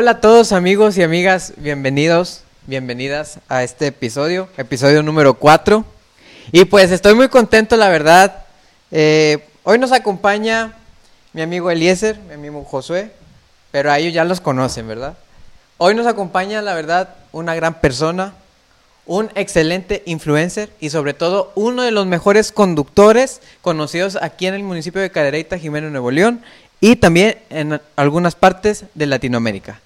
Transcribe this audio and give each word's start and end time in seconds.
hola 0.00 0.12
a 0.12 0.20
todos 0.22 0.52
amigos 0.52 0.96
y 0.96 1.02
amigas, 1.02 1.52
bienvenidos, 1.58 2.40
bienvenidas 2.66 3.38
a 3.50 3.62
este 3.62 3.88
episodio, 3.88 4.48
episodio 4.56 5.02
número 5.02 5.34
4. 5.34 5.84
Y 6.52 6.64
pues 6.64 6.90
estoy 6.90 7.14
muy 7.14 7.28
contento, 7.28 7.76
la 7.76 7.90
verdad. 7.90 8.46
Eh, 8.90 9.46
hoy 9.62 9.78
nos 9.78 9.92
acompaña 9.92 10.72
mi 11.34 11.42
amigo 11.42 11.70
Eliezer, 11.70 12.18
mi 12.18 12.32
amigo 12.32 12.64
Josué, 12.64 13.12
pero 13.72 13.92
a 13.92 13.98
ellos 13.98 14.14
ya 14.14 14.24
los 14.24 14.40
conocen, 14.40 14.88
¿verdad? 14.88 15.18
Hoy 15.76 15.94
nos 15.94 16.06
acompaña, 16.06 16.62
la 16.62 16.72
verdad, 16.72 17.16
una 17.30 17.54
gran 17.54 17.82
persona, 17.82 18.32
un 19.04 19.28
excelente 19.34 20.02
influencer 20.06 20.70
y 20.80 20.88
sobre 20.88 21.12
todo 21.12 21.52
uno 21.56 21.82
de 21.82 21.90
los 21.90 22.06
mejores 22.06 22.52
conductores 22.52 23.42
conocidos 23.60 24.16
aquí 24.22 24.46
en 24.46 24.54
el 24.54 24.62
municipio 24.62 25.02
de 25.02 25.10
Cadereyta, 25.10 25.58
Jimeno, 25.58 25.90
Nuevo 25.90 26.10
León 26.10 26.40
y 26.80 26.96
también 26.96 27.36
en 27.50 27.82
algunas 27.96 28.34
partes 28.34 28.86
de 28.94 29.04
Latinoamérica. 29.04 29.78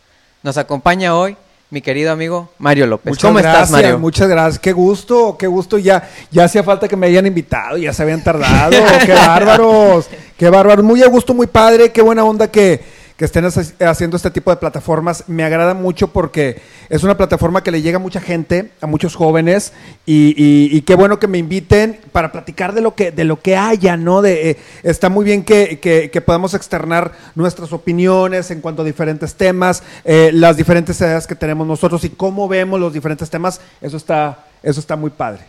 Nos 0.45 0.59
acompaña 0.59 1.17
hoy 1.17 1.39
mi 1.71 1.81
querido 1.81 2.13
amigo 2.13 2.51
Mario 2.59 2.87
López. 2.87 3.13
Muchas 3.13 3.29
¿Cómo 3.31 3.39
gracias, 3.39 3.63
estás, 3.63 3.71
Mario? 3.71 3.99
Muchas 3.99 4.29
gracias. 4.29 4.59
Qué 4.59 4.73
gusto, 4.73 5.39
qué 5.39 5.47
gusto. 5.47 5.79
Ya, 5.79 6.07
ya 6.31 6.45
hacía 6.45 6.63
falta 6.63 6.87
que 6.87 6.97
me 6.97 7.07
hayan 7.07 7.25
invitado, 7.25 7.79
ya 7.79 7.95
se 7.95 8.03
habían 8.03 8.23
tardado. 8.23 8.73
qué 9.07 9.15
bárbaros, 9.15 10.07
qué 10.37 10.51
bárbaros. 10.51 10.85
Muy 10.85 11.03
a 11.03 11.09
gusto, 11.09 11.33
muy 11.33 11.47
padre, 11.47 11.93
qué 11.93 12.03
buena 12.03 12.25
onda 12.25 12.49
que 12.49 12.85
que 13.17 13.25
estén 13.25 13.45
haciendo 13.45 14.17
este 14.17 14.31
tipo 14.31 14.51
de 14.51 14.57
plataformas. 14.57 15.25
Me 15.29 15.45
agrada 15.45 15.75
mucho 15.75 16.09
porque 16.09 16.61
es 16.89 17.05
una 17.05 17.17
plataforma 17.17 17.63
que 17.63 17.71
le 17.71 17.81
llega 17.81 17.97
a 17.97 18.01
mucha 18.01 18.21
gente, 18.21 18.73
a 18.81 18.87
muchos 18.87 19.15
jóvenes, 19.15 19.73
y, 20.05 20.81
qué 20.83 20.95
bueno 20.97 21.19
que 21.19 21.29
me 21.29 21.39
inviten 21.39 22.01
para 22.13 22.33
platicar 22.33 22.75
de 22.75 22.81
lo 22.81 22.95
que, 22.95 23.13
de 23.13 23.25
lo 23.25 23.41
que 23.41 23.57
haya, 23.57 23.97
¿no? 23.97 24.21
De, 24.21 24.51
eh, 24.51 24.57
está 24.83 25.09
muy 25.09 25.25
bien 25.25 25.45
que, 25.45 25.79
que, 25.81 26.21
podamos 26.21 26.55
externar 26.55 27.13
nuestras 27.35 27.73
opiniones 27.73 28.51
en 28.51 28.61
cuanto 28.61 28.83
a 28.83 28.85
diferentes 28.85 29.35
temas, 29.35 29.83
eh, 30.05 30.31
las 30.33 30.57
diferentes 30.57 31.01
ideas 31.01 31.27
que 31.27 31.35
tenemos 31.35 31.67
nosotros 31.67 32.03
y 32.05 32.11
cómo 32.11 32.49
vemos 32.49 32.81
los 32.81 32.93
diferentes 32.93 33.31
temas. 33.31 33.61
Eso 33.81 33.97
está, 33.97 34.47
eso 34.63 34.81
está 34.81 34.97
muy 34.97 35.11
padre. 35.11 35.45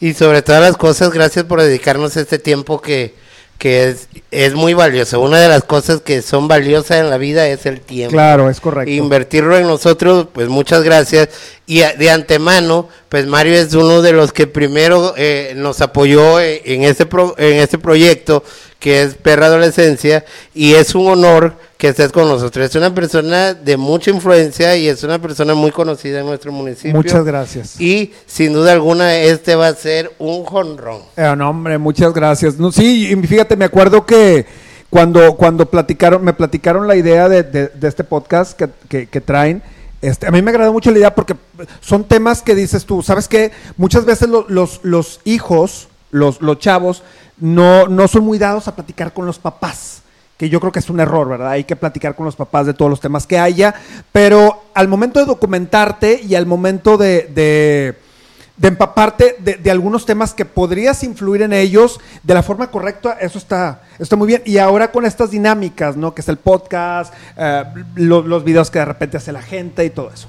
Y 0.00 0.12
sobre 0.12 0.42
todas 0.42 0.60
las 0.60 0.76
cosas, 0.76 1.10
gracias 1.10 1.44
por 1.44 1.60
dedicarnos 1.60 2.16
este 2.16 2.38
tiempo 2.38 2.80
que 2.80 3.14
que 3.58 3.88
es, 3.88 4.08
es 4.30 4.54
muy 4.54 4.72
valioso. 4.72 5.20
Una 5.20 5.40
de 5.40 5.48
las 5.48 5.64
cosas 5.64 6.00
que 6.00 6.22
son 6.22 6.48
valiosas 6.48 6.98
en 6.98 7.10
la 7.10 7.18
vida 7.18 7.46
es 7.48 7.66
el 7.66 7.80
tiempo. 7.80 8.12
Claro, 8.12 8.48
es 8.48 8.60
correcto. 8.60 8.90
Invertirlo 8.90 9.56
en 9.56 9.66
nosotros, 9.66 10.28
pues 10.32 10.48
muchas 10.48 10.84
gracias. 10.84 11.28
Y 11.66 11.80
de 11.80 12.10
antemano, 12.10 12.88
pues 13.08 13.26
Mario 13.26 13.54
es 13.54 13.74
uno 13.74 14.00
de 14.00 14.12
los 14.12 14.32
que 14.32 14.46
primero 14.46 15.12
eh, 15.16 15.52
nos 15.56 15.80
apoyó 15.80 16.40
en, 16.40 16.84
este 16.84 17.06
en 17.38 17.56
este 17.56 17.78
proyecto 17.78 18.44
que 18.78 19.02
es 19.02 19.14
Perra 19.14 19.46
Adolescencia 19.46 20.24
y 20.54 20.74
es 20.74 20.94
un 20.94 21.08
honor 21.08 21.54
que 21.76 21.88
estés 21.88 22.12
con 22.12 22.28
nosotros. 22.28 22.66
Es 22.66 22.74
una 22.76 22.94
persona 22.94 23.54
de 23.54 23.76
mucha 23.76 24.10
influencia 24.10 24.76
y 24.76 24.88
es 24.88 25.02
una 25.02 25.18
persona 25.18 25.54
muy 25.54 25.70
conocida 25.70 26.20
en 26.20 26.26
nuestro 26.26 26.52
municipio. 26.52 26.94
Muchas 26.94 27.24
gracias. 27.24 27.80
Y 27.80 28.12
sin 28.26 28.52
duda 28.52 28.72
alguna 28.72 29.16
este 29.16 29.54
va 29.54 29.68
a 29.68 29.74
ser 29.74 30.12
un 30.18 30.44
jonrón. 30.44 31.02
Eh, 31.16 31.34
no, 31.36 31.50
hombre, 31.50 31.78
muchas 31.78 32.12
gracias. 32.12 32.58
No, 32.58 32.70
sí, 32.72 33.12
y 33.12 33.26
fíjate, 33.26 33.56
me 33.56 33.64
acuerdo 33.64 34.06
que 34.06 34.46
cuando, 34.90 35.36
cuando 35.36 35.70
platicaron, 35.70 36.24
me 36.24 36.32
platicaron 36.32 36.86
la 36.86 36.96
idea 36.96 37.28
de, 37.28 37.70
este 37.82 38.04
podcast 38.04 38.58
que, 38.88 39.06
que, 39.06 39.20
traen, 39.20 39.62
este, 40.00 40.26
a 40.26 40.30
mí 40.30 40.40
me 40.40 40.50
agradó 40.50 40.72
mucho 40.72 40.90
la 40.90 40.98
idea 40.98 41.14
porque 41.14 41.34
son 41.80 42.04
temas 42.04 42.42
que 42.42 42.54
dices 42.54 42.86
tú, 42.86 43.02
¿sabes 43.02 43.28
qué? 43.28 43.50
Muchas 43.76 44.04
veces 44.04 44.28
los, 44.28 44.80
los 44.82 45.20
hijos, 45.24 45.87
los, 46.10 46.40
los 46.40 46.58
chavos, 46.58 47.02
no, 47.38 47.86
no 47.86 48.08
son 48.08 48.24
muy 48.24 48.38
dados 48.38 48.68
a 48.68 48.74
platicar 48.74 49.12
con 49.12 49.26
los 49.26 49.38
papás 49.38 50.02
que 50.38 50.48
yo 50.48 50.60
creo 50.60 50.72
que 50.72 50.78
es 50.78 50.88
un 50.88 51.00
error, 51.00 51.28
¿verdad? 51.28 51.50
Hay 51.50 51.64
que 51.64 51.74
platicar 51.74 52.14
con 52.14 52.24
los 52.24 52.36
papás 52.36 52.64
de 52.64 52.72
todos 52.72 52.88
los 52.88 53.00
temas 53.00 53.26
que 53.26 53.38
haya, 53.38 53.74
pero 54.12 54.66
al 54.72 54.86
momento 54.86 55.18
de 55.18 55.26
documentarte 55.26 56.20
y 56.22 56.36
al 56.36 56.46
momento 56.46 56.96
de, 56.96 57.28
de, 57.34 58.68
empaparte 58.68 59.36
de, 59.40 59.70
algunos 59.70 60.06
temas 60.06 60.34
que 60.34 60.44
podrías 60.44 61.02
influir 61.02 61.42
en 61.42 61.52
ellos 61.52 61.98
de 62.22 62.34
la 62.34 62.44
forma 62.44 62.70
correcta, 62.70 63.18
eso 63.20 63.36
está, 63.36 63.82
está 63.98 64.14
muy 64.14 64.28
bien. 64.28 64.42
Y 64.46 64.58
ahora 64.58 64.92
con 64.92 65.04
estas 65.04 65.32
dinámicas, 65.32 65.96
¿no? 65.96 66.14
Que 66.14 66.20
es 66.20 66.28
el 66.28 66.36
podcast, 66.36 67.12
eh, 67.36 67.64
los 67.96 68.44
videos 68.44 68.70
que 68.70 68.78
de 68.78 68.84
repente 68.84 69.16
hace 69.16 69.32
la 69.32 69.42
gente 69.42 69.84
y 69.84 69.90
todo 69.90 70.12
eso. 70.14 70.28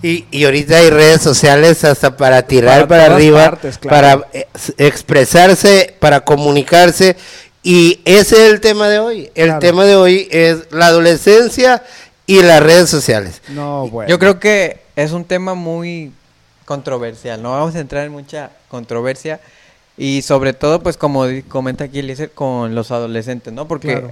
Y, 0.00 0.26
y, 0.30 0.44
ahorita 0.44 0.76
hay 0.76 0.90
redes 0.90 1.22
sociales 1.22 1.82
hasta 1.84 2.16
para 2.16 2.42
tirar 2.42 2.86
para, 2.86 3.06
arriba, 3.06 3.58
para 3.88 4.28
eh, 4.32 4.46
expresarse, 4.76 5.96
para 5.98 6.20
comunicarse. 6.20 7.16
Y 7.64 8.00
ese 8.04 8.46
es 8.46 8.52
el 8.52 8.60
tema 8.60 8.88
de 8.88 9.00
hoy. 9.00 9.30
El 9.34 9.58
tema 9.58 9.84
de 9.84 9.96
hoy 9.96 10.28
es 10.30 10.70
la 10.70 10.86
adolescencia 10.86 11.82
y 12.26 12.42
las 12.42 12.62
redes 12.62 12.88
sociales. 12.88 13.42
No, 13.48 13.88
bueno. 13.88 14.08
Yo 14.08 14.18
creo 14.18 14.38
que 14.38 14.80
es 14.94 15.12
un 15.12 15.24
tema 15.24 15.54
muy 15.54 16.12
controversial. 16.64 17.42
No 17.42 17.50
vamos 17.52 17.74
a 17.74 17.80
entrar 17.80 18.04
en 18.04 18.12
mucha 18.12 18.50
controversia. 18.68 19.40
Y 19.96 20.22
sobre 20.22 20.52
todo, 20.52 20.80
pues 20.80 20.96
como 20.96 21.24
comenta 21.48 21.84
aquí 21.84 21.98
Eliezer, 21.98 22.30
con 22.30 22.74
los 22.74 22.92
adolescentes, 22.92 23.52
¿no? 23.52 23.66
Porque 23.66 24.04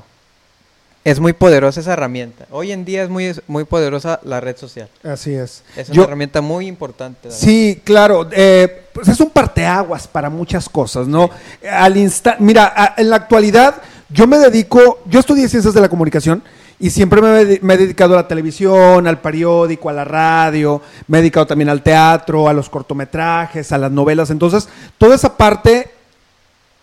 es 1.07 1.21
muy 1.21 1.35
poderosa 1.35 1.79
esa 1.79 1.93
herramienta. 1.93 2.47
Hoy 2.51 2.73
en 2.73 2.85
día 2.85 3.05
es 3.05 3.09
muy, 3.09 3.33
muy 3.47 3.63
poderosa 3.63 4.19
la 4.25 4.41
red 4.41 4.57
social. 4.57 4.89
Así 5.05 5.33
es. 5.33 5.63
Es 5.77 5.89
una 5.91 6.03
herramienta 6.03 6.41
muy 6.41 6.67
importante. 6.67 7.31
Sí, 7.31 7.81
claro. 7.85 8.29
Eh, 8.33 8.89
pues 8.93 9.07
es 9.07 9.21
un 9.21 9.31
parteaguas 9.31 10.09
para 10.09 10.29
muchas 10.31 10.69
cosas, 10.69 11.07
¿no? 11.07 11.31
Al 11.71 11.97
instante, 11.97 12.43
mira, 12.43 12.95
en 12.97 13.09
la 13.09 13.17
actualidad 13.17 13.77
yo 14.09 14.27
me 14.27 14.37
dedico, 14.37 14.99
yo 15.07 15.21
estudié 15.21 15.49
ciencias 15.49 15.75
de 15.75 15.81
la 15.81 15.89
comunicación 15.89 16.43
y 16.81 16.91
siempre 16.91 17.23
me, 17.23 17.61
me, 17.63 17.75
he 17.75 17.79
dedicado 17.79 18.15
a 18.15 18.23
la 18.23 18.27
televisión, 18.27 19.07
al 19.07 19.21
periódico, 19.21 19.89
a 19.89 19.93
la 19.93 20.05
radio, 20.05 20.83
me 21.07 21.19
he 21.19 21.21
dedicado 21.21 21.47
también 21.47 21.69
al 21.69 21.85
teatro, 21.85 22.49
a 22.49 22.53
los 22.53 22.69
cortometrajes, 22.69 23.71
a 23.71 23.79
las 23.79 23.93
novelas. 23.93 24.31
Entonces, 24.31 24.69
toda 24.99 25.15
esa 25.15 25.37
parte, 25.37 25.89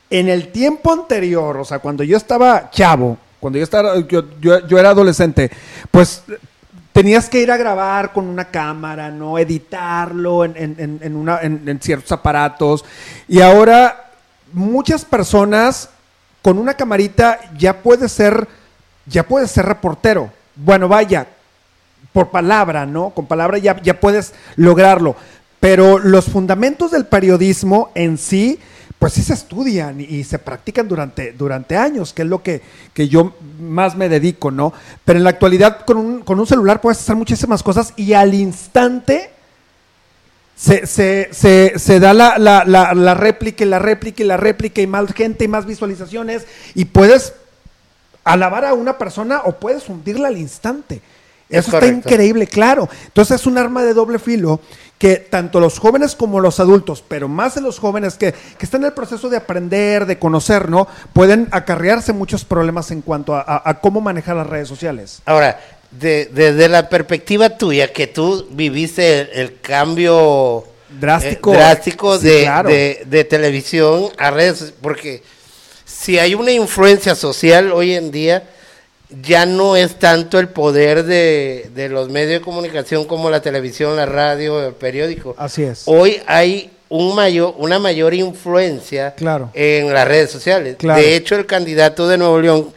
en 0.10 0.30
el 0.30 0.54
tiempo 0.54 0.94
anterior, 0.94 1.58
o 1.58 1.66
sea, 1.66 1.80
cuando 1.80 2.06
yo 2.06 2.16
estaba 2.16 2.70
chavo, 2.72 3.18
cuando 3.44 3.59
yo, 3.59 3.66
estaba, 3.66 3.96
yo, 4.40 4.80
era 4.80 4.92
adolescente, 4.92 5.52
pues 5.92 6.24
tenías 6.94 7.28
que 7.28 7.42
ir 7.42 7.52
a 7.52 7.58
grabar 7.58 8.14
con 8.14 8.26
una 8.26 8.46
cámara, 8.46 9.12
¿no? 9.12 9.38
Editarlo 9.38 10.46
en, 10.46 11.14
una, 11.14 11.42
en, 11.42 11.78
ciertos 11.81 12.09
aparatos. 12.14 12.86
Y 13.28 13.42
ahora 13.42 14.12
muchas 14.54 15.04
personas 15.04 15.90
con 16.42 16.58
una 16.58 16.74
camarita 16.76 17.38
ya 17.58 17.81
puede 17.81 18.08
ser, 18.08 18.48
ya 19.06 19.24
puedes 19.24 19.52
ser 19.52 19.66
reportero. 19.66 20.31
Bueno, 20.56 20.88
vaya, 20.88 21.28
por 22.14 22.30
palabra, 22.30 22.86
¿no? 22.86 23.10
Con 23.10 23.25
palabra 23.25 23.58
ya, 23.58 23.78
ya 23.81 24.00
puedes 24.00 24.34
lograrlo. 24.56 25.18
Pero 25.60 26.00
los 26.00 26.28
fundamentos 26.28 26.92
del 26.92 27.08
periodismo 27.08 27.92
en 27.94 28.18
sí 28.18 28.62
pues 29.03 29.16
sí 29.16 29.22
se 29.22 29.34
estudian 29.34 30.00
y, 30.00 30.24
se 30.24 30.40
practican 30.40 30.88
durante, 30.88 31.34
durante 31.34 31.75
años, 31.75 32.14
que 32.14 32.22
es 32.22 32.28
lo 32.30 32.41
que, 32.41 32.62
que, 32.94 33.09
yo 33.09 33.36
más 33.59 33.97
me 33.97 34.08
dedico, 34.08 34.50
¿no? 34.50 34.72
Pero 35.03 35.19
en 35.19 35.25
la 35.25 35.31
actualidad 35.31 35.84
con 35.86 35.97
un, 35.97 36.22
con 36.22 36.40
un 36.40 36.47
celular 36.47 36.80
puedes 36.80 37.02
hacer 37.02 37.18
muchísimas 37.18 37.62
cosas 37.63 37.92
y 37.97 38.13
al 38.13 38.34
instante 38.34 39.30
se, 40.56 40.88
se, 40.88 41.28
se, 41.34 41.74
se 41.78 42.00
da 42.00 42.13
la, 42.13 42.38
la, 42.38 42.63
la, 42.66 42.94
la, 42.94 43.13
réplica 43.13 43.66
y 43.66 43.68
la 43.68 43.80
réplica 43.80 44.24
y 44.24 44.25
la 44.25 44.38
réplica 44.38 44.80
y 44.80 44.88
más 44.88 45.12
gente 45.12 45.44
y 45.44 45.47
más 45.50 45.66
visualizaciones 45.66 46.48
y 46.74 46.86
puedes 46.86 47.33
alabar 48.24 48.63
a 48.63 48.74
una 48.74 48.98
persona 48.98 49.42
o 49.44 49.60
puedes 49.60 49.89
hundirla 49.89 50.30
al 50.30 50.38
instante. 50.38 51.01
Eso 51.54 51.72
está 51.72 51.88
increíble, 51.88 52.48
claro. 52.48 52.90
Entonces 53.06 53.42
es 53.42 53.48
un 53.48 53.58
arma 53.58 53.84
de 53.84 53.94
doble 53.94 54.20
filo 54.20 54.60
que 54.98 55.18
tanto 55.18 55.60
los 55.60 55.80
jóvenes 55.80 56.16
como 56.16 56.40
los 56.40 56.62
adultos, 56.62 57.04
pero 57.06 57.28
más 57.28 57.56
de 57.56 57.62
los 57.62 57.78
jóvenes 57.78 58.16
que, 58.16 58.34
están 58.60 58.82
en 58.82 58.88
el 58.88 58.94
proceso 58.94 59.30
de 59.30 59.36
aprender, 59.36 60.06
de 60.06 60.18
conocer, 60.18 60.70
¿no? 60.70 60.88
Pueden 61.12 61.50
acarrearse 61.52 62.14
muchos 62.14 62.46
problemas 62.46 62.90
en 62.92 63.02
cuanto 63.02 63.36
a, 63.36 63.80
cómo 63.82 64.00
manejar 64.00 64.38
las 64.38 64.48
redes 64.48 64.70
sociales. 64.70 65.22
Ahora, 65.26 65.60
desde 65.92 66.70
la 66.70 66.88
perspectiva 66.88 67.50
tuya, 67.58 67.92
que 67.92 68.08
tú 68.08 68.48
viviste 68.52 69.42
el, 69.42 69.60
cambio 69.60 70.64
drástico, 71.02 71.54
eh, 71.54 71.58
drástico 71.58 72.18
de, 72.18 73.04
de 73.06 73.24
televisión 73.26 74.06
a 74.18 74.32
redes, 74.32 74.74
porque 74.82 75.22
si 75.84 76.18
hay 76.18 76.34
una 76.34 76.52
influencia 76.52 77.14
social 77.14 77.74
hoy 77.74 77.94
en 77.94 78.10
día, 78.10 78.44
ya 79.21 79.45
no 79.45 79.75
es 79.75 80.00
tanto 80.00 80.39
el 80.39 80.50
poder 80.50 81.04
de, 81.04 81.89
los 81.89 82.10
medios 82.10 82.39
de 82.39 82.42
comunicación 82.42 83.06
como 83.06 83.30
la 83.30 83.42
televisión, 83.42 83.95
la 83.95 84.06
radio, 84.06 84.65
el 84.65 84.74
periódico. 84.74 85.36
Así 85.38 85.63
es. 85.63 85.83
Hoy 85.86 86.21
hay 86.25 86.71
un 86.89 87.15
mayor, 87.15 87.56
una 87.57 87.80
mayor 87.80 88.13
influencia 88.13 89.15
en 89.54 89.94
las 89.94 90.07
redes 90.07 90.31
sociales. 90.31 90.77
De 90.80 91.15
hecho, 91.15 91.36
el 91.36 91.45
candidato 91.45 92.07
de 92.07 92.18
Nuevo 92.18 92.39
León, 92.39 92.74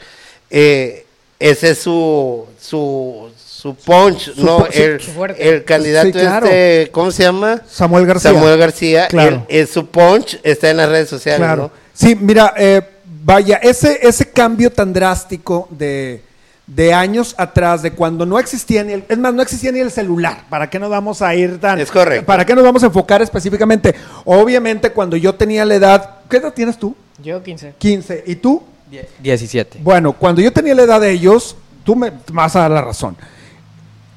eh, 0.50 1.04
ese 1.38 1.70
es 1.70 1.78
su, 1.78 2.46
su, 2.60 3.30
su 3.36 3.74
punch, 3.74 4.34
¿no? 4.36 4.66
el, 4.72 5.00
el, 5.38 5.64
candidato 5.64 6.18
este, 6.18 6.88
¿cómo 6.92 7.10
se 7.10 7.24
llama? 7.24 7.62
Samuel 7.68 8.06
García. 8.06 8.32
Samuel 8.32 8.58
García, 8.58 9.08
claro. 9.08 9.46
su 9.70 9.86
punch 9.86 10.38
está 10.42 10.70
en 10.70 10.78
las 10.78 10.88
redes 10.88 11.08
sociales, 11.08 11.40
claro. 11.40 11.70
Sí, 11.92 12.14
mira, 12.14 12.52
eh, 12.58 12.82
vaya, 13.26 13.56
ese, 13.56 13.98
ese 14.06 14.30
cambio 14.30 14.72
tan 14.72 14.92
drástico 14.92 15.66
de 15.70 16.22
de 16.66 16.92
años 16.92 17.34
atrás, 17.38 17.82
de 17.82 17.92
cuando 17.92 18.26
no 18.26 18.38
existía 18.38 18.82
ni 18.82 18.92
el, 18.92 19.04
es 19.08 19.18
más, 19.18 19.32
no 19.32 19.42
existía 19.42 19.70
ni 19.70 19.78
el 19.78 19.90
celular. 19.90 20.44
¿Para 20.50 20.68
qué 20.68 20.78
nos 20.78 20.90
vamos 20.90 21.22
a 21.22 21.34
ir 21.34 21.60
tan? 21.60 21.78
Es 21.78 21.90
correcto. 21.90 22.26
¿Para 22.26 22.44
qué 22.44 22.54
nos 22.54 22.64
vamos 22.64 22.82
a 22.82 22.86
enfocar 22.86 23.22
específicamente? 23.22 23.94
Obviamente, 24.24 24.90
cuando 24.90 25.16
yo 25.16 25.34
tenía 25.34 25.64
la 25.64 25.76
edad, 25.76 26.14
¿qué 26.28 26.38
edad 26.38 26.52
tienes 26.52 26.76
tú? 26.76 26.96
Yo 27.22 27.42
15. 27.42 27.74
15. 27.78 28.24
¿Y 28.26 28.36
tú? 28.36 28.62
17. 29.20 29.78
Bueno, 29.82 30.12
cuando 30.12 30.40
yo 30.40 30.52
tenía 30.52 30.74
la 30.74 30.82
edad 30.82 31.00
de 31.00 31.12
ellos, 31.12 31.56
tú 31.84 31.94
me 31.94 32.12
vas 32.32 32.56
a 32.56 32.60
dar 32.60 32.70
la 32.70 32.82
razón. 32.82 33.16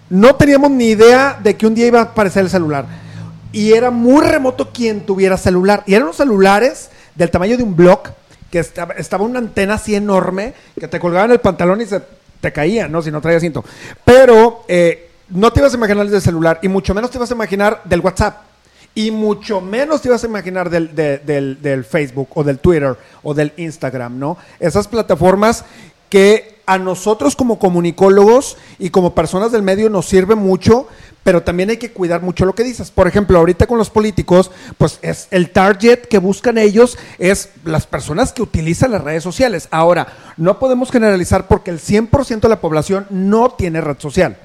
No 0.10 0.36
teníamos 0.36 0.72
ni 0.72 0.88
idea 0.88 1.40
de 1.42 1.56
que 1.56 1.68
un 1.68 1.76
día 1.76 1.86
iba 1.86 2.00
a 2.00 2.04
aparecer 2.04 2.44
el 2.44 2.50
celular. 2.50 2.86
Y 3.52 3.74
era 3.74 3.92
muy 3.92 4.26
remoto 4.26 4.72
quien 4.72 5.02
tuviera 5.02 5.38
celular. 5.38 5.84
Y 5.86 5.94
eran 5.94 6.06
unos 6.06 6.18
celulares 6.18 6.90
del 7.16 7.30
tamaño 7.30 7.58
de 7.58 7.64
un 7.64 7.76
block, 7.76 8.10
que 8.52 8.60
estaba, 8.60 8.94
estaba 8.96 9.24
una 9.24 9.40
antena 9.40 9.76
así 9.76 9.96
enorme, 9.96 10.54
que 10.80 10.88
te 10.88 11.00
colgaban 11.00 11.32
el 11.32 11.40
pantalón 11.40 11.82
y 11.82 11.86
se 11.86 12.02
te 12.42 12.52
caía, 12.52 12.88
¿no? 12.88 13.02
Si 13.02 13.12
no 13.12 13.22
traías 13.22 13.42
cinto. 13.42 13.64
Pero 14.06 14.64
eh, 14.68 15.10
no 15.30 15.52
te 15.54 15.60
ibas 15.60 15.74
a 15.74 15.78
imaginar 15.78 16.08
del 16.08 16.22
celular, 16.22 16.60
y 16.62 16.68
mucho 16.68 16.94
menos 16.94 17.12
te 17.12 17.18
ibas 17.18 17.30
a 17.32 17.36
imaginar 17.36 17.82
del 17.86 18.00
WhatsApp. 18.02 18.38
Y 18.96 19.12
mucho 19.12 19.62
menos 19.62 20.02
te 20.02 20.08
ibas 20.08 20.24
a 20.24 20.28
imaginar 20.28 20.70
del, 20.70 20.96
de- 20.96 21.20
del- 21.20 21.62
del 21.62 21.86
Facebook 21.86 22.30
o 22.34 22.44
del 22.44 22.58
Twitter 22.58 22.98
o 23.22 23.34
del 23.36 23.54
Instagram, 23.58 24.18
¿no? 24.18 24.38
Esas 24.60 24.88
plataformas 24.88 25.64
que 26.10 26.58
a 26.66 26.78
nosotros 26.80 27.36
como 27.36 27.60
comunicólogos 27.60 28.58
y 28.80 28.90
como 28.90 29.14
personas 29.14 29.52
del 29.52 29.62
medio 29.62 29.90
nos 29.90 30.08
sirve 30.08 30.34
mucho, 30.36 30.88
pero 31.24 31.44
también 31.44 31.70
hay 31.70 31.78
que 31.78 31.92
cuidar 31.92 32.22
mucho 32.22 32.46
lo 32.46 32.56
que 32.56 32.64
dices. 32.64 32.92
Por 32.92 33.08
ejemplo, 33.08 33.38
ahorita 33.38 33.68
con 33.68 33.78
los 33.78 33.90
políticos, 33.90 34.52
pues 34.78 35.00
es 35.02 35.28
el 35.32 35.52
target 35.52 36.08
que 36.08 36.18
buscan 36.18 36.58
ellos 36.58 36.98
es 37.18 37.50
las 37.66 37.86
personas 37.86 38.32
que 38.34 38.42
utilizan 38.42 38.92
las 38.92 39.04
redes 39.04 39.24
sociales. 39.24 39.68
Ahora, 39.72 40.08
no 40.38 40.60
podemos 40.60 40.92
generalizar 40.92 41.48
porque 41.48 41.72
el 41.72 41.80
100% 41.80 42.42
de 42.42 42.50
la 42.50 42.62
población 42.62 43.06
no 43.10 43.52
tiene 43.52 43.82
red 43.82 44.00
social. 44.00 44.38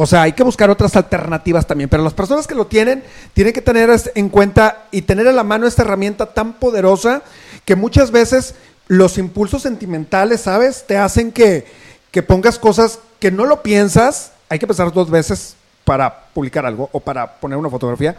O 0.00 0.06
sea, 0.06 0.22
hay 0.22 0.32
que 0.32 0.44
buscar 0.44 0.70
otras 0.70 0.94
alternativas 0.94 1.66
también, 1.66 1.90
pero 1.90 2.04
las 2.04 2.14
personas 2.14 2.46
que 2.46 2.54
lo 2.54 2.68
tienen 2.68 3.02
tienen 3.32 3.52
que 3.52 3.60
tener 3.60 3.90
en 4.14 4.28
cuenta 4.28 4.86
y 4.92 5.02
tener 5.02 5.26
a 5.26 5.32
la 5.32 5.42
mano 5.42 5.66
esta 5.66 5.82
herramienta 5.82 6.26
tan 6.26 6.52
poderosa 6.54 7.22
que 7.64 7.74
muchas 7.74 8.12
veces 8.12 8.54
los 8.86 9.18
impulsos 9.18 9.62
sentimentales, 9.62 10.42
¿sabes? 10.42 10.84
Te 10.86 10.96
hacen 10.96 11.32
que, 11.32 11.66
que 12.12 12.22
pongas 12.22 12.60
cosas 12.60 13.00
que 13.18 13.32
no 13.32 13.44
lo 13.44 13.64
piensas, 13.64 14.30
hay 14.48 14.60
que 14.60 14.68
pensar 14.68 14.92
dos 14.92 15.10
veces 15.10 15.56
para 15.88 16.14
publicar 16.34 16.66
algo 16.66 16.90
o 16.92 17.00
para 17.00 17.26
poner 17.40 17.56
una 17.56 17.70
fotografía, 17.70 18.14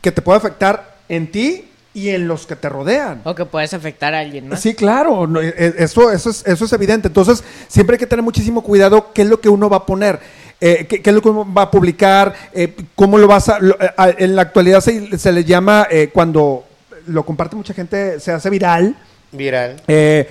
que 0.00 0.12
te 0.12 0.22
puede 0.22 0.38
afectar 0.38 0.94
en 1.08 1.30
ti 1.32 1.68
y 1.94 2.10
en 2.10 2.28
los 2.28 2.46
que 2.46 2.54
te 2.54 2.68
rodean. 2.68 3.20
O 3.24 3.34
que 3.34 3.44
puedes 3.44 3.74
afectar 3.74 4.14
a 4.14 4.20
alguien 4.20 4.48
más. 4.48 4.60
Sí, 4.60 4.72
claro, 4.74 5.26
no, 5.26 5.40
e- 5.40 5.48
e- 5.48 5.74
eso, 5.78 6.12
eso, 6.12 6.30
es, 6.30 6.46
eso 6.46 6.64
es 6.64 6.72
evidente. 6.72 7.08
Entonces, 7.08 7.42
siempre 7.66 7.94
hay 7.94 7.98
que 7.98 8.06
tener 8.06 8.22
muchísimo 8.22 8.62
cuidado 8.62 9.12
qué 9.12 9.22
es 9.22 9.28
lo 9.28 9.40
que 9.40 9.48
uno 9.48 9.68
va 9.68 9.78
a 9.78 9.86
poner, 9.86 10.20
eh, 10.60 10.86
qué, 10.88 11.02
qué 11.02 11.10
es 11.10 11.14
lo 11.16 11.20
que 11.20 11.28
uno 11.28 11.52
va 11.52 11.62
a 11.62 11.70
publicar, 11.72 12.32
eh, 12.52 12.72
cómo 12.94 13.18
lo 13.18 13.26
vas 13.26 13.48
a... 13.48 13.58
lo- 13.58 13.74
eh, 13.80 13.90
a- 13.96 14.10
en 14.16 14.36
la 14.36 14.42
actualidad 14.42 14.80
se, 14.80 15.18
se 15.18 15.32
le 15.32 15.42
llama, 15.44 15.88
eh, 15.90 16.10
cuando 16.14 16.64
lo 17.08 17.24
comparte 17.26 17.56
mucha 17.56 17.74
gente, 17.74 18.20
se 18.20 18.30
hace 18.30 18.48
viral. 18.48 18.94
Viral. 19.32 19.82
Eh, 19.88 20.30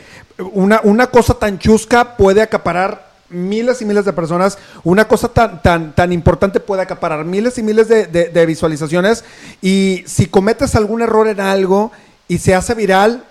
una, 0.53 0.79
una 0.85 1.07
cosa 1.07 1.33
tan 1.35 1.59
chusca 1.59 2.15
puede 2.15 2.41
acaparar 2.41 3.10
miles 3.31 3.81
y 3.81 3.85
miles 3.85 4.05
de 4.05 4.13
personas. 4.13 4.57
Una 4.83 5.07
cosa 5.07 5.27
tan, 5.29 5.61
tan, 5.61 5.93
tan 5.95 6.11
importante 6.13 6.59
puede 6.59 6.81
acaparar 6.81 7.25
miles 7.25 7.57
y 7.57 7.63
miles 7.63 7.87
de, 7.87 8.07
de- 8.07 8.29
de 8.29 8.45
visualizaciones. 8.45 9.23
Y 9.61 10.03
si 10.07 10.27
cometes 10.27 10.75
algún 10.75 11.01
error 11.01 11.27
en 11.27 11.39
algo 11.39 11.91
y 12.27 12.37
se 12.37 12.53
hace 12.55 12.73
viral, 12.75 13.23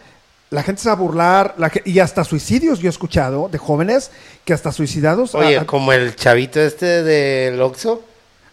la 0.51 0.63
gente 0.65 0.83
se 0.83 0.89
va 0.89 0.95
a 0.95 0.97
burlar. 0.97 1.55
la 1.59 1.71
y 1.85 2.01
hasta 2.01 2.25
suicidios 2.25 2.81
yo 2.81 2.89
he 2.89 2.91
escuchado 2.91 3.49
de 3.49 3.59
jóvenes 3.59 4.11
que 4.45 4.53
hasta 4.53 4.73
suicidados. 4.73 5.35
Oye, 5.37 5.65
como 5.67 5.93
el 5.93 6.17
chavito 6.17 6.61
este 6.61 7.03
del 7.05 7.61
Oxxo. 7.61 8.03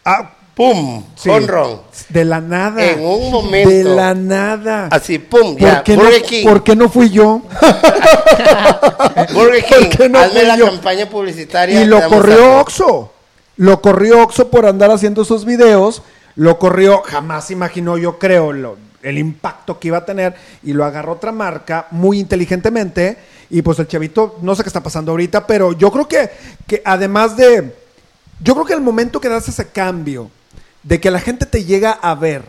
ah, 0.05 0.35
¡Pum! 0.57 1.03
sí, 1.15 1.29
Honrón. 1.29 1.81
De 2.09 2.25
la 2.25 2.41
nada. 2.41 2.83
En 2.83 2.99
un 3.05 3.31
momento. 3.31 3.69
De 3.69 3.83
la 3.83 4.13
nada. 4.15 4.87
Así, 4.91 5.19
¡pum! 5.19 5.53
¿Por 5.55 5.61
Ya. 5.61 5.83
qué, 5.83 5.95
no, 5.95 6.03
Burger 6.03 6.21
King. 6.23 6.43
por 6.45 6.63
qué 6.63 6.75
no 6.75 6.89
fui 6.89 7.09
yo? 7.11 7.41
Burger 9.33 9.63
¿Por 9.65 9.79
King. 9.79 9.89
qué 9.95 10.09
no 10.09 10.19
Hazme 10.19 10.43
la 10.43 10.57
yo? 10.57 10.65
campaña 10.65 11.07
publicitaria. 11.09 11.81
Y 11.81 11.85
lo 11.85 12.01
corrió. 12.09 12.59
Oxo. 12.59 13.11
Lo 13.57 13.81
corrió 13.81 14.21
Oxo 14.23 14.49
por 14.49 14.65
andar 14.65 14.91
haciendo 14.91 15.23
sus 15.25 15.45
videos. 15.45 16.01
Lo 16.35 16.59
corrió, 16.59 17.01
jamás 17.03 17.49
imaginó, 17.51 17.97
yo 17.97 18.19
creo, 18.19 18.53
lo- 18.53 18.77
el 19.01 19.17
impacto 19.17 19.79
que 19.79 19.87
iba 19.89 19.99
a 19.99 20.05
tener. 20.05 20.35
Y 20.63 20.73
lo 20.73 20.85
agarró 20.85 21.13
otra 21.13 21.31
marca 21.31 21.87
muy 21.91 22.19
inteligentemente. 22.19 23.17
Y 23.49 23.61
pues 23.61 23.79
el 23.79 23.87
chavito, 23.87 24.37
no 24.41 24.55
sé 24.55 24.63
qué 24.63 24.69
está 24.69 24.83
pasando 24.83 25.11
ahorita, 25.11 25.47
pero 25.47 25.73
yo 25.73 25.91
creo 25.91 26.07
que, 26.07 26.29
que 26.67 26.81
además 26.83 27.37
de. 27.37 27.75
Yo 28.41 28.53
creo 28.53 28.65
que 28.65 28.73
el 28.73 28.81
momento 28.81 29.19
que 29.19 29.29
das 29.29 29.47
ese 29.47 29.67
cambio, 29.69 30.29
de 30.87 31.01
que 31.01 31.11
la 31.11 31.19
gente 31.19 31.45
te 31.45 31.65
llega 31.65 31.91
a 31.91 32.15
ver, 32.15 32.43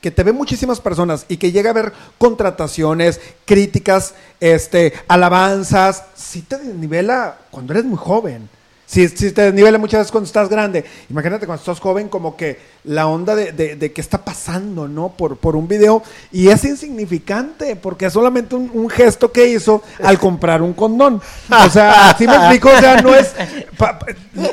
que 0.00 0.12
te 0.12 0.22
ven 0.22 0.36
muchísimas 0.36 0.80
personas 0.80 1.26
y 1.28 1.38
que 1.38 1.50
llega 1.50 1.70
a 1.70 1.74
ver 1.74 1.92
contrataciones, 2.18 3.20
críticas, 3.44 4.14
este, 4.38 4.92
alabanzas, 5.08 6.04
sí 6.14 6.42
te 6.42 6.56
desnivela 6.58 7.36
cuando 7.50 7.72
eres 7.72 7.84
muy 7.84 7.98
joven. 7.98 8.48
Sí 8.86 9.08
te 9.08 9.42
desnivela 9.42 9.78
muchas 9.78 10.00
veces 10.00 10.10
cuando 10.10 10.26
estás 10.26 10.48
grande. 10.48 10.84
Imagínate 11.10 11.46
cuando 11.46 11.60
estás 11.60 11.78
joven 11.78 12.08
como 12.08 12.36
que 12.36 12.58
la 12.82 13.06
onda 13.06 13.36
de, 13.36 13.52
de, 13.52 13.92
qué 13.92 14.00
está 14.00 14.24
pasando, 14.24 14.88
¿no? 14.88 15.10
Por, 15.10 15.36
por 15.36 15.54
un 15.54 15.68
video. 15.68 16.02
Y 16.32 16.48
es 16.48 16.64
insignificante 16.64 17.76
porque 17.76 18.06
es 18.06 18.12
solamente 18.12 18.56
un, 18.56 18.90
gesto 18.90 19.30
que 19.30 19.48
hizo 19.48 19.80
al 20.02 20.18
comprar 20.18 20.60
un 20.60 20.72
condón. 20.72 21.22
O 21.50 21.70
sea, 21.70 22.10
así 22.10 22.26
me 22.26 22.34
explico, 22.34 22.68
o 22.68 22.80
sea, 22.80 23.00
no 23.00 23.14
es... 23.14 23.32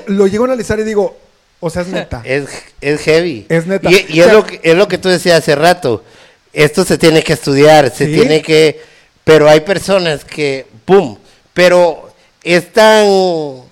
lo 0.05 0.27
llego 0.27 0.43
a 0.43 0.47
analizar 0.47 0.79
y 0.79 0.83
digo, 0.83 1.17
o 1.59 1.69
sea, 1.69 1.81
es 1.81 1.87
neta. 1.89 2.21
Es, 2.23 2.45
es 2.81 3.01
heavy. 3.01 3.45
Es 3.49 3.65
neta. 3.67 3.89
Y, 3.91 4.05
y 4.09 4.19
O 4.21 4.23
es, 4.23 4.25
sea- 4.25 4.33
lo 4.33 4.45
que, 4.45 4.59
es 4.63 4.75
lo 4.75 4.87
que 4.87 4.97
tú 4.97 5.09
decías 5.09 5.39
hace 5.39 5.55
rato. 5.55 6.03
Esto 6.53 6.83
se 6.85 6.97
tiene 6.97 7.23
que 7.23 7.33
estudiar, 7.33 7.89
se 7.93 8.05
Sí. 8.07 8.13
tiene 8.13 8.41
que... 8.41 8.81
Pero 9.23 9.49
hay 9.49 9.59
personas 9.61 10.23
que, 10.23 10.65
¡pum! 10.85 11.17
Pero 11.53 12.11
es 12.43 12.71
tan... 12.71 13.05
O 13.07 13.65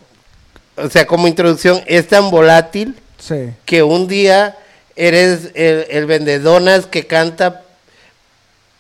sea, 0.92 1.08
como 1.08 1.28
introducción, 1.28 1.82
es 1.86 2.08
tan 2.08 2.30
volátil 2.30 2.96
Sí. 3.18 3.52
que 3.66 3.82
un 3.82 4.08
día 4.08 4.58
eres 4.96 5.52
el, 5.56 5.86
el 5.90 6.06
vendedonas 6.06 6.86
que 6.86 7.08
canta 7.08 7.64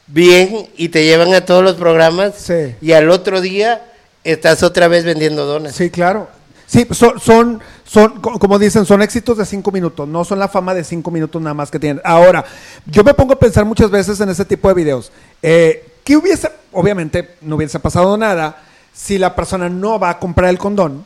bien 0.08 0.68
y 0.78 0.90
te 0.90 1.04
llevan 1.04 1.34
a 1.34 1.46
todos 1.46 1.64
los 1.64 1.76
programas 1.76 2.36
Sí. 2.38 2.76
y 2.82 2.92
al 2.92 3.10
otro 3.10 3.42
día 3.42 3.82
estás 4.24 4.62
otra 4.64 4.88
vez 4.88 5.04
vendiendo 5.04 5.46
donas. 5.46 5.76
Sí, 5.76 5.90
claro. 5.90 6.30
Sí, 6.68 6.88
son, 6.92 7.20
son, 7.20 7.62
son, 7.84 8.20
co- 8.22 8.40
como 8.40 8.58
dicen, 8.58 8.86
son 8.86 9.02
éxitos 9.02 9.38
de 9.38 9.46
cinco 9.46 9.72
minutos, 9.72 10.08
no 10.08 10.26
son 10.26 10.40
la 10.40 10.48
fama 10.48 10.74
de 10.74 10.84
cinco 10.84 11.12
minutos 11.12 11.42
nada 11.42 11.54
más 11.54 11.70
que 11.70 11.80
tienen. 11.80 12.02
Ahora, 12.04 12.44
yo 12.86 13.04
me 13.04 13.14
pongo 13.14 13.34
a 13.34 13.40
pensar 13.40 13.66
muchas 13.66 13.92
veces 13.92 14.20
en 14.20 14.30
ese 14.30 14.46
tipo 14.46 14.68
de 14.68 14.74
videos. 14.74 15.12
Eh, 15.44 15.92
¿Qué 16.04 16.18
hubiese, 16.18 16.50
obviamente, 16.72 17.36
no 17.42 17.56
hubiese 17.56 17.80
pasado 17.80 18.18
nada 18.18 18.64
si 18.94 19.18
la 19.18 19.36
persona 19.36 19.70
no 19.70 20.00
va 20.00 20.10
a 20.12 20.20
comprar 20.20 20.50
el 20.50 20.58
condón 20.58 21.06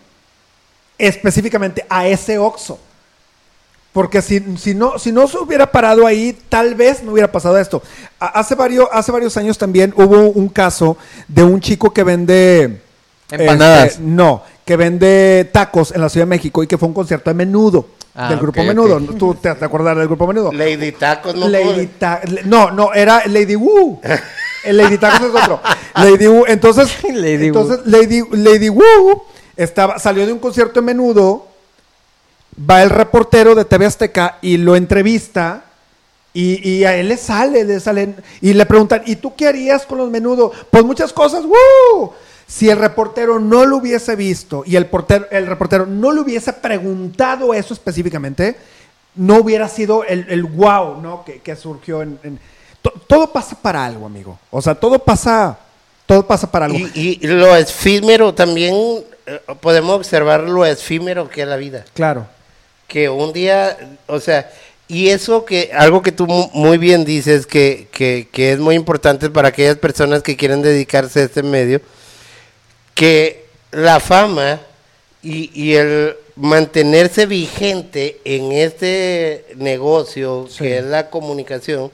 específicamente 0.97 1.85
a 1.89 2.07
ese 2.07 2.37
Oxxo? 2.37 2.79
Porque 3.91 4.21
si, 4.21 4.57
si, 4.57 4.75
no, 4.75 4.99
si 4.99 5.11
no 5.11 5.27
se 5.27 5.37
hubiera 5.39 5.71
parado 5.71 6.05
ahí, 6.05 6.37
tal 6.47 6.75
vez 6.75 7.01
no 7.03 7.11
hubiera 7.11 7.31
pasado 7.31 7.57
esto. 7.57 7.81
Hace 8.19 8.55
varios, 8.55 8.87
hace 8.91 9.11
varios 9.11 9.35
años 9.35 9.57
también 9.57 9.93
hubo 9.97 10.29
un 10.29 10.47
caso 10.47 10.97
de 11.27 11.43
un 11.43 11.59
chico 11.59 11.91
que 11.91 12.03
vende... 12.03 12.81
Empanadas. 13.31 13.91
este, 13.91 14.03
no, 14.03 14.43
que 14.69 14.75
vende 14.77 15.49
tacos 15.51 15.91
en 15.95 15.99
la 15.99 16.09
Ciudad 16.09 16.27
de 16.27 16.29
México 16.29 16.61
y 16.61 16.67
que 16.67 16.77
fue 16.77 16.87
un 16.87 16.93
concierto 16.93 17.31
de 17.31 17.33
Menudo, 17.33 17.87
Ah, 18.13 18.29
del 18.29 18.37
grupo 18.37 18.61
ok. 18.61 18.67
Menudo. 18.67 18.99
¿Tú 19.17 19.33
te, 19.33 19.51
te 19.55 19.65
acuerdas 19.65 19.97
del 19.97 20.05
grupo 20.05 20.27
Menudo? 20.27 20.51
Lady 20.51 20.91
Tacos, 20.91 21.33
¿no? 21.33 21.47
Lady 21.49 21.87
Ta- 21.97 22.21
no, 22.45 22.69
no, 22.69 22.93
era 22.93 23.23
Lady 23.25 23.55
Wu. 23.55 23.99
El 24.63 24.77
Lady 24.77 24.99
Tacos 24.99 25.21
es 25.29 25.41
otro. 25.41 25.59
Lady 25.95 26.27
Wu. 26.27 26.43
Entonces, 26.47 26.95
Lady 27.15 27.47
entonces 27.47 27.79
Lady, 27.85 28.21
Lady 28.31 28.69
Wu 28.69 29.23
estaba, 29.57 29.97
salió 29.97 30.27
de 30.27 30.33
un 30.33 30.39
concierto 30.39 30.81
de 30.81 30.85
menudo. 30.85 31.47
Va 32.69 32.83
el 32.83 32.91
reportero 32.91 33.55
de 33.55 33.65
TV 33.65 33.87
Azteca 33.87 34.37
y 34.43 34.57
lo 34.57 34.75
entrevista. 34.75 35.63
Y, 36.31 36.69
y 36.69 36.83
a 36.85 36.95
él 36.95 37.07
le 37.07 37.17
sale, 37.17 37.63
le 37.63 37.79
salen. 37.79 38.15
Y 38.41 38.53
le 38.53 38.67
preguntan, 38.67 39.01
¿y 39.07 39.15
tú 39.15 39.33
qué 39.35 39.47
harías 39.47 39.83
con 39.87 39.97
los 39.97 40.11
menudo? 40.11 40.51
Pues 40.69 40.83
muchas 40.83 41.11
cosas. 41.11 41.43
¡Woo! 41.43 42.13
Si 42.49 42.67
el 42.67 42.79
reportero 42.79 43.39
no 43.39 43.63
lo 43.67 43.77
hubiese 43.77 44.15
visto 44.15 44.63
y 44.65 44.75
el, 44.75 44.87
portero, 44.87 45.27
el 45.29 45.45
reportero 45.45 45.85
no 45.85 46.11
le 46.11 46.21
hubiese 46.21 46.51
preguntado 46.51 47.53
eso 47.53 47.75
específicamente, 47.75 48.55
no 49.13 49.37
hubiera 49.37 49.69
sido 49.69 50.03
el, 50.03 50.25
el 50.29 50.43
wow, 50.45 50.99
¿no? 50.99 51.23
Que, 51.23 51.39
que 51.41 51.55
surgió 51.55 52.01
en... 52.01 52.17
en- 52.23 52.39
to- 52.81 52.93
todo 53.05 53.31
pasa 53.31 53.55
para 53.61 53.85
algo, 53.85 54.07
amigo. 54.07 54.39
O 54.49 54.63
sea, 54.63 54.73
todo 54.73 54.97
pasa, 54.97 55.59
todo 56.07 56.25
pasa 56.25 56.49
para 56.51 56.65
algo. 56.65 56.79
Y, 56.95 57.19
y 57.21 57.27
lo 57.27 57.55
efímero 57.55 58.33
también, 58.33 58.73
eh, 59.27 59.39
podemos 59.61 59.95
observar 59.97 60.41
lo 60.41 60.65
efímero 60.65 61.29
que 61.29 61.43
es 61.43 61.47
la 61.47 61.55
vida. 61.57 61.85
Claro. 61.93 62.25
Que 62.87 63.09
un 63.09 63.31
día, 63.31 63.77
o 64.07 64.19
sea, 64.19 64.49
y 64.87 65.09
eso 65.09 65.45
que, 65.45 65.69
algo 65.77 66.01
que 66.01 66.11
tú 66.11 66.25
mu- 66.25 66.49
muy 66.53 66.79
bien 66.79 67.05
dices, 67.05 67.45
que, 67.45 67.87
que, 67.91 68.27
que 68.31 68.53
es 68.53 68.59
muy 68.59 68.73
importante 68.73 69.29
para 69.29 69.49
aquellas 69.49 69.77
personas 69.77 70.23
que 70.23 70.35
quieren 70.35 70.63
dedicarse 70.63 71.19
a 71.19 71.25
este 71.25 71.43
medio, 71.43 71.79
que 72.99 73.45
la 73.71 73.99
fama 73.99 74.59
Y, 75.21 75.51
y 75.53 75.75
el 75.75 76.15
mantenerse 76.37 77.25
vigente 77.25 78.21
en 78.23 78.53
este 78.53 79.45
negocio 79.57 80.47
Sí. 80.49 80.59
que 80.63 80.77
es 80.77 80.85
la 80.85 81.09
comunicación, 81.09 81.91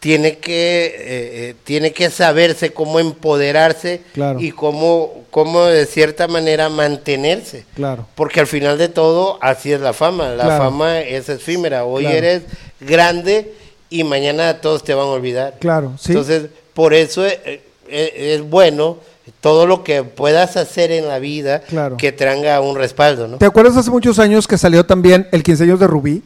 tiene 0.00 0.38
que, 0.38 0.86
eh, 0.86 0.92
eh, 0.98 1.54
tiene 1.62 1.92
que 1.92 2.10
saberse 2.10 2.72
cómo 2.72 2.98
empoderarse 2.98 4.00
Claro. 4.12 4.40
y 4.40 4.50
cómo, 4.50 5.22
cómo 5.30 5.66
de 5.66 5.86
cierta 5.86 6.26
manera 6.26 6.68
mantenerse. 6.68 7.64
Claro. 7.76 8.06
Porque 8.16 8.40
al 8.40 8.48
final 8.48 8.76
de 8.76 8.88
todo, 8.88 9.38
así 9.40 9.72
es 9.72 9.80
la 9.80 9.92
fama. 9.92 10.30
La 10.30 10.44
Claro. 10.46 10.64
fama 10.64 11.00
es 11.00 11.28
efímera. 11.28 11.84
Hoy 11.84 12.02
Claro. 12.02 12.18
eres 12.18 12.42
grande 12.80 13.52
y 13.88 14.02
mañana 14.02 14.60
todos 14.60 14.82
te 14.82 14.94
van 14.94 15.06
a 15.06 15.10
olvidar. 15.10 15.54
Claro, 15.60 15.92
sí. 15.96 16.10
Entonces, 16.10 16.46
por 16.74 16.92
eso 16.92 17.24
eh, 17.24 17.60
es, 17.88 18.42
bueno 18.42 18.98
todo 19.40 19.66
lo 19.66 19.84
que 19.84 20.02
puedas 20.04 20.56
hacer 20.56 20.90
en 20.90 21.08
la 21.08 21.18
vida 21.18 21.60
Claro. 21.68 21.96
que 21.96 22.12
tenga 22.12 22.60
un 22.60 22.76
respaldo, 22.76 23.28
¿no? 23.28 23.38
¿Te 23.38 23.46
acuerdas 23.46 23.76
hace 23.76 23.90
muchos 23.90 24.18
años 24.18 24.46
que 24.48 24.58
salió 24.58 24.84
también 24.84 25.28
el 25.32 25.42
15 25.42 25.64
años 25.64 25.80
de 25.80 25.86
Rubí? 25.86 26.22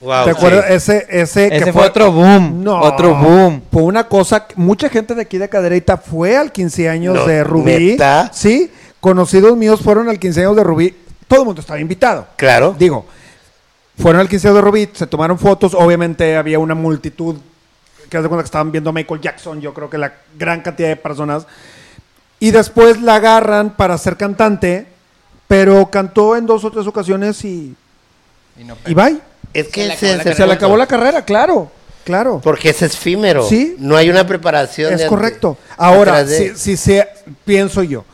Wow, 0.00 0.24
¿Te 0.24 0.30
sí. 0.32 0.36
acuerdas? 0.36 0.64
Ese, 0.70 1.06
ese, 1.08 1.48
que 1.50 1.72
fue 1.72 1.86
otro 1.86 2.12
boom, 2.12 2.62
No, 2.62 2.80
otro 2.80 3.14
boom. 3.14 3.62
Fue 3.72 3.82
una 3.82 4.06
cosa, 4.06 4.46
que 4.46 4.54
mucha 4.56 4.88
gente 4.88 5.14
de 5.14 5.22
aquí 5.22 5.38
de 5.38 5.48
Cadereyta 5.48 5.96
fue 5.96 6.36
al 6.36 6.52
15 6.52 6.88
años 6.88 7.14
No, 7.14 7.26
de 7.26 7.42
Rubí. 7.42 7.72
¿neta? 7.92 8.30
Sí, 8.32 8.70
conocidos 9.00 9.56
míos 9.56 9.80
fueron 9.80 10.08
al 10.08 10.18
15 10.18 10.40
años 10.40 10.56
de 10.56 10.64
Rubí. 10.64 10.94
Todo 11.26 11.40
el 11.40 11.46
mundo 11.46 11.60
estaba 11.62 11.80
invitado. 11.80 12.26
Claro. 12.36 12.74
Digo, 12.78 13.06
fueron 13.98 14.20
al 14.20 14.28
15 14.28 14.48
años 14.48 14.56
de 14.56 14.60
Rubí, 14.62 14.88
se 14.92 15.06
tomaron 15.06 15.38
fotos, 15.38 15.72
obviamente 15.74 16.36
había 16.36 16.58
una 16.58 16.74
multitud 16.74 17.36
que 18.10 18.16
haz 18.18 18.22
de 18.22 18.28
cuenta 18.28 18.42
que 18.42 18.46
estaban 18.48 18.70
viendo 18.70 18.90
a 18.90 18.92
Michael 18.92 19.20
Jackson, 19.20 19.60
yo 19.60 19.72
creo 19.72 19.88
que 19.88 19.96
la 19.96 20.12
gran 20.38 20.60
cantidad 20.60 20.88
de 20.88 20.96
personas. 20.96 21.46
Y 22.44 22.50
después 22.50 23.00
la 23.00 23.16
agarran 23.16 23.70
para 23.74 23.96
ser 23.98 24.16
cantante, 24.16 24.86
pero 25.48 25.90
cantó 25.90 26.36
en 26.36 26.46
dos 26.46 26.64
o 26.64 26.70
tres 26.70 26.86
ocasiones 26.86 27.44
y, 27.44 27.74
Y 28.58 28.64
no 28.64 28.76
y 28.86 28.94
bye. 28.94 29.20
Es 29.52 29.68
que 29.68 29.96
Se 29.96 30.06
le 30.06 30.12
acabó 30.12 30.16
la 30.16 30.20
es 30.20 30.26
el 30.26 30.34
Se 30.36 30.46
le 30.46 30.52
acabó 30.52 30.76
la 30.76 30.86
carrera, 30.86 31.24
claro, 31.24 31.70
claro. 32.04 32.40
Porque 32.42 32.70
es 32.70 32.82
efímero. 32.82 33.48
Sí. 33.48 33.76
No 33.78 33.96
hay 33.96 34.10
una 34.10 34.26
preparación. 34.26 34.92
Es 34.92 35.00
de 35.00 35.06
correcto. 35.06 35.56
Ahora, 35.76 36.24
de- 36.24 36.54
si, 36.54 36.58
si 36.58 36.76
se, 36.76 37.08
pienso 37.44 37.82
yo, 37.82 38.04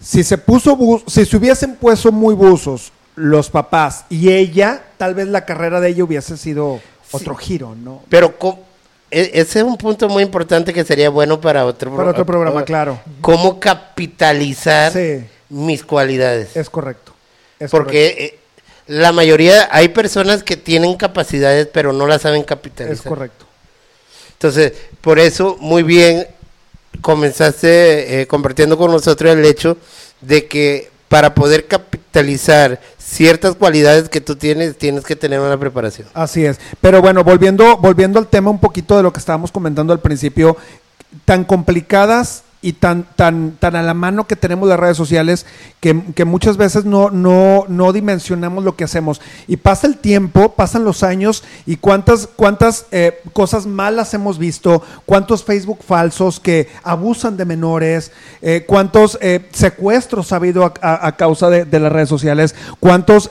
si 0.00 0.22
se 0.24 0.38
puso, 0.38 0.76
bu- 0.76 1.02
si 1.06 1.24
se 1.24 1.36
hubiesen 1.36 1.76
puesto 1.76 2.10
muy 2.12 2.34
buzos 2.34 2.92
los 3.14 3.48
papás 3.48 4.04
y 4.10 4.30
ella, 4.30 4.82
tal 4.98 5.14
vez 5.14 5.28
la 5.28 5.44
carrera 5.46 5.80
de 5.80 5.88
ella 5.90 6.04
hubiese 6.04 6.36
sido 6.36 6.80
otro 7.12 7.34
giro, 7.36 7.74
¿no? 7.74 8.02
Pero 8.10 8.34
e- 8.40 8.65
ese 9.10 9.58
es 9.60 9.64
un 9.64 9.76
punto 9.76 10.08
muy 10.08 10.22
importante 10.22 10.72
que 10.72 10.84
sería 10.84 11.10
bueno 11.10 11.40
para 11.40 11.64
otro, 11.64 11.94
Para 11.96 12.10
otro 12.10 12.26
programa, 12.26 12.64
claro. 12.64 12.98
¿Cómo 13.20 13.60
capitalizar 13.60 14.92
Sí. 14.92 15.24
mis 15.48 15.84
cualidades? 15.84 16.56
Es 16.56 16.68
correcto. 16.70 17.12
es 17.58 17.70
Porque 17.70 18.06
eh, 18.06 18.38
la 18.86 19.12
mayoría, 19.12 19.68
hay 19.72 19.88
personas 19.88 20.42
que 20.42 20.56
tienen 20.56 20.94
capacidades, 20.96 21.68
pero 21.72 21.92
no 21.92 22.06
las 22.06 22.22
saben 22.22 22.42
capitalizar. 22.42 22.94
Es 22.96 23.02
correcto. 23.02 23.44
Entonces, 24.32 24.72
por 25.00 25.18
eso, 25.18 25.56
muy 25.60 25.82
bien, 25.82 26.26
comenzaste 27.00 28.20
eh, 28.20 28.26
compartiendo 28.26 28.76
con 28.76 28.90
nosotros 28.90 29.32
el 29.34 29.44
hecho 29.44 29.76
de 30.20 30.46
que 30.46 30.90
para 31.08 31.34
poder 31.34 31.66
capitalizar 31.66 32.05
ciertas 32.98 33.56
cualidades 33.56 34.08
que 34.08 34.20
tú 34.20 34.36
tienes, 34.36 34.76
tienes 34.76 35.04
que 35.04 35.16
tener 35.16 35.40
una 35.40 35.58
preparación. 35.58 36.08
Así 36.14 36.44
es. 36.44 36.58
Pero 36.80 37.00
bueno, 37.02 37.24
volviendo, 37.24 37.76
volviendo 37.76 38.18
al 38.18 38.26
tema 38.26 38.50
un 38.50 38.60
poquito 38.60 38.96
de 38.96 39.02
lo 39.02 39.12
que 39.12 39.18
estábamos 39.18 39.52
comentando 39.52 39.92
al 39.92 40.00
principio, 40.00 40.56
tan 41.24 41.44
complicadas 41.44 42.42
y 42.66 42.72
tan, 42.72 43.04
tan, 43.14 43.52
tan 43.60 43.76
a 43.76 43.82
la 43.84 43.94
mano 43.94 44.26
que 44.26 44.34
tenemos 44.34 44.68
las 44.68 44.80
redes 44.80 44.96
sociales 44.96 45.46
que, 45.78 46.02
que 46.16 46.24
muchas 46.24 46.56
veces 46.56 46.84
no, 46.84 47.10
no, 47.10 47.64
no 47.68 47.92
dimensionamos 47.92 48.64
lo 48.64 48.74
que 48.74 48.82
hacemos. 48.82 49.20
Y 49.46 49.58
pasa 49.58 49.86
el 49.86 49.98
tiempo, 49.98 50.54
pasan 50.54 50.82
los 50.82 51.04
años 51.04 51.44
y 51.64 51.76
cuántas, 51.76 52.26
cuántas 52.26 52.86
eh, 52.90 53.20
cosas 53.32 53.66
malas 53.66 54.14
hemos 54.14 54.36
visto, 54.36 54.82
cuántos 55.04 55.44
Facebook 55.44 55.78
falsos 55.86 56.40
que 56.40 56.68
abusan 56.82 57.36
de 57.36 57.44
menores, 57.44 58.10
eh, 58.42 58.64
cuántos 58.66 59.16
eh, 59.20 59.46
secuestros 59.52 60.32
ha 60.32 60.36
habido 60.36 60.64
a, 60.64 61.16
causa 61.16 61.48
de, 61.48 61.66
de 61.66 61.78
las 61.78 61.92
redes 61.92 62.08
sociales, 62.08 62.56
cuántos 62.80 63.30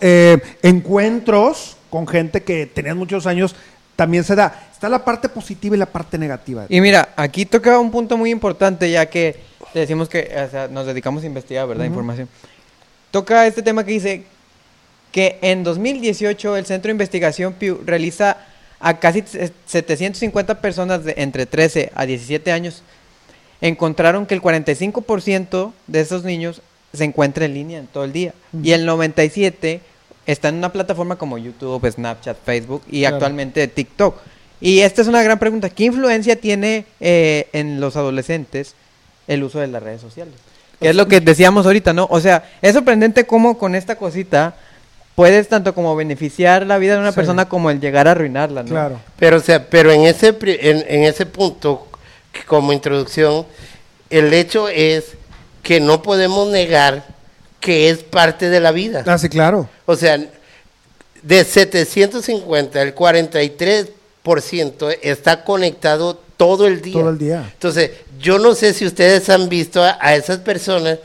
encuentros 0.62 1.76
con 1.90 2.08
gente 2.08 2.44
que 2.44 2.68
tenían 2.68 2.98
muchos 2.98 3.28
años 3.28 3.54
también 3.96 4.24
se 4.24 4.36
da. 4.36 4.68
Está 4.72 4.90
la 4.90 5.04
parte 5.06 5.30
positiva 5.30 5.76
y 5.76 5.80
la 5.80 5.86
parte 5.86 6.18
negativa. 6.18 6.66
Y 6.70 6.82
mira, 6.82 7.10
aquí 7.16 7.46
toca 7.46 7.80
un 7.80 7.92
punto 7.92 8.18
muy 8.18 8.30
importante, 8.30 8.90
ya 8.92 9.06
que 9.08 9.36
decimos 9.74 10.10
que 10.10 10.32
o 10.48 10.50
sea, 10.50 10.68
nos 10.68 10.86
dedicamos 10.86 11.24
a 11.24 11.28
investigar, 11.28 11.68
¿verdad? 11.68 11.86
Información. 11.86 12.28
Toca 13.12 13.48
este 13.48 13.62
tema 13.62 13.84
que 13.86 13.92
dice 13.92 14.24
que 15.12 15.40
en 15.42 15.64
2018 15.64 16.58
el 16.58 16.66
Centro 16.66 16.90
de 16.90 16.92
Investigación 16.94 17.54
Pew 17.54 17.82
realiza 17.86 18.38
a 18.82 19.00
casi 19.00 19.24
se- 19.26 19.54
750 19.66 20.60
personas 20.60 21.06
de 21.06 21.14
entre 21.18 21.46
13 21.46 21.92
a 21.96 22.06
17 22.06 22.52
años. 22.52 22.84
Encontraron 23.62 24.26
que 24.26 24.34
el 24.34 24.42
45% 24.42 25.72
de 25.88 26.02
esos 26.02 26.24
niños 26.26 26.62
se 26.94 27.06
encuentra 27.06 27.46
en 27.46 27.54
línea 27.54 27.80
en 27.80 27.88
todo 27.88 28.04
el 28.04 28.12
día. 28.12 28.34
Y 28.62 28.72
el 28.74 28.86
97% 28.86 29.80
está 30.26 30.50
en 30.50 30.56
una 30.56 30.72
plataforma 30.72 31.18
como 31.18 31.38
YouTube, 31.38 31.90
Snapchat, 31.90 32.38
Facebook 32.46 32.82
y 32.90 33.02
Claro. 33.02 33.16
actualmente 33.18 33.68
TikTok. 33.68 34.18
Y 34.62 34.80
esta 34.80 35.02
es 35.02 35.08
una 35.08 35.22
gran 35.22 35.38
pregunta. 35.38 35.70
¿Qué 35.70 35.84
influencia 35.86 36.36
tiene 36.40 36.86
eh, 37.00 37.48
en 37.54 37.80
los 37.80 37.96
adolescentes 37.96 38.74
el 39.28 39.44
uso 39.44 39.60
de 39.60 39.68
las 39.68 39.84
redes 39.84 40.02
sociales? 40.02 40.34
Que 40.80 40.90
es 40.90 40.96
lo 40.96 41.08
que 41.08 41.20
decíamos 41.22 41.66
ahorita, 41.66 41.94
¿no? 41.94 42.08
O 42.10 42.20
sea, 42.20 42.50
es 42.62 42.74
sorprendente 42.74 43.26
cómo 43.26 43.58
con 43.58 43.76
esta 43.76 43.96
cosita 43.98 44.56
puedes 45.16 45.48
tanto 45.48 45.74
como 45.74 45.96
beneficiar 45.96 46.66
la 46.66 46.78
vida 46.78 46.94
de 46.96 47.00
una 47.00 47.12
Sí. 47.12 47.16
persona 47.16 47.48
como 47.48 47.70
el 47.70 47.80
llegar 47.80 48.08
a 48.08 48.12
arruinarla, 48.12 48.64
¿no? 48.64 48.70
Claro. 48.70 49.00
Pero, 49.18 49.38
o 49.38 49.40
sea, 49.40 49.70
pero 49.70 49.92
en 49.92 50.02
ese, 50.02 50.34
pri- 50.34 50.58
en, 50.60 50.84
en 50.88 51.04
ese 51.04 51.26
punto, 51.26 51.88
como 52.48 52.74
introducción, 52.74 53.46
el 54.10 54.34
hecho 54.34 54.68
es 54.68 55.14
que 55.64 55.80
no 55.80 56.02
podemos 56.02 56.50
negar 56.50 57.06
que 57.66 57.90
es 57.90 58.04
parte 58.04 58.50
de 58.52 58.60
la 58.60 58.72
vida. 58.72 59.04
Ah, 59.08 59.18
sí, 59.18 59.28
claro. 59.28 59.68
O 59.88 59.96
sea, 59.96 60.20
de 61.24 61.44
750, 61.44 62.80
el 62.80 62.94
43% 64.24 64.98
está 65.02 65.44
conectado 65.44 66.20
todo 66.38 66.68
el 66.68 66.82
día. 66.82 66.94
Todo 66.94 67.10
el 67.10 67.18
día. 67.18 67.50
Entonces, 67.54 67.92
yo 68.20 68.38
no 68.38 68.54
sé 68.54 68.74
si 68.74 68.86
ustedes 68.86 69.28
han 69.30 69.50
visto 69.50 69.84
a, 69.84 69.98
a 70.00 70.16
esas 70.16 70.38
personas 70.40 71.00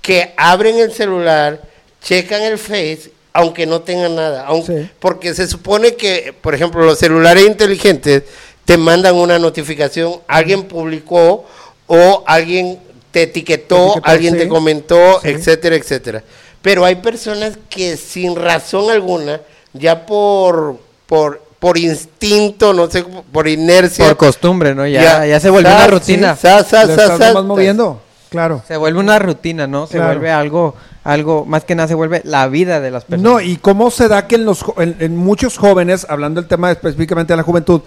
que 0.00 0.32
abren 0.38 0.78
el 0.78 0.92
celular, 0.92 1.60
checan 2.02 2.42
el 2.42 2.56
Face, 2.58 3.10
aunque 3.32 3.66
no 3.66 3.82
tengan 3.82 4.14
nada. 4.16 4.46
aunque- 4.46 4.82
Sí. 4.84 4.90
Porque 4.98 5.34
se 5.34 5.46
supone 5.46 5.96
que, 5.96 6.34
por 6.40 6.54
ejemplo, 6.54 6.82
los 6.84 6.98
celulares 6.98 7.44
inteligentes 7.46 8.22
te 8.64 8.76
mandan 8.78 9.14
una 9.16 9.38
notificación, 9.38 10.20
alguien 10.26 10.62
publicó 10.64 11.44
o 11.86 12.24
alguien 12.26 12.78
te 13.16 13.22
etiquetó, 13.22 13.94
alguien 14.02 14.34
sí. 14.34 14.40
te 14.40 14.48
comentó, 14.48 15.20
Sí. 15.22 15.28
etcétera, 15.30 15.74
etcétera. 15.76 16.22
Pero 16.60 16.84
hay 16.84 16.96
personas 16.96 17.56
que 17.70 17.96
sin 17.96 18.36
razón 18.36 18.90
alguna, 18.90 19.40
ya 19.72 20.04
por, 20.04 20.76
por, 21.06 21.40
por 21.58 21.78
instinto, 21.78 22.74
no 22.74 22.90
sé, 22.90 23.06
por 23.32 23.48
inercia, 23.48 24.04
Por 24.04 24.18
costumbre, 24.18 24.74
¿no? 24.74 24.86
Ya, 24.86 25.24
ya, 25.24 25.40
se 25.40 25.48
vuelve 25.48 25.70
una 25.74 25.86
rutina. 25.86 26.36
sí, 26.36 26.46
estás 26.46 27.42
moviendo. 27.42 28.02
Claro. 28.28 28.62
Se 28.68 28.76
vuelve 28.76 29.00
una 29.00 29.18
rutina, 29.18 29.66
¿no? 29.66 29.86
Se 29.86 29.94
Claro. 29.96 30.08
vuelve 30.08 30.30
algo, 30.30 30.74
algo, 31.02 31.46
más 31.46 31.64
que 31.64 31.74
nada 31.74 31.88
se 31.88 31.94
vuelve 31.94 32.20
la 32.24 32.46
vida 32.48 32.80
de 32.80 32.90
las 32.90 33.04
personas. 33.04 33.32
No, 33.32 33.40
y 33.40 33.56
cómo 33.56 33.90
se 33.90 34.08
da 34.08 34.26
que 34.26 34.34
en, 34.34 34.44
los, 34.44 34.62
en, 34.76 34.94
en 34.98 35.16
muchos 35.16 35.56
jóvenes, 35.56 36.04
hablando 36.06 36.42
del 36.42 36.48
tema 36.48 36.70
específicamente 36.70 37.32
de 37.32 37.38
la 37.38 37.42
juventud, 37.44 37.80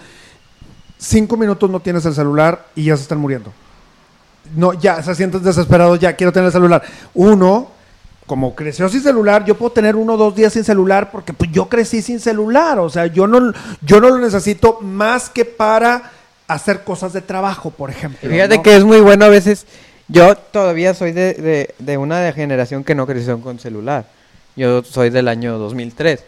cinco 0.98 1.38
minutos 1.38 1.70
no 1.70 1.80
tienes 1.82 2.04
el 2.06 2.16
celular 2.16 2.66
y 2.76 2.86
ya 2.86 2.96
se 2.98 3.04
están 3.04 3.20
muriendo. 3.20 3.54
No, 4.56 4.74
ya 4.74 5.02
se 5.04 5.14
sienten 5.16 5.44
desesperados, 5.44 6.00
ya 6.00 6.14
quiero 6.14 6.32
tener 6.32 6.48
el 6.48 6.52
celular. 6.54 6.82
Uno, 7.14 7.68
como 8.26 8.56
creció 8.56 8.88
sin 8.90 9.02
celular, 9.02 9.44
yo 9.46 9.56
puedo 9.56 9.72
tener 9.72 9.96
uno 9.96 10.14
o 10.14 10.18
dos 10.18 10.36
días 10.36 10.54
sin 10.54 10.64
celular 10.64 11.12
porque 11.12 11.34
pues, 11.34 11.52
yo 11.52 11.68
crecí 11.70 12.02
sin 12.02 12.20
celular. 12.20 12.80
O 12.80 12.90
sea, 12.90 13.08
yo 13.08 13.28
no, 13.28 13.54
yo 13.82 14.00
no 14.00 14.10
lo 14.10 14.18
necesito 14.20 14.80
más 14.82 15.30
que 15.30 15.46
para 15.46 16.12
hacer 16.48 16.84
cosas 16.84 17.14
de 17.14 17.22
trabajo, 17.22 17.70
por 17.72 17.90
ejemplo. 17.90 18.30
Fíjate 18.30 18.58
¿no? 18.58 18.64
que 18.64 18.76
es 18.76 18.84
muy 18.84 19.00
bueno 19.02 19.26
a 19.26 19.30
veces. 19.30 19.66
Yo 20.08 20.36
todavía 20.36 20.94
soy 20.96 21.12
de, 21.12 21.34
de, 21.36 21.76
de 21.78 21.98
una 21.98 22.32
generación 22.34 22.84
que 22.84 22.96
no 22.96 23.06
creció 23.06 23.40
con 23.42 23.60
celular. 23.60 24.06
Yo 24.56 24.84
soy 24.84 25.12
del 25.12 25.28
año 25.28 25.58
2003. 25.60 26.20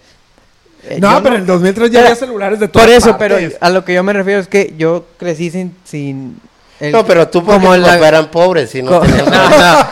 Eh, 0.83 0.99
No, 1.01 1.21
pero 1.23 1.35
en 1.35 1.41
el 1.41 1.47
2003 1.47 1.89
ya 1.91 1.99
Pero- 1.99 2.05
había 2.07 2.15
celulares 2.15 2.59
de 2.59 2.67
Por 2.67 2.83
todas 2.83 2.97
eso, 2.97 3.17
pero 3.17 3.37
a 3.59 3.69
lo 3.69 3.83
que 3.83 3.93
yo 3.95 4.03
me 4.03 4.13
refiero 4.13 4.39
es 4.39 4.47
que 4.47 4.73
yo 4.77 5.05
crecí 5.17 5.49
sin... 5.51 5.75
sin 5.83 6.39
el- 6.81 6.91
No, 6.91 7.05
pero 7.05 7.27
tú 7.29 7.45
como 7.45 7.73
en 7.73 7.81
la- 7.83 8.07
eran 8.07 8.29
pobres 8.31 8.73
y 8.75 8.81
no 8.81 8.99
Co- 8.99 9.05
no, 9.07 9.25
no. 9.49 9.87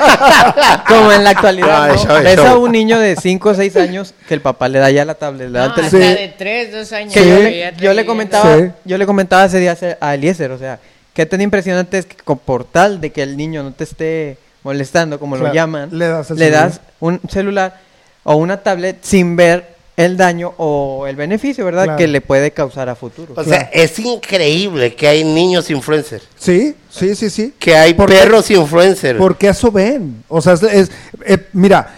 Como 0.87 1.11
en 1.11 1.23
la 1.23 1.29
actualidad, 1.31 1.87
No, 1.93 2.13
Ves 2.21 2.37
a 2.39 2.57
un 2.57 2.71
niño 2.71 2.99
de 2.99 3.15
5 3.15 3.49
o 3.49 3.53
6 3.53 3.75
años 3.77 4.13
que 4.27 4.33
el 4.33 4.41
papá 4.41 4.67
le 4.67 4.79
da 4.79 4.89
ya 4.89 5.05
la 5.05 5.15
tablet, 5.15 5.49
le 5.49 5.57
da 5.59 5.65
el 5.65 5.69
No, 5.69 5.75
teléfono. 5.75 6.03
hasta 6.03 6.19
de 6.21 6.27
3, 6.37 6.71
2 6.71 6.91
años. 6.93 7.13
Que 7.13 7.73
yo, 7.79 7.93
le, 7.93 8.01
yo 8.01 8.05
comentaba, 8.05 8.57
Sí. 8.57 8.71
yo 8.85 8.97
le 8.97 9.05
comentaba 9.05 9.45
ese 9.45 9.59
día 9.59 9.77
a 10.01 10.15
Eliezer, 10.15 10.51
o 10.51 10.57
sea, 10.57 10.79
qué 11.13 11.25
tan 11.25 11.41
impresionante 11.41 11.97
es 11.99 12.05
que 12.05 12.15
por 12.35 12.63
tal 12.65 12.99
de 13.01 13.11
que 13.11 13.21
el 13.23 13.37
niño 13.37 13.63
no 13.63 13.71
te 13.71 13.83
esté 13.83 14.37
molestando, 14.63 15.19
como 15.19 15.37
lo 15.37 15.53
llaman, 15.53 15.89
le 15.91 16.07
das 16.07 16.29
le 16.31 16.35
celular. 16.37 16.69
das 16.69 16.81
un 16.99 17.21
celular 17.29 17.77
o 18.23 18.35
una 18.35 18.57
tablet 18.57 18.97
sin 19.01 19.35
ver 19.35 19.78
el 20.05 20.15
daño 20.17 20.53
o 20.57 21.05
el 21.07 21.15
beneficio, 21.15 21.65
¿verdad? 21.65 21.83
Claro. 21.83 21.97
Que 21.97 22.07
le 22.07 22.21
puede 22.21 22.51
causar 22.51 22.87
a 22.89 22.95
futuro. 22.95 23.33
O 23.35 23.43
sea, 23.43 23.69
es 23.73 23.99
increíble 23.99 24.95
que 24.95 25.07
hay 25.07 25.23
niños 25.23 25.69
influencers, 25.69 26.23
Sí, 26.37 26.73
sí, 26.89 27.15
sí, 27.15 27.29
sí. 27.29 27.53
que 27.59 27.75
hay 27.75 27.93
perros 27.93 28.49
influencers. 28.49 29.19
Porque 29.19 29.49
eso 29.49 29.71
ven. 29.71 30.23
O 30.29 30.41
sea, 30.41 30.53
es, 30.53 30.63
es- 30.63 30.91
eh, 31.25 31.37
mira, 31.53 31.95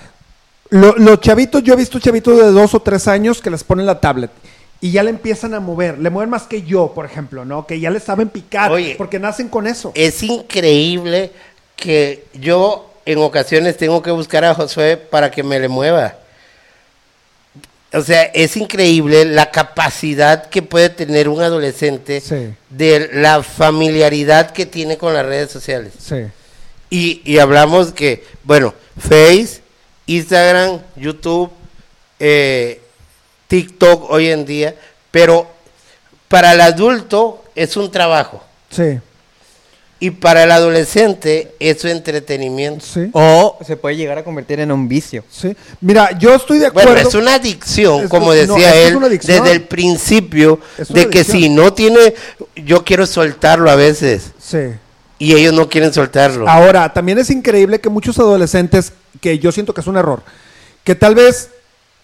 lo- 0.70 0.96
los 0.98 1.20
chavitos, 1.22 1.62
yo 1.64 1.74
he 1.74 1.78
visto 1.78 2.00
chavitos 2.00 2.38
de 2.38 2.52
dos 2.52 2.74
o 2.74 2.80
tres 2.82 3.08
años 3.08 3.42
que 3.42 3.50
les 3.52 3.64
ponen 3.64 3.86
la 3.86 4.00
tablet 4.00 4.32
y 4.80 4.92
ya 4.92 5.04
le 5.04 5.12
empiezan 5.12 5.54
a 5.54 5.60
mover. 5.60 6.00
Le 6.00 6.10
mueven 6.10 6.32
más 6.32 6.44
que 6.44 6.64
yo, 6.64 6.94
por 6.96 7.06
ejemplo, 7.06 7.46
¿no? 7.46 7.68
Que 7.68 7.80
ya 7.80 7.92
le 7.92 8.00
saben 8.00 8.30
picar 8.30 8.72
Oye. 8.72 8.96
porque 8.98 9.20
nacen 9.20 9.48
con 9.48 9.68
eso. 9.68 9.92
Es 9.94 10.24
increíble 10.24 11.32
que 11.76 12.26
yo 12.34 12.88
en 13.06 13.20
ocasiones 13.20 13.78
tengo 13.78 14.02
que 14.02 14.10
buscar 14.10 14.44
a 14.44 14.56
Josué 14.56 14.98
para 14.98 15.30
que 15.30 15.44
me 15.44 15.60
le 15.60 15.68
mueva. 15.68 16.16
O 17.94 18.02
sea, 18.02 18.24
es 18.34 18.56
increíble 18.56 19.26
la 19.26 19.52
capacidad 19.52 20.46
que 20.50 20.62
puede 20.62 20.90
tener 20.90 21.28
un 21.28 21.42
adolescente 21.42 22.22
Sí. 22.22 22.54
de 22.70 23.10
la 23.14 23.44
familiaridad 23.44 24.52
que 24.52 24.66
tiene 24.66 24.98
con 24.98 25.14
las 25.14 25.26
redes 25.26 25.52
sociales. 25.52 25.94
Sí. 26.00 26.16
Y, 26.90 27.22
y 27.26 27.40
hablamos 27.40 27.92
que, 27.92 28.24
bueno, 28.44 28.74
Face, 28.98 29.62
Instagram, 30.06 30.80
YouTube, 30.96 31.50
eh, 32.20 32.80
TikTok 33.48 34.10
hoy 34.10 34.30
en 34.30 34.46
día, 34.46 34.76
pero 35.10 35.48
para 36.28 36.54
el 36.54 36.62
adulto 36.62 37.44
es 37.56 37.76
un 37.76 37.92
trabajo 37.92 38.42
Sí. 38.70 39.00
Y 40.04 40.10
para 40.10 40.44
el 40.44 40.52
adolescente 40.52 41.54
es 41.60 41.80
su 41.80 41.88
entretenimiento. 41.88 42.84
Sí. 42.84 43.10
O 43.14 43.58
se 43.66 43.78
puede 43.78 43.96
llegar 43.96 44.18
a 44.18 44.24
convertir 44.24 44.60
en 44.60 44.72
un 44.72 44.90
vicio. 44.90 45.24
Sí. 45.30 45.56
Mira, 45.80 46.18
yo 46.18 46.34
estoy 46.36 46.58
de 46.58 46.66
acuerdo. 46.66 46.92
Bueno, 46.92 47.08
es 47.08 47.14
una 47.16 47.36
adicción, 47.36 48.04
Es- 48.06 48.10
como 48.10 48.26
no, 48.26 48.32
decía 48.34 48.74
es 48.76 48.88
él, 48.90 48.96
una 48.98 49.06
adicción. 49.06 49.44
desde 49.44 49.56
el 49.56 49.62
principio, 49.64 50.60
de 50.90 51.08
que 51.08 51.20
adicción. 51.20 51.38
si 51.38 51.50
no 51.50 51.72
tiene, 51.74 52.16
yo 52.56 52.84
quiero 52.84 53.06
soltarlo 53.06 53.70
a 53.70 53.76
veces, 53.76 54.32
Sí. 54.40 54.58
y 55.20 55.34
ellos 55.36 55.54
no 55.54 55.70
quieren 55.70 55.94
soltarlo. 55.94 56.50
Ahora, 56.50 56.92
también 56.92 57.20
es 57.20 57.30
increíble 57.30 57.80
que 57.80 57.90
muchos 57.90 58.18
adolescentes, 58.18 58.94
que 59.22 59.38
yo 59.38 59.52
siento 59.52 59.72
que 59.74 59.82
es 59.82 59.88
un 59.88 59.98
error, 59.98 60.24
que 60.84 60.96
tal 60.96 61.14
vez, 61.14 61.52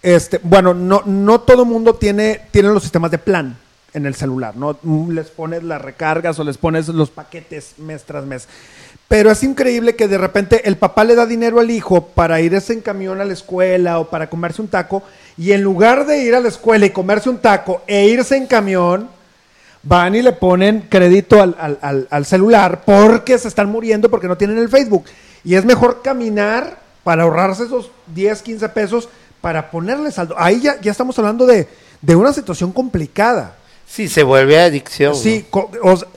este, 0.04 0.40
bueno, 0.44 0.76
no, 0.76 1.02
no 1.08 1.42
todo 1.42 1.66
mundo 1.66 1.96
tiene, 1.96 2.42
tiene 2.52 2.70
los 2.70 2.84
sistemas 2.84 3.10
de 3.10 3.18
plan 3.18 3.58
en 3.98 4.06
el 4.06 4.16
celular, 4.16 4.56
¿no? 4.56 4.78
Mm, 4.84 5.12
Les 5.12 5.28
pones 5.30 5.64
las 5.64 5.82
recargas 5.82 6.40
o 6.40 6.44
les 6.44 6.58
pones 6.58 6.88
los 6.88 7.10
paquetes 7.10 7.74
mes 7.78 8.04
tras 8.04 8.24
mes. 8.26 8.48
Pero 9.08 9.32
es 9.32 9.42
increíble 9.44 9.96
que 9.96 10.08
de 10.08 10.18
repente 10.18 10.68
el 10.68 10.76
papá 10.78 11.04
le 11.04 11.16
da 11.16 11.26
dinero 11.26 11.60
al 11.60 11.72
hijo 11.72 12.06
para 12.08 12.42
irse 12.42 12.74
en 12.74 12.82
camión 12.82 13.22
a 13.22 13.26
la 13.26 13.34
escuela 13.34 14.00
o 14.00 14.10
para 14.10 14.30
comerse 14.30 14.62
un 14.62 14.68
taco, 14.68 15.04
y 15.38 15.52
en 15.52 15.62
lugar 15.62 16.06
de 16.06 16.24
ir 16.24 16.36
a 16.36 16.40
la 16.40 16.50
escuela 16.50 16.86
y 16.86 16.90
comerse 16.90 17.30
un 17.30 17.38
taco 17.40 17.82
e 17.88 18.06
irse 18.08 18.36
en 18.36 18.48
camión, 18.48 19.10
van 19.84 20.16
y 20.16 20.22
le 20.22 20.34
ponen 20.34 20.88
crédito 20.90 21.42
al, 21.42 21.56
al- 21.82 22.08
al- 22.10 22.26
celular 22.26 22.82
porque 22.86 23.38
se 23.38 23.48
están 23.48 23.70
muriendo 23.70 24.10
porque 24.10 24.28
no 24.28 24.36
tienen 24.38 24.58
el 24.58 24.68
Facebook. 24.70 25.06
Y 25.46 25.56
es 25.56 25.64
mejor 25.64 26.02
caminar 26.02 26.80
para 27.06 27.24
ahorrarse 27.24 27.64
esos 27.64 27.90
10, 28.08 28.42
15 28.42 28.68
pesos 28.70 29.08
para 29.40 29.72
ponerle 29.72 30.12
saldo. 30.12 30.36
Ahí 30.38 30.60
ya, 30.60 30.82
ya 30.82 30.92
estamos 30.92 31.18
hablando 31.20 31.46
de, 31.46 31.70
de 32.02 32.16
una 32.18 32.34
situación 32.34 32.74
complicada. 32.74 33.56
Sí, 33.88 34.08
se 34.08 34.24
vuelve 34.24 34.60
adicción. 34.60 35.16
Sí, 35.16 35.46
co- 35.50 35.72
o 35.82 35.98
sea, 35.98 36.08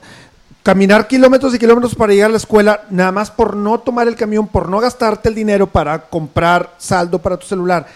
caminar 0.62 1.06
kilómetros 1.08 1.54
y 1.54 1.58
kilómetros 1.58 1.94
para 1.94 2.12
llegar 2.12 2.28
a 2.28 2.32
la 2.32 2.36
escuela, 2.36 2.82
nada 2.90 3.12
más 3.12 3.30
por 3.30 3.56
no 3.56 3.80
tomar 3.80 4.06
el 4.08 4.16
camión, 4.16 4.46
por 4.48 4.68
no 4.68 4.78
gastarte 4.80 5.28
el 5.28 5.34
dinero 5.34 5.66
para 5.66 5.98
comprar 6.02 6.74
saldo 6.78 7.18
para 7.18 7.36
tu 7.38 7.46
celular. 7.46 7.86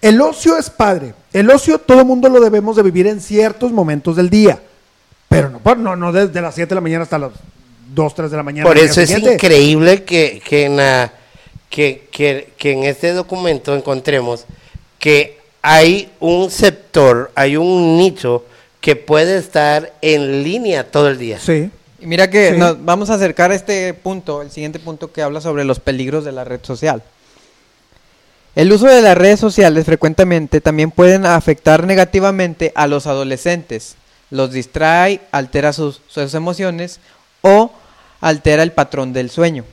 El 0.00 0.20
ocio 0.20 0.56
es 0.56 0.70
padre. 0.70 1.14
El 1.32 1.50
ocio 1.50 1.78
todo 1.78 2.00
el 2.00 2.06
mundo 2.06 2.28
lo 2.28 2.40
debemos 2.40 2.76
de 2.76 2.82
vivir 2.82 3.06
en 3.06 3.20
ciertos 3.20 3.72
momentos 3.72 4.16
del 4.16 4.30
día. 4.30 4.58
Pero 5.28 5.50
no, 5.50 5.74
no, 5.74 5.96
no 5.96 6.12
desde 6.12 6.40
las 6.40 6.54
7 6.54 6.68
de 6.70 6.74
la 6.76 6.80
mañana 6.80 7.02
hasta 7.02 7.18
las 7.18 7.32
2, 7.94 8.14
3 8.14 8.30
de 8.30 8.36
la 8.36 8.42
mañana. 8.42 8.66
Por 8.68 8.78
eso 8.78 9.00
es 9.00 9.08
siguiente. 9.08 9.34
increíble 9.34 10.04
que, 10.04 10.40
que, 10.46 10.64
en 10.66 10.76
la- 10.76 11.12
que, 11.68 12.08
que- 12.12 12.52
que 12.56 12.72
en 12.72 12.84
este 12.84 13.12
documento 13.12 13.74
encontremos 13.74 14.44
que 14.98 15.38
hay 15.60 16.10
un 16.20 16.50
sector, 16.50 17.30
hay 17.34 17.56
un 17.56 17.96
nicho 17.96 18.44
que 18.84 18.96
puede 18.96 19.38
estar 19.38 19.94
en 20.02 20.42
línea 20.42 20.90
todo 20.90 21.08
el 21.08 21.16
día. 21.16 21.38
Sí. 21.40 21.70
Y 22.00 22.06
mira 22.06 22.28
que 22.28 22.50
Sí. 22.52 22.58
nos 22.58 22.84
vamos 22.84 23.08
a 23.08 23.14
acercar 23.14 23.50
a 23.50 23.54
este 23.54 23.94
punto, 23.94 24.42
el 24.42 24.50
siguiente 24.50 24.78
punto 24.78 25.10
que 25.10 25.22
habla 25.22 25.40
sobre 25.40 25.64
los 25.64 25.80
peligros 25.80 26.22
de 26.22 26.32
la 26.32 26.44
red 26.44 26.60
social. 26.62 27.02
El 28.54 28.70
uso 28.70 28.84
de 28.84 29.00
las 29.00 29.16
redes 29.16 29.40
sociales 29.40 29.86
frecuentemente 29.86 30.60
también 30.60 30.90
pueden 30.90 31.24
afectar 31.24 31.86
negativamente 31.86 32.72
a 32.74 32.86
los 32.86 33.06
adolescentes. 33.06 33.96
Los 34.30 34.52
distrae, 34.52 35.22
altera 35.32 35.72
sus, 35.72 36.02
sus 36.06 36.34
emociones 36.34 37.00
o 37.40 37.72
altera 38.20 38.62
el 38.62 38.72
patrón 38.72 39.14
del 39.14 39.30
sueño. 39.30 39.64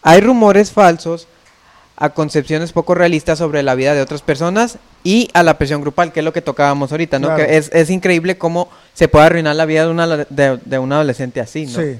Hay 0.00 0.22
rumores 0.22 0.72
falsos 0.72 1.26
a 2.00 2.10
concepciones 2.10 2.72
poco 2.72 2.94
realistas 2.94 3.38
sobre 3.38 3.62
la 3.64 3.74
vida 3.74 3.92
de 3.92 4.00
otras 4.00 4.22
personas 4.22 4.78
y 5.02 5.28
a 5.34 5.42
la 5.42 5.58
presión 5.58 5.80
grupal, 5.80 6.12
que 6.12 6.20
es 6.20 6.24
lo 6.24 6.32
que 6.32 6.40
tocábamos 6.42 6.92
ahorita, 6.92 7.18
¿no? 7.18 7.26
Claro. 7.28 7.44
Que 7.44 7.56
es, 7.56 7.70
es 7.72 7.90
increíble 7.90 8.38
cómo 8.38 8.68
se 8.94 9.08
puede 9.08 9.26
arruinar 9.26 9.56
la 9.56 9.66
vida 9.66 9.84
de, 9.84 9.90
una, 9.90 10.06
de, 10.16 10.58
de 10.64 10.78
un 10.78 10.92
adolescente 10.92 11.40
así, 11.40 11.66
¿no? 11.66 11.80
Sí. 11.82 11.98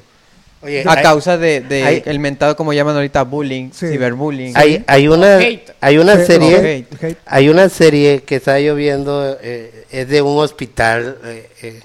Oye, 0.60 0.82
A 0.86 0.92
hay- 0.92 1.02
causa 1.02 1.36
de, 1.38 1.60
de 1.60 1.82
hay- 1.84 2.02
el 2.06 2.18
mentado, 2.20 2.56
como 2.56 2.72
llaman 2.72 2.94
ahorita, 2.96 3.22
bullying, 3.24 3.70
Sí. 3.72 3.88
ciberbullying. 3.88 4.56
hay, 4.56 4.84
hay 4.86 5.06
una, 5.08 5.38
hay 5.80 5.98
una 5.98 6.16
serie... 6.24 6.86
Hay 7.26 7.48
una 7.48 7.68
serie 7.68 8.22
que 8.22 8.36
está 8.36 8.58
lloviendo, 8.58 9.36
eh, 9.40 9.84
es 9.90 10.08
de 10.08 10.22
un 10.22 10.38
hospital, 10.38 11.16
eh, 11.24 11.48
eh, 11.62 11.80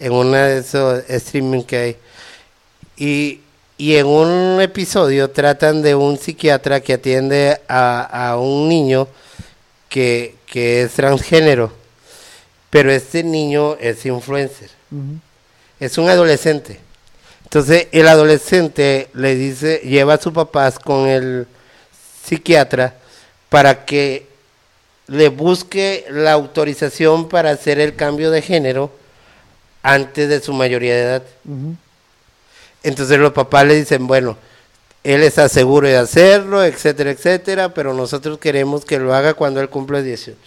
en 0.00 0.12
una 0.12 0.46
de 0.48 0.58
esos 0.60 1.02
streaming 1.08 1.62
que 1.62 1.76
hay. 1.76 1.96
Y, 2.96 3.40
y 3.82 3.96
en 3.96 4.06
un 4.06 4.60
episodio 4.60 5.28
tratan 5.32 5.82
de 5.82 5.96
un 5.96 6.16
psiquiatra 6.16 6.78
que 6.78 6.92
atiende 6.92 7.60
a, 7.66 8.28
a 8.30 8.38
un 8.38 8.68
niño 8.68 9.08
que, 9.88 10.36
que 10.46 10.82
es 10.82 10.92
transgénero. 10.92 11.72
Pero 12.70 12.92
este 12.92 13.24
niño 13.24 13.74
es 13.80 14.06
influencer, 14.06 14.70
es 15.80 15.98
un 15.98 16.08
adolescente. 16.08 16.78
Entonces 17.42 17.88
el 17.90 18.06
adolescente 18.06 19.08
le 19.14 19.34
dice, 19.34 19.78
lleva 19.78 20.14
a 20.14 20.20
sus 20.20 20.32
papás 20.32 20.78
con 20.78 21.08
el 21.08 21.48
psiquiatra 22.24 22.94
para 23.48 23.84
que 23.84 24.28
le 25.08 25.28
busque 25.28 26.04
la 26.08 26.30
autorización 26.34 27.28
para 27.28 27.50
hacer 27.50 27.80
el 27.80 27.96
cambio 27.96 28.30
de 28.30 28.42
género 28.42 28.92
antes 29.82 30.28
de 30.28 30.40
su 30.40 30.52
mayoría 30.52 30.94
de 30.94 31.02
edad. 31.02 31.22
Ujú. 31.44 31.74
Entonces 32.82 33.18
los 33.18 33.32
papás 33.32 33.66
le 33.66 33.76
dicen, 33.76 34.06
bueno, 34.06 34.36
él 35.04 35.22
está 35.22 35.48
seguro 35.48 35.88
de 35.88 35.96
hacerlo, 35.96 36.64
etcétera, 36.64 37.10
etcétera, 37.10 37.74
pero 37.74 37.92
nosotros 37.94 38.38
queremos 38.38 38.84
que 38.84 38.98
lo 38.98 39.14
haga 39.14 39.34
cuando 39.34 39.60
él 39.60 39.68
cumple 39.68 40.02
18. 40.02 40.38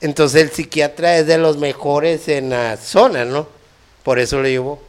Entonces 0.00 0.42
el 0.42 0.50
psiquiatra 0.50 1.18
es 1.18 1.26
de 1.26 1.38
los 1.38 1.56
mejores 1.56 2.28
en 2.28 2.50
la 2.50 2.76
zona, 2.76 3.24
¿no? 3.24 3.48
Por 4.02 4.18
eso 4.18 4.40
lo 4.40 4.48
llevó. 4.48 4.82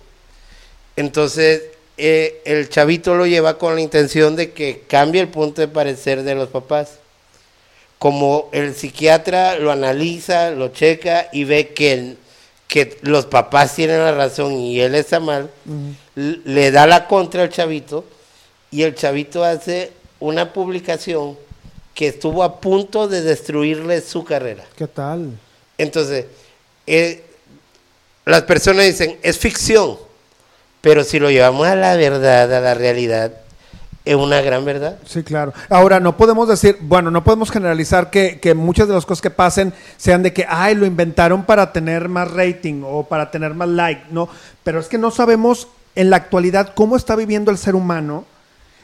Entonces 0.95 1.61
eh, 1.97 2.41
el 2.45 2.67
chavito 2.69 3.15
lo 3.15 3.25
lleva 3.25 3.57
con 3.57 3.75
la 3.75 3.81
intención 3.81 4.35
de 4.35 4.51
que 4.51 4.83
cambie 4.87 5.21
el 5.21 5.29
punto 5.29 5.61
de 5.61 5.67
parecer 5.67 6.23
de 6.23 6.35
los 6.35 6.49
papás. 6.49 6.99
Como 7.99 8.49
el 8.51 8.75
psiquiatra 8.75 9.57
lo 9.57 9.71
analiza, 9.71 10.51
lo 10.51 10.69
checa 10.69 11.29
y 11.31 11.45
ve 11.45 11.69
que, 11.69 12.15
que 12.67 12.97
los 13.01 13.25
papás 13.25 13.75
tienen 13.75 13.99
la 13.99 14.11
razón 14.11 14.53
y 14.53 14.79
él 14.79 14.95
está 14.95 15.19
mal, 15.19 15.49
le 16.15 16.71
da 16.71 16.87
la 16.87 17.07
contra 17.07 17.43
al 17.43 17.49
chavito 17.49 18.05
y 18.71 18.83
el 18.83 18.95
chavito 18.95 19.43
hace 19.43 19.91
una 20.19 20.51
publicación 20.51 21.37
que 21.93 22.07
estuvo 22.07 22.43
a 22.43 22.59
punto 22.59 23.07
de 23.07 23.21
destruirle 23.21 24.01
su 24.01 24.23
carrera. 24.25 24.65
¿Qué 24.75 24.87
tal? 24.87 25.37
Entonces, 25.77 26.25
eh, 26.85 27.23
las 28.25 28.41
personas 28.43 28.85
dicen, 28.85 29.17
es 29.21 29.37
ficción, 29.37 29.97
pero 30.81 31.03
si 31.03 31.19
lo 31.19 31.29
llevamos 31.29 31.67
a 31.67 31.75
la 31.75 31.95
verdad, 31.95 32.53
a 32.53 32.59
la 32.59 32.73
realidad, 32.73 33.31
es 34.05 34.15
una 34.15 34.39
gran 34.41 34.63
verdad. 34.63 34.99
Sí, 35.05 35.23
claro. 35.23 35.51
Ahora, 35.67 35.99
no 35.99 36.15
podemos 36.15 36.47
decir, 36.47 36.77
bueno, 36.81 37.09
no 37.09 37.23
podemos 37.23 37.51
generalizar 37.51 38.11
que, 38.11 38.39
que 38.39 38.53
muchas 38.53 38.87
de 38.87 38.93
las 38.93 39.05
cosas 39.05 39.21
que 39.21 39.31
pasen 39.31 39.73
sean 39.97 40.21
de 40.21 40.31
que, 40.31 40.45
ay, 40.47 40.75
lo 40.75 40.85
inventaron 40.85 41.43
para 41.43 41.73
tener 41.73 42.07
más 42.07 42.31
rating 42.31 42.83
o 42.85 43.03
para 43.03 43.31
tener 43.31 43.55
más 43.55 43.67
like, 43.67 44.03
¿no? 44.11 44.29
Pero 44.63 44.79
es 44.79 44.87
que 44.87 44.99
no 44.99 45.09
sabemos 45.09 45.67
en 45.95 46.11
la 46.11 46.17
actualidad 46.17 46.73
cómo 46.75 46.95
está 46.95 47.15
viviendo 47.15 47.49
el 47.49 47.57
ser 47.57 47.73
humano. 47.73 48.25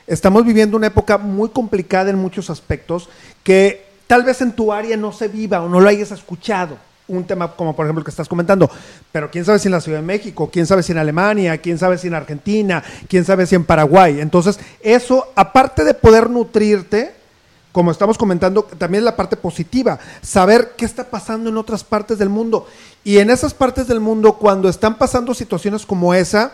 Estamos 0.07 0.43
viviendo 0.43 0.75
una 0.75 0.87
época 0.87 1.19
muy 1.19 1.49
complicada 1.49 2.09
en 2.09 2.17
muchos 2.17 2.49
aspectos 2.49 3.07
que 3.43 3.85
tal 4.07 4.23
vez 4.23 4.41
en 4.41 4.53
tu 4.53 4.73
área 4.73 4.97
no 4.97 5.11
se 5.11 5.27
viva 5.27 5.61
o 5.61 5.69
no 5.69 5.79
lo 5.79 5.87
hayas 5.87 6.11
escuchado. 6.11 6.77
Un 7.07 7.25
tema 7.25 7.51
como 7.55 7.75
por 7.75 7.85
ejemplo 7.85 8.01
el 8.01 8.05
que 8.05 8.11
estás 8.11 8.27
comentando, 8.27 8.69
pero 9.11 9.29
quién 9.29 9.45
sabe 9.45 9.59
si 9.59 9.67
en 9.67 9.73
la 9.73 9.81
Ciudad 9.81 9.99
de 9.99 10.05
México, 10.05 10.49
quién 10.51 10.65
sabe 10.65 10.83
si 10.83 10.91
en 10.91 10.97
Alemania, 10.97 11.57
quién 11.57 11.77
sabe 11.77 11.97
si 11.97 12.07
en 12.07 12.13
Argentina, 12.13 12.83
quién 13.07 13.25
sabe 13.25 13.45
si 13.45 13.55
en 13.55 13.65
Paraguay. 13.65 14.19
Entonces, 14.21 14.59
eso, 14.81 15.27
aparte 15.35 15.83
de 15.83 15.93
poder 15.93 16.29
nutrirte, 16.29 17.13
como 17.71 17.91
estamos 17.91 18.17
comentando, 18.17 18.63
también 18.63 19.05
la 19.05 19.15
parte 19.15 19.37
positiva, 19.37 19.99
saber 20.21 20.73
qué 20.77 20.85
está 20.85 21.05
pasando 21.09 21.49
en 21.49 21.57
otras 21.57 21.83
partes 21.83 22.17
del 22.17 22.29
mundo. 22.29 22.67
Y 23.03 23.17
en 23.17 23.29
esas 23.29 23.53
partes 23.53 23.87
del 23.87 23.99
mundo, 23.99 24.33
cuando 24.33 24.69
están 24.69 24.97
pasando 24.97 25.33
situaciones 25.33 25.85
como 25.85 26.13
esa, 26.13 26.53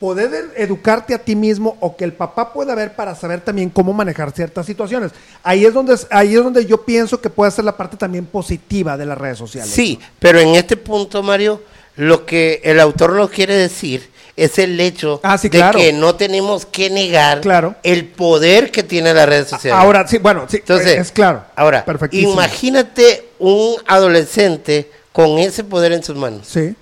poder 0.00 0.52
educarte 0.56 1.14
a 1.14 1.18
ti 1.18 1.34
mismo 1.36 1.76
o 1.80 1.96
que 1.96 2.04
el 2.04 2.12
papá 2.12 2.52
pueda 2.52 2.74
ver 2.74 2.94
para 2.94 3.14
saber 3.14 3.40
también 3.40 3.70
cómo 3.70 3.92
manejar 3.92 4.32
ciertas 4.32 4.66
situaciones. 4.66 5.12
Ahí 5.42 5.64
es 5.64 5.72
donde 5.72 5.96
ahí 6.10 6.34
es 6.34 6.42
donde 6.44 6.66
yo 6.66 6.84
pienso 6.84 7.20
que 7.20 7.30
puede 7.30 7.50
ser 7.50 7.64
la 7.64 7.76
parte 7.76 7.96
también 7.96 8.26
positiva 8.26 8.96
de 8.96 9.06
las 9.06 9.16
redes 9.16 9.38
sociales. 9.38 9.72
Sí, 9.72 9.98
pero 10.18 10.38
en 10.40 10.54
este 10.56 10.76
punto, 10.76 11.22
Mario, 11.22 11.62
lo 11.96 12.26
que 12.26 12.60
el 12.64 12.80
autor 12.80 13.12
nos 13.14 13.30
quiere 13.30 13.54
decir 13.54 14.10
es 14.36 14.58
el 14.58 14.80
hecho 14.80 15.20
Ah, 15.22 15.38
sí, 15.38 15.48
de 15.48 15.58
claro. 15.58 15.78
que 15.78 15.92
no 15.92 16.16
tenemos 16.16 16.66
que 16.66 16.90
negar 16.90 17.40
Claro. 17.40 17.76
el 17.84 18.06
poder 18.08 18.72
que 18.72 18.82
tiene 18.82 19.14
las 19.14 19.28
redes 19.28 19.48
sociales. 19.48 19.80
Ahora, 19.80 20.08
sí, 20.08 20.18
bueno, 20.18 20.46
sí, 20.48 20.56
Entonces, 20.56 20.98
es 20.98 21.12
claro. 21.12 21.44
Ahora, 21.54 21.84
imagínate 22.10 23.28
un 23.38 23.76
adolescente 23.86 24.90
con 25.12 25.38
ese 25.38 25.62
poder 25.62 25.92
en 25.92 26.02
sus 26.02 26.16
manos. 26.16 26.48
Sí, 26.48 26.74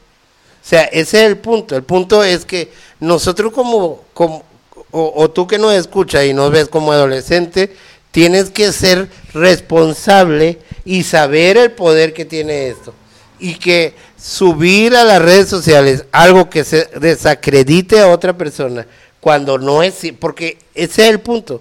sea, 0.63 0.85
ese 0.85 1.25
es 1.25 1.31
el 1.31 1.39
punto. 1.39 1.77
El 1.77 1.83
punto 1.83 2.23
es 2.23 2.45
que 2.45 2.71
nosotros 3.01 3.53
como, 3.53 4.03
como 4.15 4.45
o, 4.91 5.13
o 5.17 5.31
tú 5.31 5.47
que 5.47 5.59
nos 5.59 5.75
escuchas 5.75 6.25
y 6.25 6.35
nos 6.35 6.51
ves 6.51 6.69
como 6.69 6.93
adolescente, 6.93 7.75
tienes 8.11 8.51
que 8.51 8.73
ser 8.73 9.09
responsable 9.33 10.59
y 10.85 11.03
saber 11.03 11.57
el 11.57 11.73
poder 11.73 12.13
que 12.13 12.25
tiene 12.25 12.69
esto. 12.69 12.95
Y 13.39 13.55
que 13.55 13.95
subir 14.17 14.95
a 14.95 15.03
las 15.03 15.21
redes 15.21 15.49
sociales 15.49 16.05
algo 16.13 16.49
que 16.49 16.63
se 16.63 16.85
desacredite 17.01 17.99
a 17.99 18.09
otra 18.09 18.37
persona 18.37 18.87
cuando 19.19 19.59
no 19.59 19.83
es, 19.83 19.95
porque 20.19 20.59
ese 20.75 21.05
es 21.05 21.11
el 21.11 21.21
punto. 21.21 21.61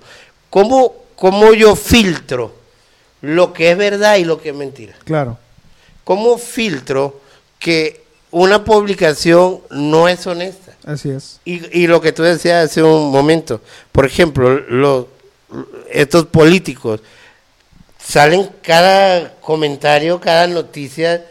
¿Cómo, 0.50 0.94
cómo 1.16 1.54
yo 1.54 1.76
filtro 1.76 2.54
lo 3.22 3.54
que 3.54 3.72
es 3.72 3.78
verdad 3.78 4.18
y 4.18 4.26
lo 4.26 4.40
que 4.40 4.50
es 4.50 4.56
mentira? 4.56 4.94
claro. 5.04 5.38
¿Cómo 6.04 6.40
filtro 6.40 7.22
que 7.60 8.04
una 8.32 8.64
publicación 8.64 9.60
no 9.70 10.08
es 10.08 10.26
honesta? 10.26 10.74
Así 10.86 11.10
es. 11.10 11.40
Y, 11.46 11.80
y 11.82 11.88
lo 11.88 12.02
que 12.02 12.12
tú 12.12 12.24
decías 12.24 12.66
hace 12.70 12.82
un 12.82 13.12
momento, 13.12 13.62
por 13.92 14.06
ejemplo, 14.06 14.50
los, 14.50 15.06
estos 15.92 16.26
políticos 16.26 17.02
salen 18.04 18.50
cada 18.62 19.34
comentario, 19.42 20.20
cada 20.20 20.48
noticia, 20.48 21.26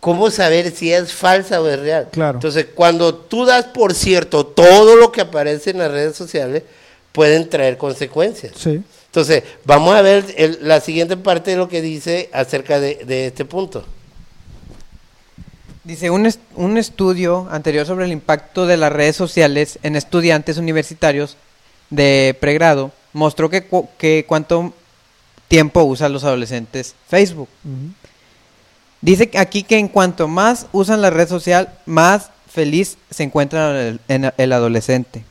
¿cómo 0.00 0.30
saber 0.30 0.70
si 0.74 0.92
es 0.92 1.12
falsa 1.12 1.60
o 1.60 1.68
es 1.68 1.80
real? 1.80 2.08
Claro. 2.12 2.36
Entonces, 2.38 2.66
cuando 2.74 3.14
tú 3.14 3.44
das 3.44 3.66
por 3.66 3.94
cierto 3.94 4.46
todo 4.46 4.96
lo 4.96 5.10
que 5.12 5.20
aparece 5.22 5.70
en 5.70 5.78
las 5.78 5.90
redes 5.90 6.16
sociales, 6.16 6.62
pueden 7.12 7.48
traer 7.48 7.76
consecuencias. 7.76 8.52
Sí. 8.56 8.82
Entonces, 9.06 9.42
vamos 9.64 9.94
a 9.94 10.00
ver 10.02 10.24
el- 10.36 10.58
la 10.62 10.80
siguiente 10.80 11.16
parte 11.16 11.50
de 11.50 11.56
lo 11.58 11.68
que 11.68 11.82
dice 11.82 12.30
acerca 12.32 12.80
de, 12.80 12.96
de 13.04 13.26
este 13.26 13.44
punto. 13.44 13.84
Dice, 15.84 16.10
un, 16.10 16.26
est- 16.26 16.40
un 16.54 16.78
estudio 16.78 17.48
anterior 17.50 17.84
sobre 17.86 18.04
el 18.04 18.12
impacto 18.12 18.66
de 18.66 18.76
las 18.76 18.92
redes 18.92 19.16
sociales 19.16 19.78
en 19.82 19.96
estudiantes 19.96 20.56
universitarios 20.58 21.36
de 21.90 22.36
pregrado 22.40 22.92
mostró 23.12 23.50
que, 23.50 23.64
cu- 23.64 23.88
que 23.98 24.24
cuánto 24.28 24.72
tiempo 25.48 25.82
usan 25.82 26.12
los 26.12 26.22
adolescentes 26.24 26.94
Facebook. 27.08 27.48
Dice 29.00 29.30
aquí 29.36 29.64
que 29.64 29.78
en 29.78 29.88
cuanto 29.88 30.28
más 30.28 30.66
usan 30.72 31.02
la 31.02 31.10
red 31.10 31.28
social, 31.28 31.74
más 31.84 32.30
feliz 32.48 32.96
se 33.10 33.24
encuentra 33.24 33.88
el, 33.88 34.00
en 34.06 34.32
el 34.36 34.52
adolescente. 34.52 35.24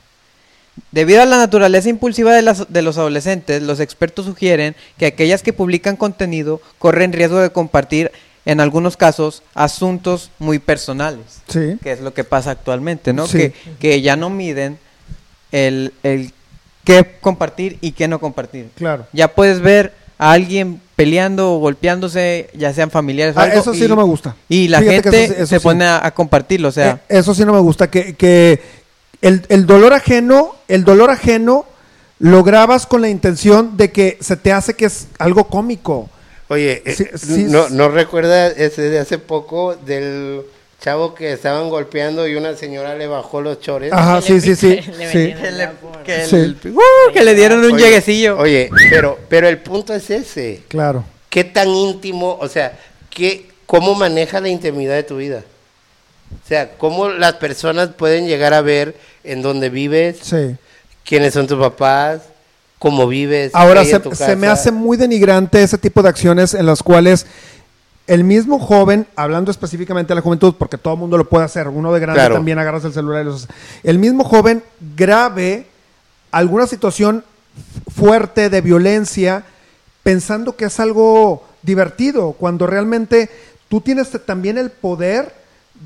Debido 0.91 1.21
a 1.21 1.25
la 1.25 1.37
naturaleza 1.37 1.87
impulsiva 1.89 2.33
de, 2.33 2.41
las- 2.41 2.71
de 2.71 2.81
los 2.81 2.97
adolescentes, 2.97 3.61
los 3.63 3.79
expertos 3.79 4.25
sugieren 4.25 4.75
que 4.97 5.05
aquellas 5.05 5.43
que 5.43 5.53
publican 5.53 5.95
contenido 5.95 6.61
corren 6.77 7.13
riesgo 7.13 7.39
de 7.39 7.51
compartir, 7.51 8.11
en 8.45 8.59
algunos 8.59 8.97
casos, 8.97 9.43
asuntos 9.53 10.31
muy 10.39 10.57
personales, 10.59 11.41
Sí. 11.47 11.77
que 11.83 11.91
es 11.91 11.99
lo 12.01 12.13
que 12.13 12.23
pasa 12.23 12.51
actualmente, 12.51 13.13
¿no? 13.13 13.27
Sí. 13.27 13.37
Que, 13.37 13.53
que 13.79 14.01
ya 14.01 14.15
no 14.15 14.29
miden 14.29 14.79
el, 15.51 15.93
el 16.03 16.33
qué 16.83 17.17
compartir 17.21 17.77
y 17.81 17.91
qué 17.91 18.07
no 18.07 18.19
compartir. 18.19 18.69
Claro. 18.75 19.05
Ya 19.13 19.29
puedes 19.29 19.59
ver 19.61 19.93
a 20.17 20.31
alguien 20.31 20.81
peleando 20.95 21.53
o 21.53 21.59
golpeándose, 21.59 22.49
ya 22.55 22.73
sean 22.73 22.91
familiares 22.91 23.35
o 23.35 23.39
Ah, 23.39 23.43
algo, 23.43 23.59
eso 23.59 23.73
sí 23.73 23.85
y- 23.85 23.87
no 23.87 23.95
me 23.95 24.03
gusta. 24.03 24.35
Y 24.49 24.67
la 24.67 24.79
Fíjate 24.79 25.01
gente 25.03 25.23
eso 25.25 25.33
sí- 25.33 25.39
eso 25.39 25.47
se 25.47 25.59
sí. 25.59 25.63
pone 25.63 25.85
a, 25.85 26.05
a 26.05 26.11
compartirlo, 26.11 26.67
o 26.69 26.71
sea, 26.71 27.01
Eh, 27.09 27.17
eso 27.19 27.33
sí 27.35 27.43
no 27.45 27.53
me 27.53 27.59
gusta, 27.59 27.89
que, 27.89 28.15
que 28.15 28.61
el, 29.21 29.45
el 29.49 29.65
dolor 29.65 29.93
ajeno, 29.93 30.55
el 30.67 30.83
dolor 30.83 31.09
ajeno 31.11 31.65
lo 32.19 32.43
grabas 32.43 32.85
con 32.85 33.01
la 33.01 33.09
intención 33.09 33.77
de 33.77 33.91
que 33.91 34.17
se 34.21 34.35
te 34.37 34.51
hace 34.51 34.75
que 34.75 34.85
es 34.85 35.07
algo 35.17 35.45
cómico. 35.47 36.07
Oye, 36.51 36.81
eh, 36.85 37.11
Sí, 37.17 37.45
no, 37.47 37.67
sí. 37.69 37.73
¿no 37.73 37.87
recuerda 37.89 38.47
ese 38.47 38.81
de 38.83 38.99
hace 38.99 39.17
poco 39.17 39.75
del 39.75 40.41
chavo 40.81 41.13
que 41.15 41.31
estaban 41.31 41.69
golpeando 41.69 42.27
y 42.27 42.35
una 42.35 42.55
señora 42.57 42.95
le 42.95 43.07
bajó 43.07 43.39
los 43.41 43.61
chores? 43.61 43.93
Ajá, 43.93 44.21
sí, 44.21 44.41
sí, 44.41 44.55
sí. 44.55 44.81
le 44.97 45.09
sí. 45.11 45.17
metieron 45.17 45.41
que 45.41 45.51
le, 45.51 45.69
que 46.03 46.25
Sí. 46.25 46.35
el- 46.35 46.57
¡Uh! 46.75 47.13
que 47.13 47.23
le 47.23 47.35
dieron 47.35 47.59
un 47.63 47.71
Oye, 47.71 47.85
lleguecillo. 47.85 48.37
Oye, 48.37 48.69
pero, 48.89 49.17
pero 49.29 49.47
el 49.47 49.59
punto 49.59 49.93
es 49.93 50.09
ese. 50.09 50.61
Claro. 50.67 51.05
¿Qué 51.29 51.45
tan 51.45 51.69
íntimo, 51.69 52.37
o 52.41 52.47
sea, 52.49 52.77
qué, 53.09 53.45
cómo 53.65 53.95
manejas 53.95 54.41
la 54.41 54.49
intimidad 54.49 54.95
de 54.95 55.03
tu 55.03 55.15
vida? 55.17 55.43
O 56.43 56.47
sea, 56.47 56.71
cómo 56.77 57.07
las 57.09 57.33
personas 57.35 57.91
pueden 57.97 58.27
llegar 58.27 58.53
a 58.53 58.61
ver 58.61 58.95
en 59.23 59.41
dónde 59.41 59.69
vives, 59.69 60.17
Sí. 60.21 60.57
quiénes 61.05 61.33
son 61.33 61.47
tus 61.47 61.57
papás, 61.59 62.23
cómo 62.81 63.07
vives. 63.07 63.51
Ahora, 63.53 63.85
se, 63.85 64.35
me 64.35 64.47
hace 64.47 64.71
muy 64.71 64.97
denigrante 64.97 65.61
ese 65.61 65.77
tipo 65.77 66.01
de 66.01 66.09
acciones 66.09 66.55
en 66.55 66.65
las 66.65 66.81
cuales 66.81 67.27
el 68.07 68.23
mismo 68.23 68.57
joven, 68.57 69.05
hablando 69.15 69.51
específicamente 69.51 70.09
de 70.09 70.15
la 70.15 70.21
juventud, 70.21 70.55
porque 70.57 70.79
todo 70.79 70.95
el 70.95 70.99
mundo 70.99 71.15
lo 71.15 71.29
puede 71.29 71.45
hacer, 71.45 71.67
uno 71.67 71.93
de 71.93 71.99
grande 71.99 72.19
Claro. 72.19 72.33
también 72.33 72.57
agarras 72.57 72.83
el 72.83 72.91
celular 72.91 73.21
y 73.21 73.25
los... 73.25 73.47
El 73.83 73.99
mismo 73.99 74.23
joven 74.23 74.63
grave 74.95 75.67
alguna 76.31 76.65
situación 76.65 77.23
fuerte 77.93 78.49
de 78.49 78.61
violencia 78.61 79.43
pensando 80.01 80.55
que 80.55 80.65
es 80.65 80.79
algo 80.79 81.43
divertido, 81.61 82.31
cuando 82.31 82.65
realmente 82.65 83.29
tú 83.69 83.81
tienes 83.81 84.09
también 84.25 84.57
el 84.57 84.71
poder 84.71 85.35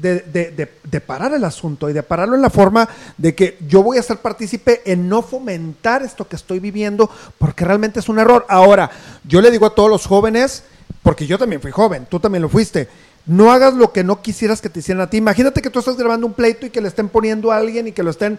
de, 0.01 0.19
de- 0.21 0.51
de- 0.51 0.71
de 0.84 1.01
parar 1.01 1.34
el 1.34 1.43
asunto 1.43 1.89
y 1.89 1.93
de 1.93 2.03
pararlo 2.03 2.36
en 2.36 2.41
la 2.41 2.49
forma 2.49 2.88
de 3.17 3.34
que 3.36 3.58
yo 3.67 3.81
voy 3.84 3.97
a 3.97 4.03
ser 4.03 4.17
partícipe 4.17 4.81
en 4.86 5.08
no 5.10 5.21
fomentar 5.21 6.03
esto 6.03 6.27
que 6.27 6.36
estoy 6.36 6.60
viviendo 6.60 7.10
porque 7.38 7.65
realmente 7.65 7.99
es 7.99 8.10
un 8.10 8.19
error. 8.19 8.45
Ahora, 8.49 8.89
yo 9.23 9.41
le 9.41 9.51
digo 9.51 9.65
a 9.65 9.75
todos 9.75 9.89
los 9.89 10.05
jóvenes, 10.05 10.63
porque 11.03 11.25
yo 11.27 11.38
también 11.38 11.62
fui 11.62 11.71
joven, 11.71 12.08
tú 12.10 12.19
también 12.19 12.41
lo 12.41 12.49
fuiste, 12.49 12.88
no 13.25 13.51
hagas 13.51 13.73
lo 13.73 13.91
que 13.91 14.03
no 14.03 14.21
quisieras 14.21 14.62
que 14.62 14.69
te 14.69 14.79
hicieran 14.79 15.01
a 15.01 15.10
ti. 15.10 15.17
Imagínate 15.17 15.62
que 15.62 15.69
tú 15.69 15.79
estás 15.79 15.97
grabando 15.97 16.27
un 16.27 16.34
pleito 16.34 16.65
y 16.65 16.69
que 16.69 16.81
le 16.81 16.88
estén 16.88 17.10
poniendo 17.10 17.51
a 17.51 17.58
alguien 17.58 17.88
y 17.88 17.91
que 17.91 18.03
lo 18.03 18.12
estén 18.12 18.38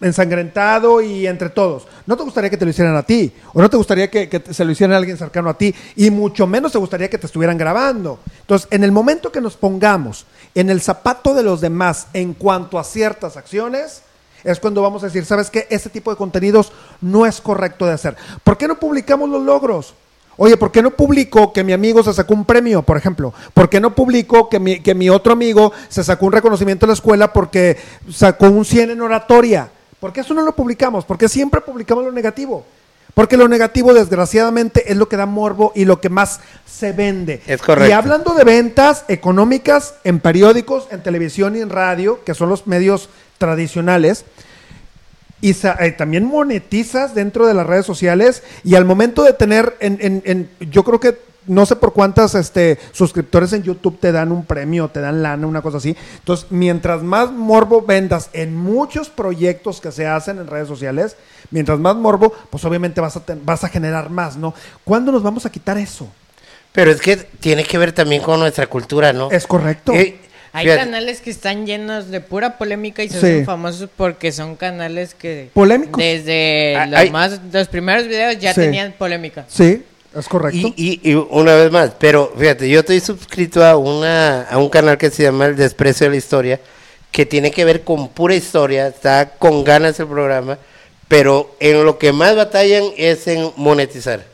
ensangrentado 0.00 1.00
y 1.00 1.26
entre 1.26 1.48
todos. 1.50 1.86
No 2.06 2.16
te 2.16 2.22
gustaría 2.22 2.50
que 2.50 2.56
te 2.56 2.64
lo 2.64 2.70
hicieran 2.70 2.96
a 2.96 3.02
ti, 3.02 3.32
o 3.54 3.62
no 3.62 3.70
te 3.70 3.76
gustaría 3.76 4.10
que, 4.10 4.28
que 4.28 4.42
se 4.52 4.64
lo 4.64 4.72
hicieran 4.72 4.94
a 4.94 4.98
alguien 4.98 5.16
cercano 5.16 5.48
a 5.50 5.56
ti, 5.56 5.74
y 5.96 6.10
mucho 6.10 6.46
menos 6.46 6.72
te 6.72 6.78
gustaría 6.78 7.08
que 7.08 7.18
te 7.18 7.26
estuvieran 7.26 7.56
grabando. 7.56 8.18
Entonces, 8.40 8.68
en 8.70 8.84
el 8.84 8.92
momento 8.92 9.32
que 9.32 9.40
nos 9.40 9.56
pongamos 9.56 10.26
en 10.56 10.70
el 10.70 10.80
zapato 10.80 11.34
de 11.34 11.42
los 11.42 11.60
demás 11.60 12.08
en 12.14 12.32
cuanto 12.32 12.78
a 12.78 12.84
ciertas 12.84 13.36
acciones, 13.36 14.02
es 14.42 14.58
cuando 14.58 14.80
vamos 14.80 15.02
a 15.02 15.06
decir, 15.06 15.26
¿sabes 15.26 15.50
qué? 15.50 15.66
Ese 15.70 15.90
tipo 15.90 16.10
de 16.10 16.16
contenidos 16.16 16.72
no 17.02 17.26
es 17.26 17.42
correcto 17.42 17.84
de 17.84 17.92
hacer. 17.92 18.16
¿Por 18.42 18.56
qué 18.56 18.66
no 18.66 18.80
publicamos 18.80 19.28
los 19.28 19.42
logros? 19.42 19.94
Oye, 20.38 20.56
¿por 20.56 20.72
qué 20.72 20.80
no 20.80 20.92
publico 20.92 21.52
que 21.52 21.62
mi 21.62 21.74
amigo 21.74 22.02
se 22.02 22.12
sacó 22.14 22.32
un 22.32 22.46
premio, 22.46 22.82
por 22.82 22.96
ejemplo? 22.96 23.34
¿Por 23.52 23.68
qué 23.68 23.80
no 23.80 23.94
publico 23.94 24.48
que 24.48 24.58
mi, 24.58 24.80
que 24.80 24.94
mi 24.94 25.10
otro 25.10 25.34
amigo 25.34 25.72
se 25.88 26.02
sacó 26.02 26.26
un 26.26 26.32
reconocimiento 26.32 26.86
en 26.86 26.88
la 26.88 26.94
escuela 26.94 27.32
porque 27.32 27.76
sacó 28.10 28.46
un 28.46 28.64
100 28.64 28.90
en 28.90 29.00
oratoria? 29.02 29.70
¿Por 30.00 30.12
qué 30.12 30.20
eso 30.20 30.32
no 30.32 30.42
lo 30.42 30.54
publicamos? 30.54 31.04
Porque 31.04 31.28
siempre 31.28 31.60
publicamos 31.60 32.04
lo 32.04 32.12
negativo. 32.12 32.64
Porque 33.16 33.38
lo 33.38 33.48
negativo, 33.48 33.94
desgraciadamente, 33.94 34.92
es 34.92 34.96
lo 34.98 35.08
que 35.08 35.16
da 35.16 35.24
morbo 35.24 35.72
y 35.74 35.86
lo 35.86 36.02
que 36.02 36.10
más 36.10 36.40
se 36.70 36.92
vende. 36.92 37.40
Es 37.46 37.62
correcto. 37.62 37.88
Y 37.88 37.92
hablando 37.92 38.34
de 38.34 38.44
ventas 38.44 39.06
económicas 39.08 39.94
en 40.04 40.20
periódicos, 40.20 40.86
en 40.90 41.02
televisión 41.02 41.56
y 41.56 41.62
en 41.62 41.70
radio, 41.70 42.22
que 42.24 42.34
son 42.34 42.50
los 42.50 42.66
medios 42.66 43.08
tradicionales, 43.38 44.26
y 45.40 45.52
eh, 45.52 45.92
también 45.96 46.24
monetizas 46.26 47.14
dentro 47.14 47.46
de 47.46 47.54
las 47.54 47.66
redes 47.66 47.86
sociales 47.86 48.42
y 48.64 48.74
al 48.74 48.84
momento 48.84 49.22
de 49.22 49.32
tener 49.32 49.78
en, 49.80 49.96
en- 50.02 50.22
en- 50.26 50.50
yo 50.70 50.84
creo 50.84 51.00
que 51.00 51.16
no 51.46 51.64
sé 51.66 51.76
por 51.76 51.92
cuántas 51.92 52.34
este 52.34 52.78
suscriptores 52.92 53.52
en 53.52 53.62
YouTube 53.62 53.98
te 54.00 54.12
dan 54.12 54.32
un 54.32 54.44
premio, 54.44 54.88
te 54.88 55.00
dan 55.00 55.22
lana, 55.22 55.46
una 55.46 55.62
cosa 55.62 55.78
así. 55.78 55.96
Entonces, 56.18 56.46
mientras 56.50 57.02
más 57.02 57.30
morbo 57.32 57.82
vendas 57.82 58.30
en 58.32 58.54
muchos 58.56 59.08
proyectos 59.08 59.80
que 59.80 59.92
se 59.92 60.06
hacen 60.06 60.38
en 60.38 60.46
redes 60.46 60.68
sociales, 60.68 61.16
mientras 61.50 61.78
más 61.78 61.96
morbo, 61.96 62.32
pues 62.50 62.64
obviamente 62.64 63.00
vas 63.00 63.16
a 63.16 63.24
ten- 63.24 63.42
vas 63.44 63.64
a 63.64 63.68
generar 63.68 64.10
más, 64.10 64.36
¿no? 64.36 64.54
¿Cuándo 64.84 65.12
nos 65.12 65.22
vamos 65.22 65.46
a 65.46 65.50
quitar 65.50 65.78
eso? 65.78 66.08
Pero 66.72 66.90
es 66.90 67.00
que 67.00 67.16
tiene 67.16 67.64
que 67.64 67.78
ver 67.78 67.92
también 67.92 68.22
con 68.22 68.38
nuestra 68.40 68.66
cultura, 68.66 69.12
¿no? 69.12 69.30
Es 69.30 69.46
correcto. 69.46 69.92
Eh, 69.94 70.18
Hay 70.52 70.64
fíjate, 70.64 70.84
canales 70.84 71.20
que 71.20 71.30
están 71.30 71.66
llenos 71.66 72.08
de 72.10 72.20
pura 72.20 72.56
polémica 72.58 73.02
y 73.02 73.08
se 73.08 73.20
Sí. 73.20 73.26
hacen 73.26 73.44
famosos 73.44 73.88
porque 73.94 74.32
son 74.32 74.56
canales 74.56 75.14
que 75.14 75.50
Polémicos. 75.52 75.98
desde 76.02 76.76
Ay, 76.76 76.90
los, 77.06 77.12
más, 77.12 77.40
los 77.52 77.68
primeros 77.68 78.06
videos 78.08 78.38
ya 78.38 78.54
Sí. 78.54 78.62
tenían 78.62 78.94
polémica. 78.98 79.44
Sí, 79.48 79.84
es 80.14 80.28
correcto. 80.28 80.58
Y, 80.76 81.00
y- 81.02 81.10
y 81.10 81.14
una 81.14 81.54
vez 81.54 81.70
más, 81.72 81.92
pero 81.98 82.32
fíjate, 82.38 82.68
yo 82.68 82.80
estoy 82.80 83.00
suscrito 83.00 83.64
a 83.64 83.76
una 83.76 84.42
a 84.42 84.58
un 84.58 84.68
canal 84.68 84.98
que 84.98 85.10
se 85.10 85.22
llama 85.24 85.46
El 85.46 85.56
Desprecio 85.56 86.06
de 86.06 86.10
la 86.10 86.16
Historia, 86.16 86.60
que 87.10 87.26
tiene 87.26 87.50
que 87.50 87.64
ver 87.64 87.82
con 87.84 88.08
pura 88.08 88.34
historia, 88.34 88.86
está 88.88 89.30
con 89.38 89.64
ganas 89.64 89.98
el 90.00 90.06
programa, 90.06 90.58
pero 91.08 91.54
en 91.60 91.84
lo 91.84 91.98
que 91.98 92.12
más 92.12 92.34
batallan 92.36 92.84
es 92.96 93.26
en 93.28 93.50
monetizar. 93.56 94.24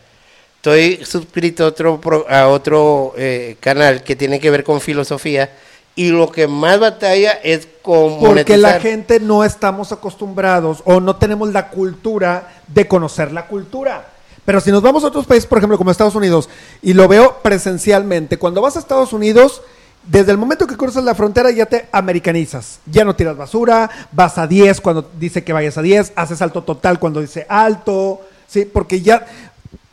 Estoy 0.57 1.05
suscrito 1.05 1.65
a 1.65 1.69
otro, 1.69 2.01
a 2.29 2.47
otro 2.49 3.15
eh, 3.17 3.57
canal 3.61 4.03
que 4.05 4.15
tiene 4.15 4.39
que 4.39 4.51
ver 4.51 4.63
con 4.63 4.81
filosofía 4.81 5.51
y 5.97 6.09
lo 6.11 6.31
que 6.31 6.47
más 6.47 6.79
batalla 6.79 7.33
es 7.43 7.67
con 7.83 8.11
Porque 8.21 8.27
monetizar. 8.29 8.59
la 8.61 8.81
gente 8.81 9.19
no 9.21 9.45
estamos 9.45 9.91
acostumbrados 9.93 10.79
o 10.85 11.01
no 11.01 11.17
tenemos 11.17 11.53
la 11.53 11.69
cultura 11.69 12.53
de 12.69 12.87
conocer 12.87 13.33
la 13.33 13.47
cultura. 13.49 14.07
Pero 14.45 14.61
si 14.61 14.73
nos 14.73 14.83
vamos 14.83 15.05
a 15.05 15.09
otros 15.09 15.27
países, 15.27 15.47
por 15.47 15.59
ejemplo, 15.59 15.79
como 15.79 15.91
Estados 15.91 16.15
Unidos, 16.15 16.49
y 16.83 16.95
lo 16.95 17.07
veo 17.07 17.39
presencialmente, 17.43 18.39
cuando 18.39 18.61
vas 18.61 18.77
a 18.77 18.81
Estados 18.81 19.13
Unidos, 19.13 19.63
desde 20.05 20.33
el 20.33 20.39
momento 20.39 20.67
que 20.67 20.77
cruzas 20.77 21.05
la 21.05 21.15
frontera 21.15 21.51
ya 21.51 21.67
te 21.67 21.89
americanizas. 21.93 22.81
Ya 22.87 23.05
no 23.05 23.15
tiras 23.15 23.37
basura, 23.37 23.89
vas 24.11 24.39
a 24.39 24.47
10 24.47 24.81
cuando 24.81 25.09
dice 25.19 25.45
que 25.45 25.53
vayas 25.53 25.79
a 25.79 25.83
10, 25.83 26.13
haces 26.17 26.43
alto 26.43 26.63
total 26.63 26.99
cuando 26.99 27.21
dice 27.21 27.47
alto, 27.49 28.21
¿sí? 28.49 28.65
Porque 28.65 29.01
ya 29.01 29.27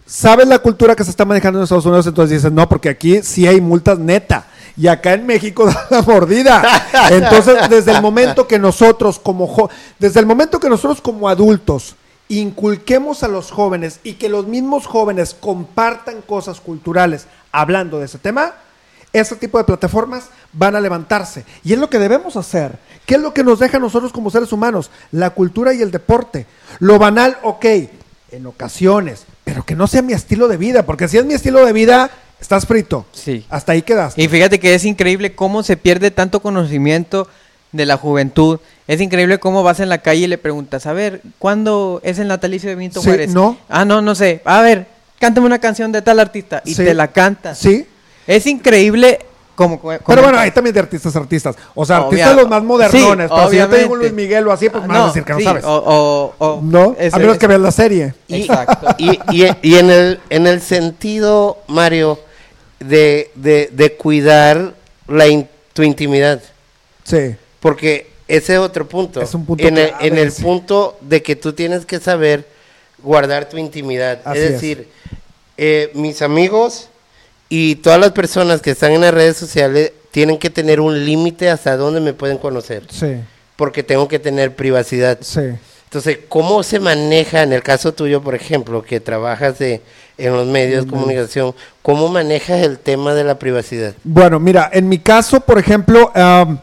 sabes 0.06 0.48
la 0.48 0.60
cultura 0.60 0.96
que 0.96 1.04
se 1.04 1.12
está 1.12 1.26
manejando 1.26 1.60
en 1.60 1.64
Estados 1.64 1.86
Unidos, 1.86 2.08
entonces 2.08 2.38
dices, 2.38 2.52
no, 2.52 2.68
porque 2.68 2.90
aquí 2.90 3.22
sí 3.22 3.46
hay 3.46 3.62
multas 3.62 4.00
neta. 4.00 4.48
Y 4.76 4.88
acá 4.88 5.14
en 5.14 5.28
México 5.28 5.66
da 5.68 5.88
la 5.92 6.02
mordida. 6.02 6.64
Entonces, 7.12 7.70
desde 7.70 7.92
el 7.92 8.02
momento 8.02 8.48
que 8.48 8.58
nosotros 8.58 9.20
como 9.20 9.70
desde 10.00 10.20
el 10.20 10.26
momento 10.26 10.60
que 10.60 10.70
nosotros 10.70 11.02
como 11.02 11.30
adultos 11.30 11.96
inculquemos 12.30 13.24
a 13.24 13.28
los 13.28 13.52
jóvenes 13.52 14.00
y 14.04 14.14
que 14.14 14.30
los 14.30 14.48
mismos 14.48 14.86
jóvenes 14.86 15.36
compartan 15.38 16.22
cosas 16.22 16.62
culturales 16.62 17.26
hablando 17.52 18.00
de 18.00 18.06
ese 18.06 18.20
tema, 18.20 18.54
ese 19.12 19.36
tipo 19.36 19.58
de 19.58 19.64
plataformas 19.64 20.30
van 20.54 20.76
a 20.76 20.82
levantarse. 20.82 21.44
Y 21.64 21.74
es 21.74 21.80
lo 21.80 21.90
que 21.90 21.98
debemos 21.98 22.36
hacer. 22.38 22.78
¿Qué 23.08 23.16
es 23.16 23.22
lo 23.22 23.34
que 23.34 23.44
nos 23.44 23.60
deja 23.60 23.78
a 23.78 23.80
nosotros 23.80 24.14
como 24.14 24.30
seres 24.30 24.54
humanos? 24.54 24.92
La 25.12 25.32
cultura 25.32 25.74
y 25.74 25.82
el 25.82 25.90
deporte. 25.90 26.46
Lo 26.78 27.00
banal, 27.00 27.38
ok, 27.42 27.66
en 28.32 28.46
ocasiones, 28.46 29.26
pero 29.44 29.66
que 29.66 29.76
no 29.76 29.88
sea 29.88 30.04
mi 30.04 30.14
estilo 30.14 30.48
de 30.48 30.58
vida, 30.58 30.86
porque 30.86 31.08
si 31.08 31.18
es 31.18 31.26
mi 31.26 31.34
estilo 31.34 31.66
de 31.66 31.74
vida, 31.74 32.12
estás 32.40 32.68
frito. 32.68 33.08
Sí. 33.12 33.44
Hasta 33.50 33.72
ahí 33.72 33.82
quedas. 33.82 34.14
Y 34.16 34.28
fíjate 34.28 34.60
que 34.60 34.76
es 34.76 34.86
increíble 34.86 35.34
cómo 35.34 35.64
se 35.64 35.78
pierde 35.78 36.12
tanto 36.12 36.42
conocimiento 36.42 37.28
de 37.72 37.86
la 37.86 37.98
juventud. 37.98 38.60
Es 38.88 39.00
increíble 39.02 39.40
cómo 39.40 39.62
vas 39.64 39.80
en 39.80 39.90
la 39.90 40.00
calle 40.00 40.22
y 40.22 40.28
le 40.28 40.38
preguntas, 40.38 40.86
a 40.88 40.94
ver, 40.94 41.22
¿cuándo 41.38 42.02
es 42.04 42.18
el 42.20 42.28
natalicio 42.28 42.70
de 42.70 42.76
Benito 42.76 43.02
Sí, 43.02 43.08
Juárez? 43.08 43.32
no. 43.34 43.58
Ah, 43.70 43.86
no, 43.86 44.02
no 44.02 44.16
sé. 44.16 44.42
A 44.46 44.62
ver, 44.62 44.88
cántame 45.20 45.46
una 45.48 45.60
canción 45.60 45.92
de 45.92 46.02
tal 46.02 46.20
artista. 46.20 46.62
Y 46.66 46.74
Sí. 46.74 46.84
te 46.84 46.94
la 46.94 47.10
cantas. 47.10 47.58
Sí. 47.60 47.86
Es 48.26 48.46
increíble 48.48 49.20
como... 49.56 49.80
Pero 49.82 50.22
bueno, 50.24 50.40
hay 50.40 50.52
también 50.52 50.74
de 50.74 50.80
artistas 50.80 51.16
artistas. 51.16 51.56
O 51.76 51.86
sea, 51.86 51.98
Obvia- 52.02 52.06
artistas 52.26 52.36
los 52.38 52.48
más 52.50 52.64
modernones. 52.64 53.28
Sí, 53.28 53.34
pero 53.36 53.50
si 53.50 53.58
yo 53.58 53.68
te 53.68 53.78
digo. 53.80 53.96
Luis 53.96 54.14
Miguel 54.14 54.48
o 54.48 54.52
así, 54.52 54.70
pues 54.70 54.84
Ah, 54.84 54.88
me 54.88 54.94
vas 54.94 55.04
a 55.04 55.08
decir 55.08 55.24
que 55.24 55.34
no 55.34 55.40
sabes. 55.42 55.64
O, 55.66 55.76
o- 55.76 56.46
o- 56.46 56.62
no, 56.64 56.96
ese- 56.98 57.16
a 57.16 57.20
menos 57.20 57.38
que 57.38 57.46
veas 57.48 57.60
la 57.62 57.72
serie. 57.72 58.14
Y, 58.28 58.42
Exacto. 58.44 58.88
y, 58.98 59.20
y- 59.32 59.48
y 59.62 59.76
en, 59.76 59.90
el, 59.92 60.20
en 60.30 60.48
el 60.48 60.62
sentido, 60.62 61.58
Mario, 61.68 62.20
de, 62.80 63.32
de, 63.36 63.70
de 63.74 63.94
cuidar 63.98 64.74
la 65.08 65.28
in- 65.28 65.48
tu 65.74 65.84
intimidad. 65.84 66.42
Sí. 67.04 67.36
Porque 67.60 68.08
ese 68.28 68.54
es 68.54 68.60
otro 68.60 68.88
punto. 68.88 69.22
Es 69.22 69.34
un 69.34 69.46
punto 69.46 69.68
en 69.68 69.78
el, 69.78 69.92
en 70.00 70.18
el 70.18 70.32
punto 70.32 70.98
de 71.02 71.22
que 71.22 71.36
tú 71.36 71.54
tienes 71.54 71.86
que 71.86 72.00
saber 72.00 72.46
guardar 73.02 73.50
tu 73.50 73.58
intimidad. 73.58 74.22
Así 74.24 74.40
es 74.40 74.46
es. 74.46 74.52
decir, 74.54 74.88
eh, 75.58 75.92
mis 75.94 76.22
amigos 76.22 76.90
y 77.50 77.76
todas 77.78 78.00
las 78.00 78.12
personas 78.12 78.62
que 78.62 78.72
están 78.72 78.92
en 78.92 79.02
las 79.02 79.14
redes 79.14 79.38
sociales 79.38 79.94
tienen 80.12 80.38
que 80.38 80.50
tener 80.50 80.80
un 80.80 81.06
límite 81.06 81.50
hasta 81.50 81.76
dónde 81.76 82.00
me 82.00 82.14
pueden 82.14 82.38
conocer. 82.38 82.84
Sí. 82.90 83.16
Porque 83.56 83.84
tengo 83.84 84.08
que 84.08 84.20
tener 84.20 84.56
privacidad. 84.56 85.18
Sí. 85.22 85.42
Entonces, 85.86 86.20
¿cómo 86.30 86.62
se 86.62 86.80
maneja 86.80 87.42
en 87.42 87.52
el 87.52 87.64
caso 87.64 87.94
tuyo, 87.94 88.22
por 88.22 88.36
ejemplo, 88.36 88.84
que 88.84 89.00
trabajas 89.00 89.58
de, 89.58 89.82
en 90.20 90.34
los 90.34 90.46
medios 90.46 90.86
de 90.86 90.92
comunicación, 90.92 91.56
cómo 91.82 92.10
manejas 92.10 92.62
el 92.62 92.78
tema 92.78 93.16
de 93.16 93.24
la 93.24 93.40
privacidad? 93.40 93.96
Bueno, 94.04 94.40
mira, 94.40 94.70
en 94.72 94.88
mi 94.88 95.00
caso, 95.00 95.40
por 95.40 95.58
ejemplo, 95.58 96.12
am, 96.14 96.60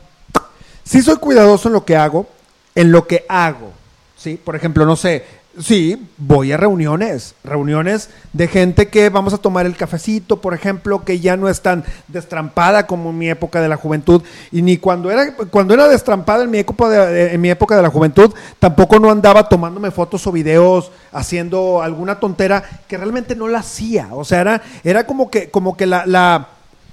sí 0.87 1.03
soy 1.03 1.17
cuidadoso 1.17 1.69
en 1.69 1.75
lo 1.75 1.85
que 1.85 1.97
hago, 1.97 2.27
en 2.75 2.93
lo 2.93 3.07
que 3.07 3.27
hago, 3.29 3.73
¿sí? 4.17 4.41
Por 4.43 4.57
ejemplo, 4.57 4.87
no 4.87 4.97
sé, 4.97 5.25
sí, 5.61 6.07
voy 6.17 6.53
a 6.53 6.57
reuniones, 6.57 7.35
reuniones 7.43 8.11
de 8.33 8.47
gente 8.47 8.89
que 8.89 9.09
vamos 9.09 9.35
a 9.35 9.39
tomar 9.39 9.67
el 9.67 9.77
cafecito, 9.77 10.41
por 10.41 10.55
ejemplo, 10.55 11.05
que 11.05 11.19
ya 11.19 11.37
no 11.37 11.49
es 11.49 11.61
tan 11.61 11.85
destrampada 12.09 12.87
como 12.87 13.11
en 13.11 13.19
mi 13.19 13.29
época 13.29 13.61
de 13.61 13.69
la 13.69 13.77
juventud, 13.77 14.23
y 14.53 14.63
ni 14.63 14.77
cuando 14.77 15.11
era, 15.11 15.35
cuando 15.51 15.75
era 15.75 15.89
destrampada 15.89 16.45
en 16.45 16.51
mi 16.51 16.59
época 16.59 16.89
de, 16.89 17.35
en 17.35 17.41
mi 17.41 17.51
época 17.51 17.77
de 17.77 17.83
la 17.83 17.91
juventud, 17.91 18.33
tampoco 18.59 19.01
no 19.01 19.11
andaba 19.11 19.49
tomándome 19.49 19.91
fotos 19.91 20.27
o 20.27 20.33
videos, 20.33 20.93
haciendo 21.13 21.83
alguna 21.83 22.21
tontera 22.21 22.63
que 22.87 22.97
realmente 22.97 23.35
no 23.35 23.49
la 23.49 23.59
hacía, 23.59 24.09
o 24.13 24.25
sea, 24.25 24.41
era, 24.41 24.63
era 24.85 25.07
como 25.07 25.31
que, 25.31 25.51
como 25.51 25.77
que 25.77 25.87
la, 25.87 26.07
la 26.07 26.49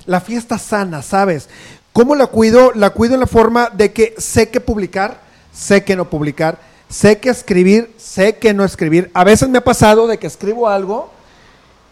la 0.05 0.21
fiesta 0.21 0.57
sana, 0.57 1.01
¿sabes? 1.01 1.49
¿Cómo 1.93 2.15
la 2.15 2.25
cuido? 2.25 2.71
La 2.73 2.89
cuido 2.89 3.13
en 3.13 3.19
la 3.19 3.27
forma 3.27 3.69
de 3.71 3.93
que 3.93 4.15
sé 4.17 4.49
que 4.49 4.59
publicar, 4.59 5.21
sé 5.53 5.83
que 5.83 5.95
no 5.95 6.09
publicar, 6.09 6.57
sé 6.89 7.19
que 7.19 7.29
escribir, 7.29 7.93
sé 7.97 8.37
que 8.37 8.53
no 8.53 8.65
escribir. 8.65 9.11
A 9.13 9.23
veces 9.23 9.47
me 9.47 9.59
ha 9.59 9.63
pasado 9.63 10.07
de 10.07 10.17
que 10.17 10.25
escribo 10.25 10.67
algo, 10.67 11.11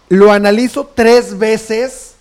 lo 0.09 0.31
analizo 0.31 0.89
tres 0.93 1.37
veces, 1.37 2.15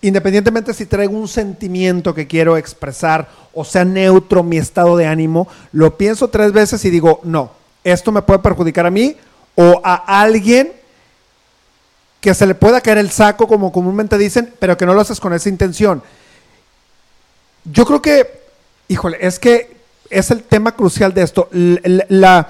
independientemente 0.00 0.72
si 0.72 0.86
traigo 0.86 1.16
un 1.16 1.28
sentimiento 1.28 2.14
que 2.14 2.26
quiero 2.26 2.56
expresar 2.56 3.28
o 3.52 3.64
sea 3.64 3.84
neutro 3.84 4.42
mi 4.42 4.56
estado 4.56 4.96
de 4.96 5.06
ánimo, 5.06 5.48
lo 5.72 5.98
pienso 5.98 6.28
tres 6.28 6.52
veces 6.52 6.82
y 6.86 6.90
digo, 6.90 7.20
no, 7.22 7.50
esto 7.84 8.12
me 8.12 8.22
puede 8.22 8.38
perjudicar 8.38 8.86
a 8.86 8.90
mí 8.90 9.16
o 9.54 9.80
a 9.84 10.20
alguien 10.22 10.72
que 12.20 12.34
se 12.34 12.46
le 12.46 12.54
pueda 12.54 12.80
caer 12.80 12.98
el 12.98 13.10
saco, 13.10 13.46
como 13.46 13.70
comúnmente 13.70 14.16
dicen, 14.16 14.52
pero 14.58 14.76
que 14.76 14.86
no 14.86 14.94
lo 14.94 15.02
haces 15.02 15.20
con 15.20 15.34
esa 15.34 15.48
intención. 15.50 16.02
Yo 17.72 17.84
creo 17.86 18.00
que, 18.02 18.40
híjole, 18.88 19.18
es 19.20 19.38
que 19.38 19.76
es 20.10 20.30
el 20.30 20.42
tema 20.42 20.72
crucial 20.72 21.12
de 21.14 21.22
esto. 21.22 21.48
La, 21.52 22.48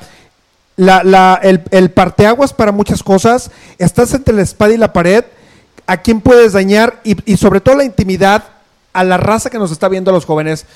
la- 0.77 1.03
la- 1.05 1.41
el, 1.43 1.63
el 1.71 1.91
parteaguas 1.91 2.53
para 2.53 2.73
muchas 2.73 3.03
cosas, 3.03 3.51
estás 3.79 4.13
entre 4.15 4.35
la 4.35 4.43
espada 4.43 4.75
y 4.75 4.77
la 4.77 4.93
pared, 4.93 5.25
a 5.87 5.97
quién 5.99 6.21
puedes 6.21 6.53
dañar 6.53 7.01
y, 7.05 7.17
y 7.33 7.37
sobre 7.37 7.61
todo 7.61 7.77
la 7.77 7.85
intimidad 7.85 8.45
a 8.93 9.05
la 9.05 9.17
raza 9.17 9.51
que 9.51 9.59
nos 9.59 9.71
está 9.71 9.89
viendo 9.89 10.11
a 10.11 10.15
los 10.15 10.25
jóvenes. 10.25 10.67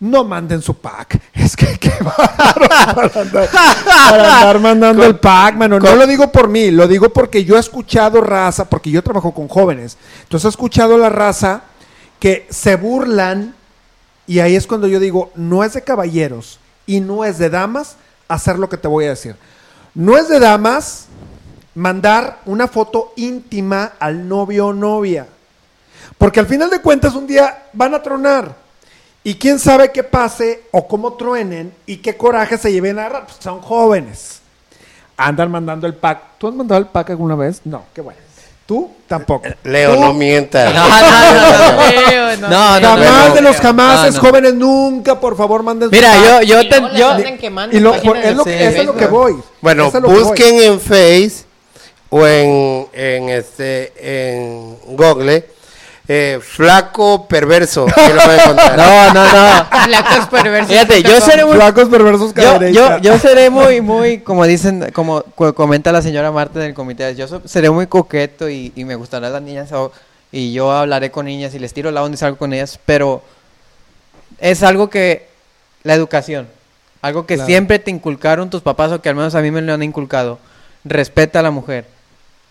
No 0.00 0.24
manden 0.24 0.60
su 0.62 0.74
pack. 0.74 1.20
Es 1.32 1.54
que 1.56 1.78
qué 1.78 1.92
bárbaro 2.00 2.68
para 2.68 3.20
andar, 3.22 3.48
para 3.84 4.36
andar 4.38 4.60
mandando 4.60 5.04
el 5.04 5.16
pack, 5.16 5.54
mano. 5.54 5.78
No 5.78 5.94
lo 5.94 6.06
digo 6.08 6.30
por 6.32 6.48
mí, 6.48 6.70
lo 6.72 6.88
digo 6.88 7.10
porque 7.10 7.44
yo 7.44 7.56
he 7.56 7.60
escuchado 7.60 8.20
raza, 8.20 8.68
porque 8.68 8.90
yo 8.90 9.02
trabajo 9.02 9.32
con 9.32 9.46
jóvenes. 9.48 9.96
Entonces 10.24 10.46
he 10.46 10.48
escuchado 10.48 10.98
la 10.98 11.08
raza 11.08 11.62
que 12.18 12.46
se 12.50 12.74
burlan 12.76 13.54
y 14.26 14.38
ahí 14.38 14.56
es 14.56 14.66
cuando 14.66 14.86
yo 14.86 15.00
digo, 15.00 15.30
no 15.34 15.64
es 15.64 15.72
de 15.72 15.82
caballeros 15.82 16.58
y 16.86 17.00
no 17.00 17.24
es 17.24 17.38
de 17.38 17.50
damas 17.50 17.96
hacer 18.28 18.58
lo 18.58 18.68
que 18.68 18.76
te 18.76 18.88
voy 18.88 19.06
a 19.06 19.10
decir. 19.10 19.36
No 19.94 20.16
es 20.16 20.28
de 20.28 20.40
damas 20.40 21.06
mandar 21.74 22.40
una 22.46 22.68
foto 22.68 23.12
íntima 23.16 23.92
al 23.98 24.28
novio 24.28 24.68
o 24.68 24.72
novia. 24.72 25.26
Porque 26.18 26.40
al 26.40 26.46
final 26.46 26.70
de 26.70 26.80
cuentas 26.80 27.14
un 27.14 27.26
día 27.26 27.64
van 27.72 27.94
a 27.94 28.02
tronar. 28.02 28.56
Y 29.24 29.34
quién 29.34 29.58
sabe 29.58 29.92
qué 29.92 30.02
pase 30.02 30.64
o 30.72 30.86
cómo 30.88 31.12
truenen 31.14 31.72
y 31.86 31.98
qué 31.98 32.16
coraje 32.16 32.58
se 32.58 32.72
lleven 32.72 32.98
a. 32.98 33.08
Pues 33.08 33.36
son 33.38 33.60
jóvenes. 33.60 34.40
Andan 35.16 35.50
mandando 35.50 35.86
el 35.86 35.94
pack. 35.94 36.38
¿Tú 36.38 36.48
has 36.48 36.54
mandado 36.54 36.80
el 36.80 36.88
pack 36.88 37.10
alguna 37.10 37.36
vez? 37.36 37.60
No, 37.64 37.84
qué 37.94 38.00
bueno. 38.00 38.21
¿Tú? 38.72 38.90
Tampoco. 39.06 39.46
Leo, 39.64 39.94
¿Tú? 39.94 40.00
no 40.00 40.14
mientas. 40.14 40.72
No, 42.40 42.40
no, 42.40 42.40
no, 42.40 42.48
no. 42.48 42.48
No, 42.48 42.80
no, 42.80 42.88
Jamás 42.88 43.34
de 43.34 43.40
los 43.42 43.56
jamases, 43.58 44.14
no, 44.14 44.22
no. 44.22 44.28
jóvenes, 44.28 44.54
nunca, 44.54 45.20
por 45.20 45.36
favor, 45.36 45.62
manden 45.62 45.90
Mira, 45.92 46.10
yo, 46.16 46.42
yo, 46.42 46.62
Y 46.62 46.68
te- 46.70 46.80
yo, 46.96 47.16
quemando 47.38 47.76
Y 47.76 47.80
lo, 47.80 47.92
por- 48.00 48.16
es 48.16 48.34
lo, 48.34 48.44
que- 48.44 48.66
eso 48.66 48.80
es 48.80 48.86
lo 48.86 48.96
que 48.96 49.06
voy. 49.06 49.36
Bueno, 49.60 49.88
es 49.88 49.92
que 49.92 50.00
voy. 50.00 50.22
busquen 50.22 50.62
en 50.62 50.80
Face 50.80 51.44
o 52.08 52.26
en, 52.26 52.86
en 52.94 53.28
este 53.28 53.92
en 54.00 54.76
Google 54.96 55.44
eh, 56.08 56.40
flaco 56.42 57.26
perverso. 57.28 57.86
que 57.94 58.08
lo 58.12 58.16
va 58.16 58.24
a 58.32 58.42
encontrar. 58.42 58.76
No, 58.76 59.14
no, 59.14 59.24
no. 59.24 59.84
Flacos 59.84 60.26
perversos. 60.28 60.68
Fíjate, 60.70 61.02
yo 61.02 61.20
seré 61.20 61.44
muy 61.44 61.54
Flacos 61.56 61.88
perversos 61.88 62.34
yo, 62.34 62.42
yo, 62.42 62.52
cadereita. 62.52 62.98
yo 62.98 63.18
seré 63.18 63.50
muy, 63.50 63.80
muy, 63.80 64.18
como 64.20 64.44
dicen, 64.46 64.90
como 64.92 65.22
comenta 65.54 65.92
la 65.92 66.02
señora 66.02 66.30
Marta 66.32 66.58
del 66.58 66.74
comité, 66.74 67.14
yo 67.14 67.28
so- 67.28 67.42
seré 67.44 67.70
muy 67.70 67.86
coqueto 67.86 68.48
y, 68.50 68.72
y 68.74 68.84
me 68.84 68.94
gustarán 68.96 69.32
las 69.32 69.42
niñas 69.42 69.70
o- 69.72 69.92
y 70.32 70.52
yo 70.52 70.72
hablaré 70.72 71.10
con 71.10 71.26
niñas 71.26 71.54
y 71.54 71.58
les 71.58 71.72
tiro 71.74 71.90
la 71.90 72.02
onda 72.02 72.14
y 72.14 72.18
salgo 72.18 72.36
con 72.38 72.52
ellas, 72.52 72.78
pero 72.86 73.22
es 74.38 74.62
algo 74.62 74.88
que, 74.90 75.28
la 75.82 75.94
educación, 75.94 76.48
algo 77.02 77.26
que 77.26 77.34
Claro. 77.34 77.46
siempre 77.46 77.78
te 77.78 77.90
inculcaron 77.90 78.48
tus 78.50 78.62
papás 78.62 78.90
o 78.92 79.00
que 79.02 79.08
al 79.08 79.14
menos 79.14 79.34
a 79.34 79.40
mí 79.42 79.50
me 79.50 79.60
lo 79.62 79.72
han 79.74 79.82
inculcado, 79.82 80.38
respeta 80.84 81.40
a 81.40 81.42
la 81.42 81.50
mujer. 81.50 81.86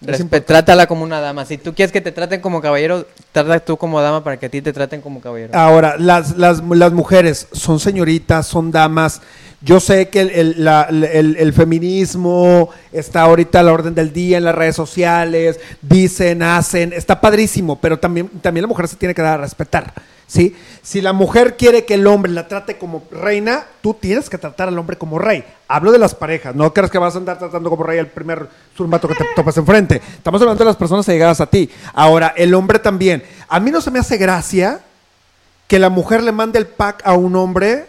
Es 0.06 0.20
Respe- 0.20 0.44
trátala 0.44 0.88
como 0.88 1.04
una 1.04 1.20
dama. 1.22 1.46
Si 1.46 1.58
tú 1.58 1.76
quieres 1.76 1.92
que 1.92 2.02
te 2.02 2.12
traten 2.12 2.42
como 2.42 2.60
caballero, 2.62 3.06
trata 3.32 3.60
tú 3.60 3.78
como 3.78 4.02
dama 4.02 4.24
para 4.24 4.38
que 4.38 4.48
a 4.48 4.50
ti 4.50 4.62
te 4.62 4.74
traten 4.74 5.00
como 5.02 5.22
caballero. 5.22 5.52
Ahora, 5.56 5.96
las, 6.00 6.38
las, 6.38 6.64
las 6.64 6.92
mujeres 6.92 7.48
son 7.52 7.80
señoritas, 7.80 8.48
son 8.48 8.72
damas. 8.72 9.22
Yo 9.62 9.80
sé 9.80 10.10
que 10.10 10.22
el, 10.22 10.30
el- 10.32 10.64
la- 10.66 10.88
el- 10.90 11.36
el 11.38 11.54
feminismo 11.54 12.70
está 12.92 13.22
ahorita 13.22 13.60
a 13.60 13.64
la 13.64 13.74
orden 13.74 13.94
del 13.94 14.12
día 14.12 14.40
en 14.40 14.46
las 14.46 14.56
redes 14.56 14.76
sociales, 14.76 15.60
dicen, 15.84 16.42
hacen, 16.42 16.94
está 16.94 17.22
padrísimo, 17.22 17.80
pero 17.80 18.00
también, 18.00 18.28
también 18.42 18.64
la 18.64 18.68
mujer 18.70 18.88
se 18.88 18.96
tiene 18.96 19.14
que 19.14 19.22
dar 19.22 19.40
a 19.40 19.44
respetar. 19.44 19.94
¿Sí? 20.32 20.56
Si 20.82 21.02
la 21.02 21.12
mujer 21.12 21.58
quiere 21.58 21.84
que 21.84 21.96
el 21.96 22.08
hombre 22.08 22.32
la 22.32 22.48
trate 22.48 22.78
como 22.78 23.04
reina, 23.12 23.66
tú 23.82 23.94
tienes 23.94 24.30
que 24.30 24.38
tratar 24.38 24.70
al 24.70 24.80
hombre 24.80 24.98
como 24.98 25.20
rey. 25.20 25.44
Hablo 25.68 25.92
de 25.92 26.00
las 26.00 26.16
parejas, 26.16 26.56
no 26.56 26.74
creas 26.74 26.90
que 26.90 26.98
vas 26.98 27.16
a 27.16 27.18
andar 27.18 27.38
tratando 27.38 27.70
como 27.70 27.84
rey 27.84 28.00
al 28.00 28.08
primer 28.08 28.48
surmato 28.76 29.10
que 29.10 29.16
te 29.16 29.26
topas 29.36 29.58
enfrente. 29.58 30.02
Estamos 30.14 30.42
hablando 30.42 30.64
de 30.64 30.70
las 30.70 30.78
personas 30.78 31.08
allegadas 31.10 31.42
a 31.42 31.48
ti. 31.48 31.70
Ahora, 31.94 32.34
el 32.38 32.54
hombre 32.54 32.80
también. 32.80 33.24
A 33.50 33.60
mí 33.60 33.72
no 33.72 33.82
se 33.82 33.92
me 33.92 34.00
hace 34.00 34.16
gracia 34.16 34.80
que 35.68 35.80
la 35.80 35.90
mujer 35.90 36.24
le 36.24 36.32
mande 36.32 36.60
el 36.60 36.68
pack 36.68 37.02
a 37.04 37.14
un 37.14 37.36
hombre 37.36 37.88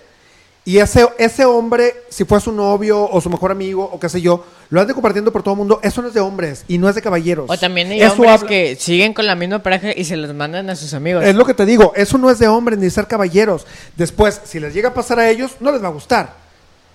y 0.64 0.78
ese, 0.78 1.08
ese 1.18 1.44
hombre, 1.44 2.04
si 2.08 2.24
fue 2.24 2.40
su 2.40 2.52
novio 2.52 3.02
o 3.10 3.20
su 3.20 3.28
mejor 3.28 3.50
amigo 3.50 3.82
o 3.92 3.98
qué 3.98 4.08
sé 4.08 4.20
yo, 4.20 4.44
lo 4.70 4.80
ande 4.80 4.94
compartiendo 4.94 5.32
por 5.32 5.42
todo 5.42 5.54
el 5.54 5.58
mundo, 5.58 5.80
eso 5.82 6.00
no 6.02 6.08
es 6.08 6.14
de 6.14 6.20
hombres 6.20 6.64
y 6.68 6.78
no 6.78 6.88
es 6.88 6.94
de 6.94 7.02
caballeros. 7.02 7.50
O 7.50 7.56
también 7.58 7.90
hay 7.90 8.00
Eso 8.00 8.12
hombres 8.14 8.30
habla- 8.32 8.48
que 8.48 8.76
siguen 8.76 9.12
con 9.12 9.26
la 9.26 9.34
misma 9.34 9.60
pareja 9.62 9.88
y 9.94 10.04
se 10.04 10.16
los 10.16 10.32
mandan 10.34 10.70
a 10.70 10.76
sus 10.76 10.94
amigos. 10.94 11.24
Es 11.24 11.34
lo 11.34 11.44
que 11.44 11.54
te 11.54 11.66
digo, 11.66 11.92
eso 11.96 12.16
no 12.16 12.30
es 12.30 12.38
de 12.38 12.46
hombres 12.48 12.78
ni 12.78 12.88
ser 12.90 13.06
caballeros. 13.08 13.66
Después, 13.96 14.40
si 14.44 14.60
les 14.60 14.72
llega 14.72 14.90
a 14.90 14.94
pasar 14.94 15.18
a 15.18 15.28
ellos, 15.28 15.52
no 15.60 15.72
les 15.72 15.82
va 15.82 15.88
a 15.88 15.92
gustar. 15.92 16.42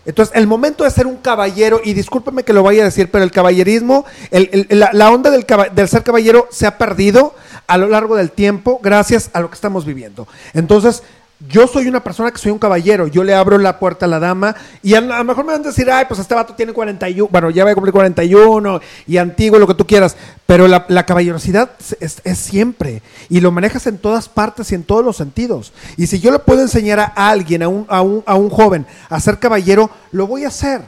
Entonces, 0.05 0.33
el 0.37 0.47
momento 0.47 0.85
de 0.85 0.91
ser 0.91 1.05
un 1.05 1.17
caballero, 1.17 1.81
y 1.83 1.93
discúlpeme 1.93 2.43
que 2.43 2.53
lo 2.53 2.63
vaya 2.63 2.83
a 2.83 2.85
decir, 2.85 3.11
pero 3.11 3.25
el 3.25 3.31
caballerismo, 3.31 4.05
el- 4.31 4.65
el- 4.69 4.79
la, 4.79 4.91
la 4.93 5.11
onda 5.11 5.29
del, 5.29 5.45
del 5.75 5.89
ser 5.89 6.03
caballero 6.03 6.47
se 6.49 6.65
ha 6.65 6.77
perdido 6.77 7.35
a 7.67 7.77
lo 7.77 7.89
largo 7.89 8.15
del 8.15 8.31
tiempo 8.31 8.79
gracias 8.81 9.29
a 9.33 9.41
lo 9.41 9.49
que 9.49 9.55
estamos 9.55 9.83
viviendo. 9.85 10.25
Entonces, 10.53 11.03
yo 11.39 11.67
soy 11.67 11.87
una 11.87 12.03
persona 12.03 12.31
que 12.31 12.39
soy 12.39 12.51
un 12.51 12.57
caballero, 12.57 13.05
yo 13.07 13.23
le 13.23 13.35
abro 13.35 13.59
la 13.59 13.77
puerta 13.77 14.05
a 14.05 14.09
la 14.09 14.19
dama 14.19 14.55
y 14.81 14.95
a, 14.95 15.01
lo 15.01 15.23
mejor 15.23 15.45
me 15.45 15.51
van 15.51 15.61
a 15.61 15.67
decir, 15.67 15.89
ay, 15.91 16.05
pues 16.07 16.19
este 16.19 16.33
vato 16.33 16.55
tiene 16.55 16.73
41, 16.73 17.29
bueno, 17.31 17.51
ya 17.51 17.63
va 17.63 17.71
a 17.71 17.75
cumplir 17.75 17.93
41 17.93 18.81
y 19.05 19.17
antiguo, 19.17 19.59
lo 19.59 19.67
que 19.67 19.75
tú 19.75 19.85
quieras, 19.85 20.17
pero 20.47 20.67
la, 20.67 21.05
caballerosidad 21.05 21.69
es, 21.99 22.21
es 22.23 22.37
siempre 22.39 23.03
y 23.29 23.39
lo 23.39 23.51
manejas 23.51 23.85
en 23.85 23.99
todas 23.99 24.27
partes 24.29 24.71
y 24.71 24.75
en 24.75 24.83
todos 24.83 25.05
los 25.05 25.17
sentidos. 25.17 25.73
Y 25.95 26.07
si 26.07 26.19
yo 26.19 26.31
le 26.31 26.39
puedo 26.39 26.61
enseñar 26.61 26.99
a 26.99 27.29
alguien, 27.29 27.61
a 27.61 27.67
un, 27.67 27.85
a 27.87 28.01
un, 28.01 28.23
a 28.25 28.33
un 28.33 28.49
joven, 28.49 28.87
a 29.09 29.19
ser 29.19 29.37
caballero, 29.37 29.91
lo 30.11 30.25
voy 30.25 30.43
a 30.43 30.47
hacer. 30.47 30.81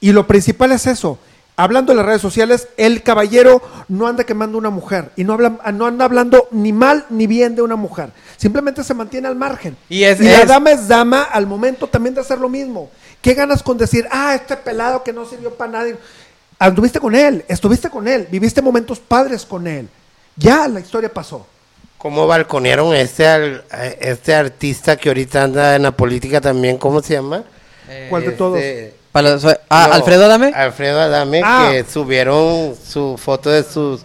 Y 0.00 0.12
lo 0.12 0.26
principal 0.26 0.72
es 0.72 0.86
eso. 0.86 1.18
Hablando 1.62 1.92
de 1.92 1.96
las 1.98 2.06
redes 2.06 2.22
sociales, 2.22 2.68
el 2.78 3.02
caballero 3.02 3.60
no 3.88 4.06
anda 4.06 4.24
quemando 4.24 4.56
una 4.56 4.70
mujer 4.70 5.10
y 5.14 5.24
no, 5.24 5.34
habla, 5.34 5.58
no 5.74 5.86
anda 5.86 6.06
hablando 6.06 6.48
ni 6.52 6.72
mal 6.72 7.04
ni 7.10 7.26
bien 7.26 7.54
de 7.54 7.60
una 7.60 7.76
mujer. 7.76 8.10
Simplemente 8.38 8.82
se 8.82 8.94
mantiene 8.94 9.28
al 9.28 9.36
margen. 9.36 9.76
Y 9.90 10.04
es- 10.04 10.20
la 10.20 10.40
es- 10.40 10.48
dama 10.48 10.70
es 10.70 10.88
dama 10.88 11.22
al 11.24 11.46
momento 11.46 11.86
también 11.86 12.14
de 12.14 12.22
hacer 12.22 12.38
lo 12.38 12.48
mismo. 12.48 12.90
¿Qué 13.20 13.34
ganas 13.34 13.62
con 13.62 13.76
decir, 13.76 14.06
ah, 14.10 14.34
este 14.34 14.56
pelado 14.56 15.02
que 15.04 15.12
no 15.12 15.26
sirvió 15.26 15.52
para 15.54 15.70
nadie? 15.72 15.96
Anduviste 16.58 16.98
con 16.98 17.14
él, 17.14 17.44
estuviste 17.46 17.90
con 17.90 18.08
él, 18.08 18.26
viviste 18.30 18.62
momentos 18.62 18.98
padres 18.98 19.44
con 19.44 19.66
él. 19.66 19.86
Ya 20.36 20.66
la 20.66 20.80
historia 20.80 21.12
pasó. 21.12 21.46
¿Cómo 21.98 22.26
balconearon 22.26 22.94
este, 22.94 23.26
al- 23.26 23.64
a 23.70 23.84
este 23.86 24.34
artista 24.34 24.96
que 24.96 25.10
ahorita 25.10 25.42
anda 25.44 25.76
en 25.76 25.82
la 25.82 25.90
política 25.90 26.40
también? 26.40 26.78
¿Cómo 26.78 27.02
se 27.02 27.12
llama? 27.12 27.44
¿Cuál 28.08 28.22
de 28.24 28.30
todos? 28.30 28.58
Para- 29.12 29.38
ah, 29.68 29.86
no, 29.88 29.94
Alfredo 29.94 30.24
Adame. 30.24 30.52
Alfredo 30.54 31.00
Adame, 31.00 31.40
Ah. 31.44 31.70
que 31.72 31.84
subieron 31.84 32.74
su 32.76 33.16
foto 33.18 33.50
de 33.50 33.62
sus... 33.64 34.02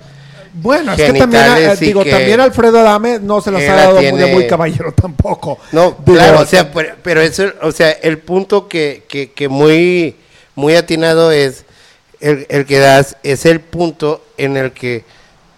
Bueno, 0.58 0.94
es 0.94 0.98
que 0.98 1.12
también, 1.20 1.44
Genitales 1.44 1.82
eh, 1.82 1.84
y 1.84 1.88
digo, 1.88 2.04
que- 2.04 2.12
también 2.12 2.40
Alfredo 2.40 2.80
Adame 2.80 3.20
no 3.20 3.42
se 3.42 3.52
las 3.52 3.62
ha 3.64 3.76
dado 3.76 4.02
muy, 4.02 4.20
de 4.22 4.34
muy 4.34 4.48
caballero 4.48 4.94
tampoco. 4.94 5.60
No, 5.74 5.98
Digo, 6.06 6.18
claro, 6.18 6.40
o 6.40 6.46
sea, 6.46 6.72
pero, 6.72 6.96
pero 7.04 7.22
eso, 7.22 7.52
o 7.62 7.72
sea, 7.74 7.92
el 7.92 8.20
punto 8.20 8.68
que, 8.70 9.04
que, 9.10 9.32
que 9.34 9.50
muy, 9.50 10.16
muy 10.56 10.76
atinado 10.76 11.32
es 11.32 11.66
el, 12.22 12.46
el 12.50 12.66
que 12.66 12.80
das, 12.80 13.18
es 13.22 13.46
el 13.46 13.60
punto 13.60 14.24
en 14.38 14.56
el 14.56 14.72
que 14.72 15.04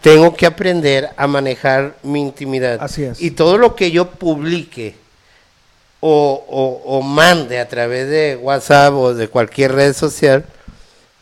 tengo 0.01 0.35
que 0.35 0.47
aprender 0.47 1.09
a 1.15 1.27
manejar 1.27 1.95
mi 2.01 2.19
intimidad. 2.21 2.79
Así 2.81 3.03
es. 3.03 3.21
Y 3.21 3.31
todo 3.31 3.57
lo 3.59 3.75
que 3.75 3.91
yo 3.91 4.09
publique 4.09 4.95
o, 5.99 6.43
o, 6.47 6.97
o 6.97 7.01
mande 7.01 7.59
a 7.59 7.67
través 7.67 8.07
de 8.09 8.35
WhatsApp 8.41 8.93
o 8.93 9.13
de 9.13 9.27
cualquier 9.27 9.73
red 9.73 9.93
social 9.93 10.45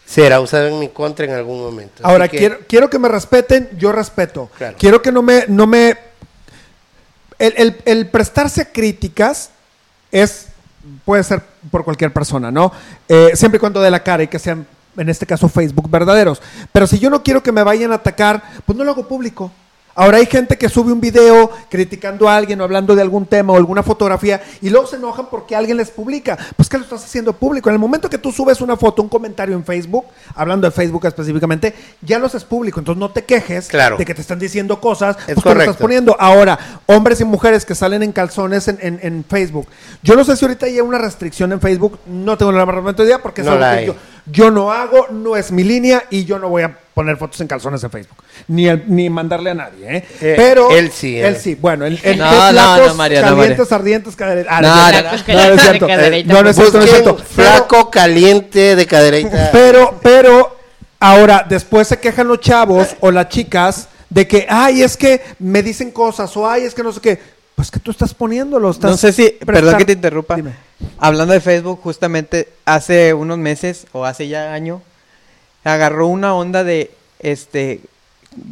será 0.05 0.39
usado 0.39 0.67
en 0.67 0.79
mi 0.79 0.89
contra 0.89 1.25
en 1.25 1.31
algún 1.31 1.59
momento. 1.59 2.01
Ahora, 2.03 2.27
que- 2.27 2.37
quiero, 2.37 2.57
quiero 2.67 2.89
que 2.89 2.99
me 2.99 3.07
respeten, 3.09 3.69
yo 3.77 3.91
respeto. 3.91 4.49
Claro. 4.57 4.75
Quiero 4.77 5.01
que 5.01 5.11
no 5.11 5.21
me... 5.21 5.45
No 5.47 5.65
me 5.65 5.97
el, 7.39 7.53
el- 7.57 7.77
el 7.85 8.07
prestarse 8.09 8.61
a 8.61 8.71
críticas 8.71 9.49
es 10.11 10.47
puede 11.03 11.23
ser 11.23 11.41
por 11.71 11.83
cualquier 11.83 12.13
persona, 12.13 12.51
¿no? 12.51 12.71
Eh, 13.09 13.31
siempre 13.33 13.57
y 13.57 13.59
cuando 13.59 13.81
dé 13.81 13.89
la 13.89 14.03
cara 14.03 14.21
y 14.23 14.27
que 14.27 14.37
sean, 14.37 14.67
en 14.95 15.09
este 15.09 15.25
caso, 15.25 15.49
Facebook 15.49 15.89
verdaderos. 15.89 16.41
Pero 16.71 16.85
si 16.85 16.99
yo 16.99 17.09
no 17.09 17.23
quiero 17.23 17.41
que 17.41 17.51
me 17.51 17.63
vayan 17.63 17.91
a 17.91 17.95
atacar, 17.95 18.41
pues 18.65 18.77
no 18.77 18.83
lo 18.83 18.91
hago 18.91 19.07
público. 19.07 19.51
Ahora 19.95 20.17
hay 20.17 20.25
gente 20.25 20.57
que 20.57 20.67
sube 20.67 20.91
un 20.91 20.99
video 20.99 21.49
criticando 21.69 22.27
a 22.27 22.35
alguien 22.35 22.59
o 22.59 22.65
hablando 22.65 22.95
de 22.95 23.01
algún 23.01 23.25
tema 23.25 23.53
o 23.53 23.55
alguna 23.55 23.81
fotografía 23.81 24.41
y 24.61 24.69
luego 24.69 24.85
se 24.87 24.97
enojan 24.97 25.27
porque 25.31 25.55
alguien 25.55 25.77
les 25.77 25.89
publica. 25.89 26.37
Pues 26.57 26.67
que 26.67 26.77
lo 26.77 26.83
estás 26.83 27.03
haciendo 27.05 27.31
público. 27.33 27.69
En 27.69 27.73
el 27.75 27.79
momento 27.79 28.09
que 28.09 28.17
tú 28.17 28.31
subes 28.31 28.59
una 28.59 28.75
foto, 28.75 29.01
un 29.01 29.07
comentario 29.09 29.55
en 29.55 29.63
Facebook, 29.63 30.05
hablando 30.35 30.67
de 30.67 30.71
Facebook 30.71 31.05
específicamente, 31.05 31.73
ya 32.01 32.19
lo 32.19 32.25
haces 32.25 32.43
público. 32.43 32.79
Entonces 32.79 32.99
no 32.99 33.09
te 33.11 33.23
quejes 33.23 33.67
Claro. 33.69 33.95
de 33.97 34.05
que 34.05 34.13
te 34.13 34.21
están 34.21 34.37
diciendo 34.39 34.81
cosas, 34.81 35.15
Es 35.27 35.35
pues 35.35 35.43
que 35.43 35.53
lo 35.55 35.59
estás 35.61 35.77
poniendo. 35.77 36.15
Ahora, 36.19 36.59
hombres 36.87 37.21
y 37.21 37.25
mujeres 37.25 37.65
que 37.65 37.73
salen 37.73 38.03
en 38.03 38.11
calzones 38.11 38.67
en, 38.67 38.77
en- 38.81 38.99
en 39.01 39.23
Facebook. 39.23 39.67
Yo 40.03 40.15
no 40.15 40.25
sé 40.25 40.35
si 40.35 40.43
ahorita 40.43 40.65
hay 40.65 40.81
una 40.81 40.97
restricción 40.97 41.51
en 41.53 41.61
Facebook, 41.61 41.99
no 42.05 42.37
tengo 42.37 42.51
la 42.51 42.65
más 42.65 42.95
idea 42.99 43.21
porque 43.21 43.41
es 43.41 43.47
algo 43.47 43.63
que 43.79 43.85
yo, 43.85 43.95
yo 44.25 44.49
no 44.51 44.71
hago, 44.71 45.07
no 45.11 45.35
es 45.35 45.51
mi 45.51 45.63
línea 45.63 46.03
y 46.09 46.25
yo 46.25 46.39
no 46.39 46.49
voy 46.49 46.63
a 46.63 46.77
poner 46.93 47.17
fotos 47.17 47.39
en 47.41 47.47
calzones 47.47 47.83
en 47.83 47.91
Facebook. 47.91 48.17
Ni, 48.47 48.67
el- 48.67 48.83
ni 48.87 49.09
mandarle 49.09 49.51
a 49.51 49.53
nadie, 49.53 49.97
¿eh? 49.97 50.03
Eh, 50.21 50.33
Pero 50.37 50.71
él 50.71 50.91
sí, 50.91 51.17
Él 51.19 51.25
él. 51.35 51.37
sí. 51.37 51.55
Bueno, 51.55 51.85
el, 51.85 51.99
el 52.03 52.17
No, 52.17 52.51
no, 52.51 52.87
no, 52.87 52.93
María, 52.95 53.21
no, 53.21 53.35
calientes, 53.37 53.71
ardientes, 53.71 54.15
caderetas. 54.15 54.51
Ah, 54.55 54.61
No, 54.61 54.69
no, 54.75 54.91
no. 54.91 55.01
no, 55.03 55.47
no 55.49 55.55
es 55.55 55.61
cierto. 55.61 55.85
De 55.87 55.93
cadereita, 55.95 56.33
No, 56.33 56.43
no 56.43 56.49
es 56.49 56.55
cierto, 56.55 56.77
no 56.79 56.83
es 56.85 57.23
flaco 57.27 57.91
caliente 57.91 58.75
de 58.75 58.85
cadereita. 58.87 59.49
pero, 59.51 59.99
pero, 60.01 60.55
ahora, 60.99 61.45
después 61.47 61.87
se 61.87 61.99
quejan 61.99 62.27
los 62.27 62.39
chavos 62.39 62.95
o 63.01 63.11
las 63.11 63.29
chicas 63.29 63.89
de 64.09 64.27
que, 64.27 64.45
ay, 64.49 64.81
es 64.81 64.95
que 64.97 65.21
me 65.39 65.61
dicen 65.61 65.91
cosas, 65.91 66.35
o 66.37 66.49
ay, 66.49 66.63
es 66.63 66.73
que 66.73 66.83
no 66.83 66.91
sé 66.93 66.99
qué. 67.01 67.19
Pues 67.55 67.71
que 67.71 67.79
tú 67.79 67.91
estás 67.91 68.13
poniéndolo. 68.13 68.69
Estás 68.69 68.91
No 68.91 68.97
sé 68.97 69.13
si, 69.13 69.29
perdón 69.45 69.77
que 69.77 69.85
te 69.85 69.93
interrumpa. 69.93 70.35
Dime. 70.35 70.51
Hablando 70.97 71.33
de 71.33 71.41
Facebook, 71.41 71.79
justamente 71.81 72.49
hace 72.65 73.13
unos 73.13 73.37
meses 73.37 73.87
o 73.91 74.05
hace 74.05 74.27
ya 74.27 74.53
año, 74.53 74.81
agarró 75.63 76.07
una 76.07 76.35
onda 76.35 76.63
de 76.63 76.91
este 77.19 77.81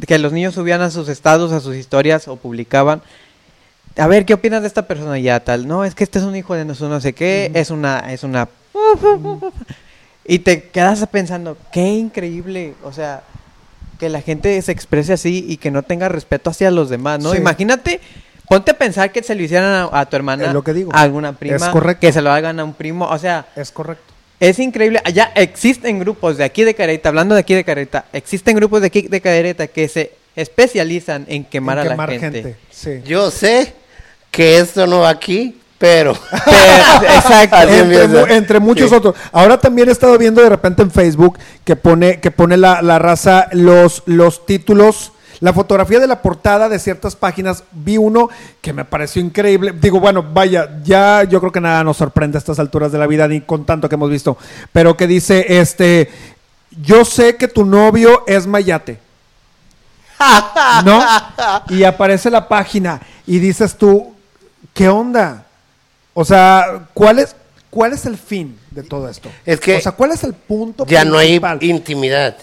que 0.06 0.18
los 0.18 0.32
niños 0.32 0.54
subían 0.54 0.80
a 0.80 0.90
sus 0.90 1.08
estados, 1.08 1.52
a 1.52 1.60
sus 1.60 1.76
historias 1.76 2.28
o 2.28 2.36
publicaban. 2.36 3.02
A 3.96 4.06
ver, 4.06 4.24
¿qué 4.24 4.34
opinas 4.34 4.62
de 4.62 4.68
esta 4.68 4.86
persona 4.88 5.18
ya 5.18 5.40
tal? 5.40 5.68
No, 5.68 5.84
es 5.84 5.94
que 5.94 6.04
este 6.04 6.18
es 6.18 6.24
un 6.24 6.34
hijo 6.34 6.54
de 6.54 6.64
no, 6.64 6.74
no 6.74 7.00
sé 7.00 7.12
qué, 7.12 7.50
es 7.54 7.70
una 7.70 8.00
es 8.10 8.24
una 8.24 8.48
y 10.24 10.40
te 10.40 10.64
quedas 10.64 11.06
pensando, 11.08 11.56
qué 11.72 11.86
increíble, 11.86 12.74
o 12.82 12.92
sea, 12.92 13.22
que 13.98 14.08
la 14.08 14.20
gente 14.20 14.60
se 14.62 14.72
exprese 14.72 15.12
así 15.12 15.44
y 15.46 15.58
que 15.58 15.70
no 15.70 15.82
tenga 15.82 16.08
respeto 16.08 16.50
hacia 16.50 16.70
los 16.70 16.88
demás, 16.88 17.20
¿no? 17.22 17.32
Sí. 17.32 17.38
Imagínate, 17.38 18.00
ponte 18.54 18.70
a 18.70 18.74
pensar 18.78 19.10
que 19.12 19.22
se 19.22 19.34
lo 19.34 19.42
hicieran 19.42 19.88
a, 19.92 20.00
a 20.00 20.06
tu 20.06 20.16
hermana, 20.16 20.46
Es 20.46 20.52
lo 20.52 20.62
que 20.62 20.72
digo. 20.72 20.90
a 20.94 21.00
alguna 21.02 21.32
prima, 21.32 21.56
Es 21.56 21.64
correcto. 21.64 22.00
que 22.00 22.12
se 22.12 22.20
lo 22.22 22.30
hagan 22.30 22.60
a 22.60 22.64
un 22.64 22.74
primo, 22.74 23.06
o 23.06 23.18
sea, 23.18 23.46
Es 23.56 23.70
correcto. 23.70 24.12
es 24.40 24.58
increíble. 24.58 25.00
Ya 25.12 25.32
existen 25.34 25.98
grupos 25.98 26.36
de 26.36 26.44
aquí 26.44 26.64
de 26.64 26.74
Careta, 26.74 27.08
hablando 27.08 27.34
de 27.34 27.40
aquí 27.40 27.54
de 27.54 27.64
Careta, 27.64 28.04
existen 28.12 28.56
grupos 28.56 28.80
de 28.80 28.86
aquí 28.88 29.02
de 29.08 29.20
Careta 29.20 29.66
que 29.66 29.88
se 29.88 30.12
especializan 30.36 31.24
en 31.28 31.44
quemar 31.44 31.78
En 31.78 31.92
a 31.92 31.96
la 31.96 32.06
gente. 32.18 32.56
Sí. 32.70 33.02
Yo 33.04 33.30
sé 33.30 33.74
que 34.30 34.58
esto 34.58 34.86
no 34.86 35.00
va 35.00 35.08
aquí, 35.10 35.60
pero... 35.78 36.12
Pero- 36.30 37.14
exacto. 37.14 37.56
Así 37.56 38.32
entre, 38.34 38.58
muchos 38.60 38.88
Sí. 38.90 38.94
otros. 38.96 39.14
Ahora 39.32 39.58
también 39.58 39.88
he 39.88 39.92
estado 39.92 40.16
viendo 40.18 40.42
de 40.42 40.48
repente 40.48 40.82
en 40.82 40.90
Facebook 40.90 41.38
que 41.64 41.76
pone, 41.76 42.20
que 42.20 42.30
pone 42.30 42.56
la, 42.56 42.80
la 42.82 42.98
raza 42.98 43.48
los, 43.52 44.02
los 44.06 44.46
títulos, 44.46 45.12
La 45.44 45.52
fotografía 45.52 46.00
de 46.00 46.06
la 46.06 46.22
portada 46.22 46.70
de 46.70 46.78
ciertas 46.78 47.16
páginas, 47.16 47.64
vi 47.70 47.98
uno 47.98 48.30
que 48.62 48.72
me 48.72 48.86
pareció 48.86 49.20
increíble. 49.20 49.74
Digo, 49.78 50.00
bueno, 50.00 50.22
vaya, 50.22 50.80
ya 50.82 51.22
yo 51.24 51.38
creo 51.38 51.52
que 51.52 51.60
nada 51.60 51.84
nos 51.84 51.98
sorprende 51.98 52.38
a 52.38 52.40
estas 52.40 52.58
alturas 52.58 52.92
de 52.92 52.96
la 52.96 53.06
vida, 53.06 53.28
ni 53.28 53.42
con 53.42 53.66
tanto 53.66 53.86
que 53.86 53.94
hemos 53.96 54.08
visto. 54.08 54.38
Pero 54.72 54.96
que 54.96 55.06
dice, 55.06 55.60
este, 55.60 56.10
yo 56.80 57.04
sé 57.04 57.36
que 57.36 57.46
tu 57.46 57.66
novio 57.66 58.24
es 58.26 58.46
Mayate. 58.46 58.98
¿No? 60.82 61.04
Y 61.68 61.84
aparece 61.84 62.30
la 62.30 62.48
página 62.48 63.02
y 63.26 63.38
dices 63.38 63.76
tú, 63.76 64.14
¿qué 64.72 64.88
onda? 64.88 65.44
O 66.14 66.24
sea, 66.24 66.86
¿cuál 66.94 67.18
es, 67.18 67.36
cuál 67.68 67.92
es 67.92 68.06
el 68.06 68.16
fin 68.16 68.58
de 68.70 68.82
todo 68.82 69.10
esto? 69.10 69.30
Es 69.44 69.60
que 69.60 69.76
o 69.76 69.80
sea, 69.82 69.92
¿cuál 69.92 70.12
es 70.12 70.24
el 70.24 70.32
punto 70.32 70.86
Ya 70.86 71.04
no 71.04 71.18
hay 71.18 71.38
intimidad. 71.60 72.34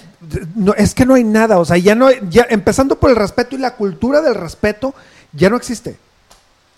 No, 0.55 0.73
es 0.75 0.93
que 0.93 1.05
no 1.05 1.15
hay 1.15 1.23
nada, 1.23 1.57
o 1.57 1.65
sea, 1.65 1.77
ya 1.77 1.95
no 1.95 2.11
ya 2.29 2.45
empezando 2.49 2.99
por 2.99 3.09
el 3.09 3.15
respeto 3.15 3.55
y 3.55 3.59
la 3.59 3.75
cultura 3.75 4.21
del 4.21 4.35
respeto 4.35 4.93
ya 5.33 5.49
no 5.49 5.57
existe. 5.57 5.97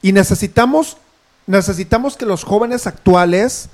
Y 0.01 0.11
necesitamos 0.13 0.97
necesitamos 1.45 2.15
que 2.15 2.25
los 2.25 2.45
jóvenes 2.45 2.87
actuales 2.87 3.67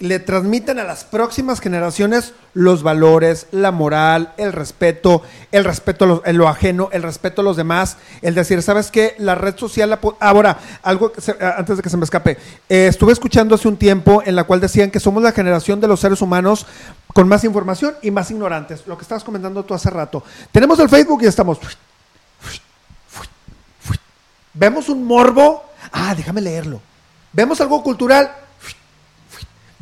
le 0.00 0.18
transmitan 0.18 0.78
a 0.78 0.84
las 0.84 1.04
próximas 1.04 1.60
generaciones 1.60 2.34
los 2.52 2.82
valores, 2.82 3.46
la 3.52 3.70
moral, 3.70 4.32
el 4.36 4.52
respeto, 4.52 5.22
el 5.50 5.64
respeto 5.64 6.04
a 6.04 6.08
lo, 6.08 6.22
lo 6.32 6.48
ajeno, 6.48 6.88
el 6.92 7.02
respeto 7.02 7.40
a 7.40 7.44
los 7.44 7.56
demás, 7.56 7.96
el 8.20 8.34
decir, 8.34 8.60
¿sabes 8.62 8.90
qué? 8.90 9.14
La 9.18 9.34
red 9.34 9.56
social... 9.56 9.90
la 9.90 10.00
Ahora, 10.20 10.58
algo 10.82 11.10
que 11.12 11.20
se- 11.20 11.36
antes 11.40 11.76
de 11.76 11.82
que 11.82 11.90
se 11.90 11.96
me 11.96 12.04
escape, 12.04 12.36
eh, 12.68 12.86
estuve 12.88 13.12
escuchando 13.12 13.54
hace 13.54 13.66
un 13.68 13.76
tiempo 13.76 14.22
en 14.26 14.36
la 14.36 14.44
cual 14.44 14.60
decían 14.60 14.90
que 14.90 15.00
somos 15.00 15.22
la 15.22 15.32
generación 15.32 15.80
de 15.80 15.88
los 15.88 16.00
seres 16.00 16.20
humanos 16.20 16.66
con 17.14 17.26
más 17.26 17.42
información 17.44 17.94
y 18.02 18.10
más 18.10 18.30
ignorantes, 18.30 18.86
lo 18.86 18.98
que 18.98 19.02
estabas 19.02 19.24
comentando 19.24 19.64
tú 19.64 19.72
hace 19.72 19.88
rato. 19.88 20.22
Tenemos 20.52 20.78
el 20.80 20.90
Facebook 20.90 21.22
y 21.22 21.26
estamos... 21.26 21.58
Vemos 24.52 24.88
un 24.88 25.04
morbo, 25.04 25.64
ah, 25.90 26.14
déjame 26.14 26.42
leerlo. 26.42 26.80
Vemos 27.32 27.60
algo 27.60 27.82
cultural, 27.82 28.30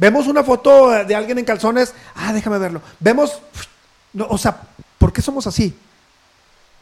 Vemos 0.03 0.26
una 0.26 0.43
foto 0.43 0.93
eh, 0.97 1.05
de 1.05 1.14
alguien 1.14 1.39
en 1.39 1.45
calzones. 1.45 1.95
Ah, 2.16 2.33
déjame 2.33 2.59
verlo. 2.59 2.83
Vemos. 2.99 3.39
No, 4.12 4.26
o 4.28 4.37
sea, 4.37 4.61
¿por 4.99 5.12
qué 5.12 5.22
somos 5.22 5.47
así? 5.47 5.72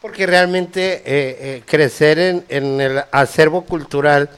Porque 0.01 0.25
realmente 0.25 0.95
eh, 0.95 1.03
eh, 1.05 1.63
crecer 1.65 2.17
en, 2.17 2.45
en 2.49 2.81
el 2.81 3.03
acervo 3.11 3.63
cultural 3.63 4.29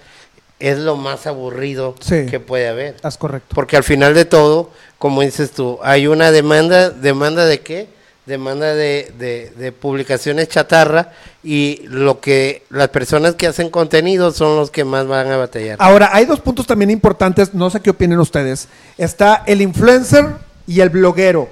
es 0.68 0.78
lo 0.80 0.96
más 0.96 1.28
aburrido 1.28 1.96
Sí. 2.00 2.26
que 2.26 2.40
puede 2.40 2.68
haber. 2.70 2.96
Es 3.04 3.18
correcto. 3.18 3.54
Porque 3.54 3.76
al 3.78 3.84
final 3.84 4.14
de 4.14 4.26
todo, 4.26 4.70
como 4.98 5.22
dices 5.22 5.52
tú, 5.52 5.78
hay 5.84 6.08
una 6.08 6.32
demanda, 6.32 6.90
demanda 6.90 7.46
de 7.46 7.60
qué? 7.60 7.88
Demanda 8.26 8.74
de, 8.74 9.12
de- 9.20 9.52
de 9.58 9.72
publicaciones 9.74 10.48
chatarra 10.48 11.12
y 11.44 11.82
lo 11.90 12.22
que 12.22 12.64
las 12.70 12.88
personas 12.88 13.36
que 13.36 13.48
hacen 13.48 13.70
contenido 13.70 14.32
son 14.32 14.56
los 14.56 14.72
que 14.72 14.86
más 14.86 15.06
van 15.08 15.30
a 15.30 15.36
batallar. 15.36 15.76
Ahora, 15.82 16.10
hay 16.14 16.24
dos 16.26 16.40
puntos 16.40 16.66
también 16.66 16.90
importantes. 16.90 17.54
No 17.54 17.70
sé 17.70 17.82
qué 17.82 17.90
opinen 17.90 18.20
ustedes. 18.20 18.70
Está 18.98 19.44
el 19.46 19.62
influencer 19.62 20.26
y 20.66 20.80
el 20.80 20.88
bloguero. 20.90 21.50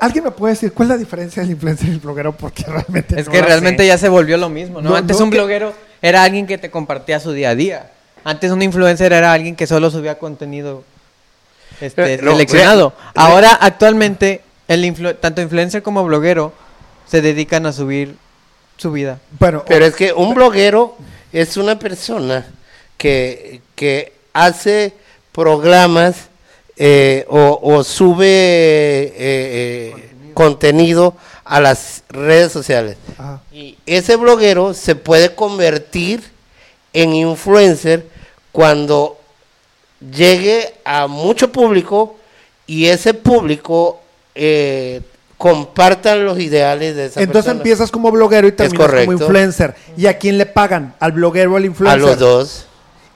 ¿Alguien 0.00 0.24
me 0.24 0.30
puede 0.30 0.54
decir 0.54 0.72
cuál 0.72 0.86
es 0.88 0.90
la 0.94 0.98
diferencia 0.98 1.42
del 1.42 1.50
influencer 1.52 1.88
y 1.88 1.92
el 1.92 1.98
bloguero? 2.00 2.32
Porque 2.34 2.64
realmente. 2.66 3.20
Es 3.20 3.26
no 3.26 3.32
que 3.32 3.42
realmente 3.42 3.82
sé. 3.82 3.88
ya 3.88 3.98
se 3.98 4.08
volvió 4.08 4.38
lo 4.38 4.48
mismo, 4.48 4.80
¿no? 4.80 4.88
No, 4.90 4.96
Antes 4.96 5.18
no, 5.18 5.24
un 5.24 5.30
que- 5.30 5.36
bloguero 5.36 5.74
era 6.00 6.22
alguien 6.22 6.46
que 6.46 6.56
te 6.56 6.70
compartía 6.70 7.20
su 7.20 7.32
día 7.32 7.50
a 7.50 7.54
día. 7.54 7.90
Antes 8.24 8.50
un 8.50 8.62
influencer 8.62 9.12
era 9.12 9.32
alguien 9.32 9.56
que 9.56 9.66
solo 9.66 9.90
subía 9.90 10.18
contenido 10.18 10.84
este, 11.80 12.18
no, 12.22 12.32
seleccionado. 12.32 12.90
re- 12.90 12.96
re- 12.96 13.10
Ahora, 13.14 13.52
actualmente, 13.60 14.42
el 14.68 14.84
influ- 14.84 15.16
tanto 15.18 15.40
influencer 15.40 15.82
como 15.82 16.04
bloguero 16.04 16.52
se 17.06 17.20
dedican 17.22 17.66
a 17.66 17.72
subir 17.72 18.16
su 18.76 18.92
vida. 18.92 19.18
Bueno, 19.38 19.64
Pero 19.66 19.84
es 19.86 19.94
que 19.94 20.12
un 20.12 20.34
bloguero 20.34 20.96
es 21.32 21.56
una 21.56 21.78
persona 21.78 22.46
que, 22.96 23.62
que 23.74 24.12
hace 24.32 24.92
programas 25.32 26.28
eh, 26.76 27.24
o, 27.28 27.58
o 27.62 27.84
sube 27.84 28.26
eh, 28.26 29.12
eh, 29.18 30.10
contenido 30.34 31.14
a 31.44 31.60
las 31.60 32.04
redes 32.08 32.52
sociales. 32.52 32.96
ajá. 33.18 33.40
Y 33.52 33.76
ese 33.86 34.16
bloguero 34.16 34.72
se 34.74 34.94
puede 34.94 35.34
convertir 35.34 36.22
en 36.92 37.14
influencer 37.14 38.06
cuando 38.52 39.18
llegue 40.00 40.74
a 40.84 41.06
mucho 41.06 41.52
público 41.52 42.16
y 42.66 42.86
ese 42.86 43.14
público 43.14 44.00
eh, 44.34 45.00
compartan 45.36 46.24
los 46.24 46.38
ideales 46.38 46.96
de 46.96 47.06
esa 47.06 47.20
Entonces 47.20 47.44
persona. 47.46 47.58
empiezas 47.58 47.90
como 47.90 48.10
bloguero 48.10 48.46
y 48.48 48.52
terminas 48.52 48.88
como 48.90 49.12
influencer. 49.12 49.74
¿Y 49.96 50.06
a 50.06 50.16
quién 50.18 50.38
le 50.38 50.46
pagan? 50.46 50.94
¿Al 51.00 51.12
bloguero 51.12 51.52
o 51.52 51.56
al 51.56 51.62
a 51.64 51.66
influencer? 51.66 52.00
los 52.00 52.18
dos. 52.18 52.66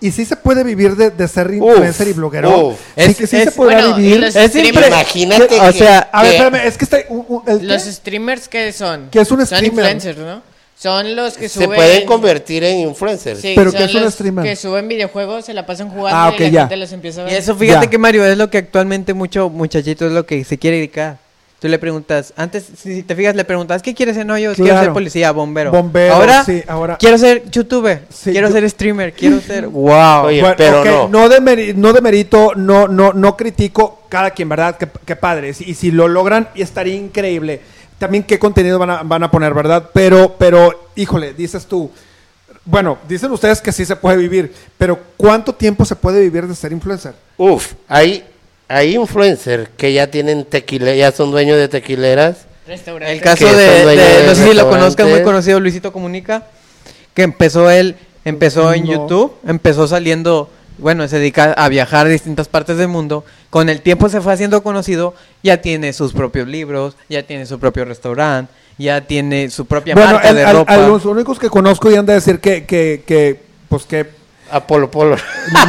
¿Y 0.01 0.11
si 0.11 0.25
se 0.27 0.37
puede 0.37 0.64
vivir 0.64 0.97
de, 0.97 1.11
de 1.11 1.29
ser 1.29 1.51
influencer 1.55 2.09
y 2.09 2.12
bloguero? 2.12 2.66
uf. 2.68 2.77
Sí, 2.77 2.93
Es- 2.97 3.16
que 3.16 3.27
sí 3.27 3.37
es- 3.37 3.45
se 3.45 3.53
podrá 3.53 3.81
bueno, 3.81 3.97
vivir. 3.97 4.25
Es 4.25 4.35
streamers- 4.37 4.51
siempre- 4.53 4.87
Imagínate 4.89 5.61
o 5.61 5.66
que- 5.66 5.72
sea, 5.72 5.99
A 6.12 6.22
ver, 6.22 6.31
que- 6.33 6.37
espérame, 6.37 6.66
es 6.68 6.77
que 6.79 6.85
está... 6.85 6.99
¿el 6.99 7.66
Los 7.68 7.83
qué? 7.85 7.93
streamers 7.93 8.49
que 8.49 8.72
son. 8.72 9.09
¿Qué 9.11 9.20
es 9.20 9.31
un 9.31 9.39
Son 9.39 9.47
streamer? 9.47 9.70
influencers, 9.72 10.18
¿no? 10.18 10.43
Son 10.77 11.14
los 11.16 11.37
que 11.37 11.49
se 11.49 11.64
suben. 11.64 11.77
pueden 11.77 12.05
convertir 12.07 12.62
en 12.64 12.81
influencers. 12.81 13.41
Sí, 13.41 13.53
¿Pero 13.57 13.70
son 13.70 13.79
qué 13.79 13.85
es 13.87 13.95
un 13.95 14.03
los 14.03 14.14
streamer? 14.14 14.45
Que 14.45 14.57
suben 14.57 14.87
videojuegos, 14.89 15.45
se 15.47 15.55
la 15.55 15.64
pasan 15.64 15.89
jugando 15.89 16.18
Ah, 16.18 16.35
y 16.37 16.41
la 16.43 16.49
ya. 16.49 16.61
gente 16.62 16.77
los 16.77 16.93
empieza 16.93 17.20
a 17.22 17.25
ver. 17.25 17.33
Y 17.33 17.37
eso, 17.37 17.55
fíjate 17.55 17.87
Ya. 17.87 17.91
que 17.91 17.99
Mario, 17.99 18.25
es 18.25 18.37
lo 18.37 18.51
que 18.51 18.59
actualmente 18.59 19.14
mucho 19.14 19.49
muchachito 19.51 20.07
es 20.07 20.12
lo 20.12 20.27
que 20.27 20.45
se 20.45 20.59
quiere 20.59 20.77
dedicar. 20.79 21.18
Tú 21.61 21.68
le 21.68 21.79
preguntas, 21.79 22.35
antes, 22.37 22.66
si 22.77 23.03
te 23.03 23.16
fijas, 23.16 23.35
le 23.35 23.45
preguntas, 23.47 23.81
¿qué 23.81 23.95
quieres 23.95 24.16
ser? 24.16 24.27
No, 24.27 24.37
yo 24.37 24.53
quiero 24.53 24.79
ser 24.79 24.93
policía, 24.93 25.33
bombero. 25.33 25.70
Bombero, 25.70 26.12
ahora, 26.14 26.45
sí, 26.45 26.62
ahora- 26.68 26.99
quiero 26.99 27.16
ser 27.16 27.49
youtuber, 27.51 28.03
Sí, 28.11 28.33
quiero 28.33 28.49
yo- 28.49 28.53
ser 28.55 28.68
streamer, 28.68 29.14
quiero 29.14 29.41
ser... 29.41 29.68
¡Wow! 29.68 30.25
Oye, 30.27 30.41
Bueno, 30.43 30.57
pero 30.59 30.85
no. 30.85 31.09
no, 31.09 31.29
demeri- 31.31 31.75
no 31.75 31.95
demerito, 31.95 32.53
no, 32.55 32.87
no, 32.89 33.14
no 33.14 33.35
critico 33.39 34.03
cada 34.11 34.33
quien, 34.33 34.51
¿verdad? 34.51 34.77
Qué, 34.77 34.89
qué 35.07 35.16
padre. 35.16 35.55
Y 35.59 35.72
si 35.72 35.91
lo 35.91 36.07
logran, 36.07 36.49
estaría 36.55 36.97
increíble. 36.97 37.61
También 37.99 38.24
qué 38.24 38.38
contenido 38.38 38.78
van 38.78 38.90
a, 38.90 39.03
van 39.03 39.22
a 39.22 39.30
poner, 39.30 39.55
¿verdad? 39.55 39.90
Pero, 39.92 40.36
pero, 40.38 40.88
híjole, 40.97 41.32
dices 41.34 41.66
tú. 41.66 41.90
Bueno, 42.64 42.99
dicen 43.09 43.30
ustedes 43.30 43.61
que 43.61 43.72
sí 43.72 43.84
se 43.84 43.95
puede 43.97 44.16
vivir, 44.16 44.53
pero 44.78 44.99
¿cuánto 45.16 45.55
tiempo 45.55 45.84
se 45.84 45.95
puede 45.97 46.20
vivir 46.20 46.47
de 46.47 46.55
ser 46.55 46.72
influencer? 46.72 47.14
Uf, 47.36 47.72
hay, 47.88 48.24
hay 48.68 48.95
influencers 48.97 49.68
que 49.76 49.92
ya 49.92 50.07
tienen 50.11 50.45
tequila, 50.45 50.95
ya 50.95 51.12
son 51.12 51.30
dueños 51.30 51.59
de 51.59 51.68
tequileras. 51.68 52.47
Restaurante. 52.66 53.12
El 53.12 53.20
caso 53.20 53.45
de, 53.55 53.82
dueños 53.82 54.05
de- 54.09 54.20
de 54.22 54.26
no 54.26 54.34
sé 54.34 54.49
si 54.49 54.55
lo 54.55 54.70
conozcan, 54.70 55.11
muy 55.11 55.22
conocido 55.22 55.61
Luisito 55.61 55.92
Comunica, 55.92 56.47
que 57.12 57.22
empezó 57.22 57.70
él, 57.70 57.97
empezó 58.24 58.72
en 58.72 58.84
No. 58.86 58.92
YouTube, 58.92 59.34
empezó 59.47 59.86
saliendo, 59.86 60.49
bueno, 60.79 61.07
se 61.09 61.18
dedica 61.18 61.53
a 61.53 61.68
viajar 61.68 62.07
a 62.07 62.11
distintas 62.11 62.49
partes 62.49 62.77
del 62.77 62.89
mundo, 62.89 63.25
con 63.51 63.68
el 63.68 63.81
tiempo 63.81 64.09
se 64.09 64.20
fue 64.20 64.33
haciendo 64.33 64.62
conocido, 64.62 65.14
ya 65.43 65.59
tiene 65.62 65.93
sus 65.93 66.12
propios 66.12 66.49
libros, 66.49 66.97
ya 67.09 67.22
tiene 67.22 67.47
su 67.47 67.59
propio 67.61 67.85
restaurante, 67.85 68.53
ya 68.79 69.03
tiene 69.03 69.51
su 69.51 69.66
propia 69.66 69.95
bueno, 69.95 70.14
marca 70.14 70.29
el- 70.31 70.35
de 70.37 70.45
al- 70.45 70.57
ropa. 70.57 70.75
a 70.75 70.77
los 70.79 71.05
únicos 71.05 71.39
que 71.39 71.49
conozco 71.49 71.91
y 71.91 71.95
han 71.97 72.07
de 72.07 72.14
decir 72.14 72.41
que, 72.41 72.64
que, 72.64 73.05
que 73.07 73.41
pues 73.68 73.85
que 73.85 74.11
Apolo 74.51 74.91
Polo. 74.91 75.16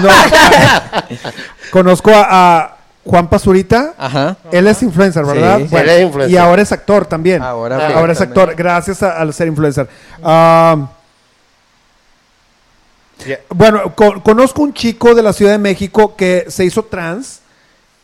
no. 0.01 0.09
conozco 1.71 2.11
a, 2.13 2.25
a 2.57 2.75
Juan 3.05 3.29
Pazurita. 3.29 3.93
Ajá. 3.97 4.37
Él 4.51 4.67
es 4.67 4.81
influencer, 4.83 5.23
¿verdad? 5.25 5.59
Sí. 5.69 5.75
Él 5.75 5.89
es 5.89 6.01
influencer. 6.03 6.33
Y 6.33 6.37
ahora 6.37 6.61
es 6.61 6.71
actor 6.71 7.05
también. 7.05 7.41
Ahora, 7.41 7.77
Ah, 7.77 7.91
ahora 7.99 8.13
es 8.13 8.19
también. 8.19 8.39
actor, 8.39 8.55
gracias 8.55 9.03
a- 9.03 9.17
al 9.19 9.33
ser 9.33 9.47
influencer. 9.47 9.87
Ah, 10.23 10.89
Bueno, 13.49 13.95
co- 13.95 14.21
conozco 14.21 14.61
un 14.61 14.73
chico 14.73 15.15
de 15.15 15.23
la 15.23 15.33
Ciudad 15.33 15.51
de 15.53 15.57
México 15.57 16.15
que 16.15 16.45
se 16.49 16.65
hizo 16.65 16.83
trans, 16.83 17.39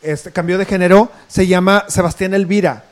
este, 0.00 0.32
cambió 0.32 0.58
de 0.58 0.64
género, 0.64 1.10
se 1.28 1.46
llama 1.46 1.84
Sebastián 1.88 2.34
Elvira. 2.34 2.84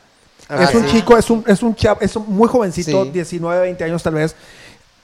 Ah, 0.48 0.64
es 0.64 0.74
un 0.74 0.86
chico, 0.86 1.16
es 1.16 1.30
un, 1.30 1.44
es 1.46 1.62
un 1.62 1.74
chavo, 1.74 2.00
es 2.00 2.14
un 2.16 2.24
muy 2.28 2.48
jovencito, 2.48 3.04
Sí. 3.04 3.10
19, 3.10 3.60
20 3.62 3.84
años 3.84 4.02
tal 4.02 4.14
vez. 4.14 4.34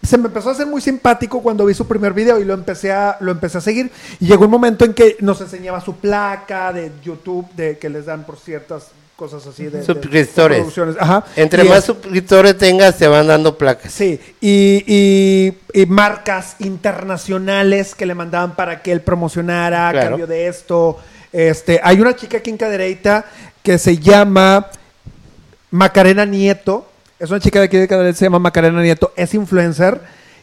Se 0.02 0.18
me 0.18 0.26
empezó 0.28 0.50
a 0.50 0.52
hacer 0.52 0.66
muy 0.66 0.80
simpático 0.80 1.40
cuando 1.42 1.64
vi 1.64 1.74
su 1.74 1.86
primer 1.86 2.12
video 2.12 2.38
y 2.38 2.44
lo 2.44 2.54
empecé 2.54 2.92
a, 2.92 3.16
lo 3.20 3.32
empecé 3.32 3.58
a 3.58 3.60
seguir. 3.60 3.90
Y 4.20 4.26
llegó 4.26 4.44
un 4.44 4.50
momento 4.50 4.84
en 4.84 4.92
que 4.94 5.16
nos 5.20 5.40
enseñaba 5.40 5.80
su 5.80 5.96
placa 5.96 6.72
de 6.72 6.92
YouTube, 7.02 7.48
de 7.56 7.78
que 7.78 7.88
les 7.88 8.06
dan 8.06 8.24
por 8.24 8.38
ciertas 8.38 8.88
cosas 9.16 9.46
así 9.46 9.64
de, 9.64 9.82
Suscriptores. 9.82 10.58
de 10.58 10.62
producciones. 10.62 10.96
Ajá. 11.00 11.24
Entre 11.36 11.64
Y 11.64 11.68
más 11.68 11.78
es- 11.78 11.84
suscriptores 11.86 12.58
tengas, 12.58 12.96
te 12.98 13.08
van 13.08 13.26
dando 13.26 13.56
placas. 13.56 13.90
Sí, 13.92 14.20
y, 14.40 14.84
y- 14.86 15.58
y 15.72 15.86
marcas 15.86 16.56
internacionales 16.58 17.94
que 17.94 18.04
le 18.06 18.14
mandaban 18.14 18.54
para 18.56 18.82
que 18.82 18.92
él 18.92 19.00
promocionara 19.00 19.88
a 19.88 19.92
cambio 19.92 20.26
de 20.26 20.48
esto. 20.48 20.98
Este, 21.32 21.80
hay 21.82 22.00
una 22.00 22.14
chica 22.14 22.38
aquí 22.38 22.50
en 22.50 22.56
Cadereyta 22.58 23.24
que 23.62 23.78
se 23.78 23.98
llama 23.98 24.66
Macarena 25.70 26.24
Nieto. 26.24 26.86
Es 27.18 27.30
una 27.30 27.40
chica 27.40 27.58
de 27.58 27.64
aquí 27.66 27.76
de 27.78 27.88
Cadereyta, 27.88 28.18
se 28.18 28.24
llama 28.26 28.38
Macarena 28.38 28.82
Nieto. 28.82 29.12
Es 29.16 29.34
influencer 29.34 30.00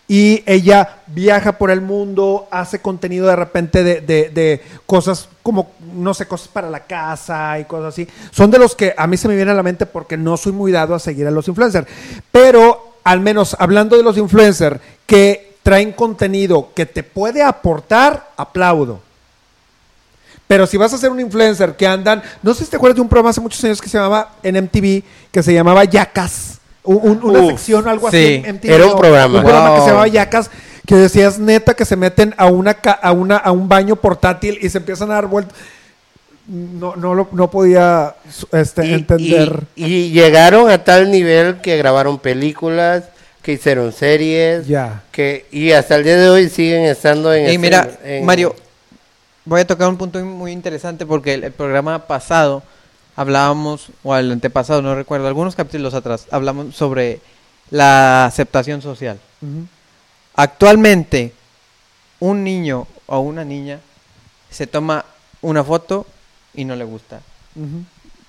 y 0.07 0.43
ella 0.45 0.97
viaja 1.07 1.57
por 1.57 1.71
el 1.71 1.81
mundo, 1.81 2.47
hace 2.51 2.79
contenido 2.79 3.27
de 3.27 3.35
repente 3.35 3.83
de, 3.83 4.01
de- 4.01 4.29
de 4.29 4.61
cosas 4.85 5.29
como, 5.43 5.71
no 5.93 6.13
sé, 6.13 6.25
cosas 6.25 6.47
para 6.47 6.69
la 6.69 6.79
casa 6.85 7.59
y 7.59 7.65
cosas 7.65 7.89
así. 7.93 8.07
Son 8.31 8.49
de 8.49 8.57
los 8.57 8.75
que 8.75 8.95
a 8.97 9.05
mí 9.07 9.17
se 9.17 9.27
me 9.27 9.35
viene 9.35 9.51
a 9.51 9.55
la 9.55 9.61
mente 9.63 9.85
porque 9.85 10.17
no 10.17 10.37
soy 10.37 10.53
muy 10.53 10.71
dado 10.71 10.95
a 10.95 10.99
seguir 10.99 11.27
a 11.27 11.31
los 11.31 11.47
influencers. 11.47 11.85
Pero 12.31 12.93
al 13.03 13.19
menos 13.19 13.55
hablando 13.59 13.97
de 13.97 14.03
los 14.03 14.17
influencers, 14.17 14.79
que 15.05 15.57
traen 15.61 15.91
contenido 15.91 16.69
que 16.73 16.85
te 16.85 17.03
puede 17.03 17.43
aportar, 17.43 18.31
aplaudo. 18.37 19.01
Pero 20.47 20.67
si 20.67 20.77
vas 20.77 20.93
a 20.93 20.97
ser 20.97 21.09
un 21.09 21.19
influencer 21.19 21.75
que 21.75 21.87
andan, 21.87 22.21
no 22.41 22.53
sé 22.53 22.65
si 22.65 22.69
te 22.71 22.75
acuerdas 22.77 22.95
de 22.95 23.01
un 23.01 23.09
programa 23.09 23.29
hace 23.29 23.41
muchos 23.41 23.63
años 23.63 23.81
que 23.81 23.89
se 23.89 23.97
llamaba 23.97 24.33
en 24.43 24.55
MTV, 24.57 25.03
que 25.31 25.41
se 25.41 25.53
llamaba 25.53 25.83
Yacas, 25.85 26.59
un- 26.83 26.99
un- 27.01 27.23
una 27.23 27.39
Uf, 27.39 27.47
sección, 27.51 27.87
algo 27.87 28.11
sí, 28.11 28.41
así. 28.43 28.51
MTV, 28.51 28.73
era 28.75 28.85
un 28.87 28.97
programa. 28.97 29.37
Un 29.39 29.43
programa 29.43 29.75
que 29.75 29.81
se 29.81 29.87
llamaba 29.87 30.07
Yacas, 30.07 30.51
que 30.85 30.95
decías 30.95 31.39
neta 31.39 31.73
que 31.75 31.85
se 31.85 31.95
meten 31.95 32.33
a 32.37 32.47
una 32.47 32.73
ca- 32.73 32.91
a 32.91 33.11
una 33.11 33.37
a 33.37 33.51
un 33.51 33.69
baño 33.69 33.95
portátil 33.95 34.57
y 34.61 34.69
se 34.69 34.79
empiezan 34.79 35.11
a 35.11 35.15
dar 35.15 35.27
vueltas. 35.27 35.57
No, 36.45 36.95
no, 36.97 37.15
lo- 37.15 37.29
no 37.31 37.49
podía 37.49 38.15
este, 38.51 38.85
Y- 38.87 38.93
entender. 38.93 39.63
Y, 39.75 39.85
y 39.85 40.11
llegaron 40.11 40.69
a 40.69 40.83
tal 40.83 41.09
nivel 41.09 41.61
que 41.61 41.77
grabaron 41.77 42.19
películas, 42.19 43.05
que 43.41 43.53
hicieron 43.53 43.93
series, 43.93 44.67
Ya. 44.67 45.03
que 45.11 45.45
y 45.51 45.71
hasta 45.71 45.95
el 45.95 46.03
día 46.03 46.17
de 46.17 46.29
hoy 46.29 46.49
siguen 46.49 46.83
estando 46.83 47.33
en... 47.33 47.49
Y 47.49 47.57
mira, 47.57 47.89
en- 48.03 48.25
Mario, 48.25 48.53
voy 49.45 49.61
a 49.61 49.67
tocar 49.67 49.87
un 49.87 49.97
punto 49.97 50.19
muy 50.25 50.51
interesante 50.51 51.05
porque 51.05 51.33
el, 51.35 51.45
el 51.45 51.51
programa 51.53 52.07
pasado 52.07 52.61
hablábamos, 53.15 53.87
o 54.03 54.13
el 54.15 54.29
antepasado, 54.31 54.81
no 54.81 54.95
recuerdo, 54.95 55.27
algunos 55.27 55.55
capítulos 55.55 55.93
atrás, 55.93 56.27
hablamos 56.31 56.75
sobre 56.75 57.21
la 57.69 58.25
aceptación 58.25 58.81
social. 58.81 59.17
Ujú. 59.41 59.65
Actualmente, 60.35 61.33
un 62.19 62.43
niño 62.43 62.87
o 63.05 63.19
una 63.19 63.43
niña 63.45 63.79
se 64.49 64.67
toma 64.67 65.05
una 65.41 65.63
foto 65.63 66.05
y 66.53 66.65
no 66.65 66.75
le 66.75 66.83
gusta. 66.85 67.21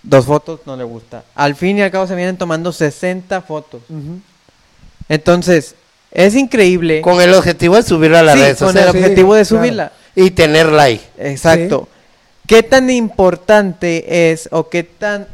Dos 0.02 0.26
fotos 0.26 0.60
no 0.66 0.76
le 0.76 0.84
gusta. 0.84 1.24
Al 1.34 1.54
fin 1.54 1.78
y 1.78 1.82
al 1.82 1.90
cabo 1.90 2.06
se 2.06 2.14
vienen 2.14 2.36
tomando 2.36 2.72
60 2.72 3.40
fotos. 3.42 3.82
Entonces, 5.08 5.74
es 6.10 6.34
increíble. 6.34 7.00
Con 7.00 7.20
el 7.20 7.32
objetivo 7.34 7.76
de 7.76 7.82
subirla 7.82 8.20
a 8.20 8.22
las 8.22 8.58
Sí, 8.58 8.64
con 8.64 8.76
el 8.76 8.84
Sí, 8.84 8.88
objetivo 8.90 9.34
de 9.34 9.44
claro. 9.44 9.58
subirla. 9.62 9.92
y 10.16 10.30
tener 10.30 10.66
like. 10.70 11.04
Exacto. 11.18 11.88
¿Qué 12.46 12.62
tan 12.62 12.90
importante 12.90 14.30
es 14.32 14.48
o 14.52 14.68
qué 14.68 14.82
tan 14.84 15.26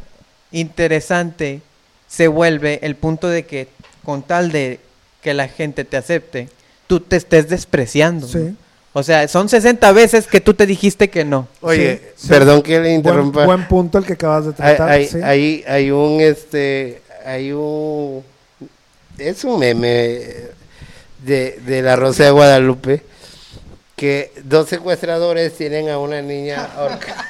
interesante 0.51 1.61
se 2.07 2.27
vuelve 2.27 2.79
el 2.83 2.95
punto 2.95 3.27
de 3.27 3.45
que 3.45 3.67
con 4.03 4.23
tal 4.23 4.51
de 4.51 4.79
que 5.21 5.33
la 5.33 5.47
gente 5.47 5.83
te 5.85 5.97
acepte, 5.97 6.49
tú 6.91 6.99
te 6.99 7.15
estés 7.15 7.47
despreciando? 7.47 8.27
Sí. 8.27 8.37
¿no? 8.37 8.55
O 8.91 9.01
sea, 9.01 9.25
son 9.29 9.47
60 9.47 9.89
veces 9.93 10.27
que 10.27 10.41
tú 10.41 10.53
te 10.53 10.65
dijiste 10.65 11.09
que 11.09 11.23
no. 11.23 11.47
Oye, 11.61 12.01
Sí, 12.17 12.23
sí. 12.23 12.27
perdón 12.27 12.61
que 12.61 12.73
le 12.73 12.79
Buen, 12.81 12.91
interrumpa. 12.95 13.45
buen 13.45 13.65
punto 13.69 13.97
el 13.97 14.03
que 14.05 14.13
acabas 14.13 14.43
de 14.43 14.49
hay, 14.49 14.55
tratar. 14.75 14.89
hay, 14.89 15.07
sí. 15.07 15.19
hay, 15.23 15.63
hay 15.65 15.91
un 15.91 16.19
este 16.19 17.01
hay 17.25 17.53
un 17.53 18.21
es 19.17 19.45
un 19.45 19.57
meme 19.59 19.87
de, 21.23 21.57
de 21.65 21.81
la 21.81 21.95
Rosa 21.95 22.25
de 22.25 22.31
Guadalupe 22.31 23.01
que 23.95 24.33
dos 24.43 24.67
secuestradores 24.67 25.53
tienen 25.55 25.87
a 25.89 25.97
una 25.97 26.21
niña 26.21 26.67
ahorcada. 26.75 27.25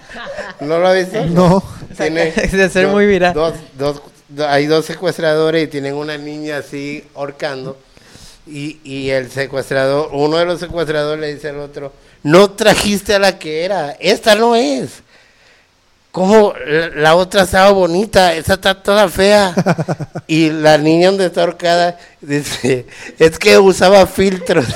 ¿No 0.60 0.78
lo 0.78 0.88
habéis 0.88 1.12
visto? 1.12 1.26
No. 1.26 1.62
Tiene 1.98 2.28
Es 2.36 2.52
de 2.52 2.70
ser 2.70 2.86
muy 2.88 3.04
viral. 3.04 3.34
Dos, 3.34 3.52
dos, 3.76 4.00
do- 4.30 4.48
hay 4.48 4.64
dos 4.64 4.86
secuestradores 4.86 5.64
y 5.64 5.66
tienen 5.66 5.92
una 5.94 6.16
niña 6.16 6.56
así 6.58 7.04
ahorcando. 7.14 7.76
Y, 8.46 8.78
y 8.84 9.10
el 9.10 9.30
secuestrador, 9.30 10.10
uno 10.12 10.36
de 10.36 10.44
los 10.44 10.60
secuestradores 10.60 11.20
le 11.20 11.34
dice 11.34 11.48
al 11.48 11.60
otro, 11.60 11.92
no 12.22 12.50
trajiste 12.50 13.14
a 13.14 13.18
la 13.18 13.38
que 13.38 13.64
era, 13.64 13.96
esta 14.00 14.34
no 14.34 14.54
es. 14.54 15.02
¿Cómo? 16.12 16.52
La, 16.66 16.88
la 16.90 17.14
otra 17.16 17.42
estaba 17.42 17.70
bonita, 17.72 18.34
esa 18.34 18.54
está 18.54 18.80
toda 18.82 19.08
fea. 19.08 19.54
y 20.26 20.50
la 20.50 20.78
niña 20.78 21.08
donde 21.08 21.26
está 21.26 21.40
ahorcada 21.40 21.98
dice, 22.20 22.86
es 23.18 23.38
que 23.38 23.58
usaba 23.58 24.06
filtros. 24.06 24.66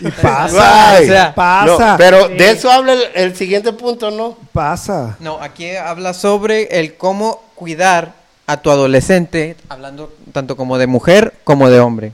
Y 0.00 0.10
pasa. 0.12 0.90
Ay, 0.92 1.04
o 1.04 1.08
sea, 1.12 1.34
pasa. 1.34 1.90
no, 1.92 1.96
pero 1.98 2.28
Sí. 2.28 2.34
de 2.34 2.50
eso 2.52 2.70
habla 2.70 2.92
el, 2.92 3.02
el 3.16 3.36
siguiente 3.36 3.72
punto, 3.72 4.12
¿no? 4.12 4.38
Pasa. 4.52 5.16
No, 5.18 5.40
aquí 5.42 5.74
habla 5.74 6.14
sobre 6.14 6.78
el 6.78 6.94
cómo 6.96 7.42
cuidar 7.56 8.14
a 8.48 8.56
tu 8.62 8.70
adolescente, 8.70 9.56
hablando 9.68 10.12
tanto 10.32 10.56
como 10.56 10.78
de 10.78 10.86
mujer 10.88 11.34
como 11.44 11.70
de 11.70 11.78
hombre. 11.80 12.12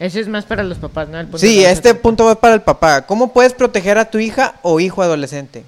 Ese 0.00 0.20
es 0.20 0.26
más 0.28 0.44
para 0.44 0.62
los 0.64 0.78
papás, 0.78 1.08
¿no? 1.08 1.20
El 1.20 1.26
punto 1.26 1.38
Sí, 1.38 1.64
este 1.64 1.94
punto 1.94 2.24
va 2.24 2.34
para 2.40 2.54
el 2.54 2.62
papá. 2.62 3.02
¿Cómo 3.02 3.32
puedes 3.32 3.52
proteger 3.52 3.98
a 3.98 4.10
tu 4.10 4.18
hija 4.18 4.56
o 4.62 4.80
hijo 4.80 5.02
adolescente? 5.02 5.64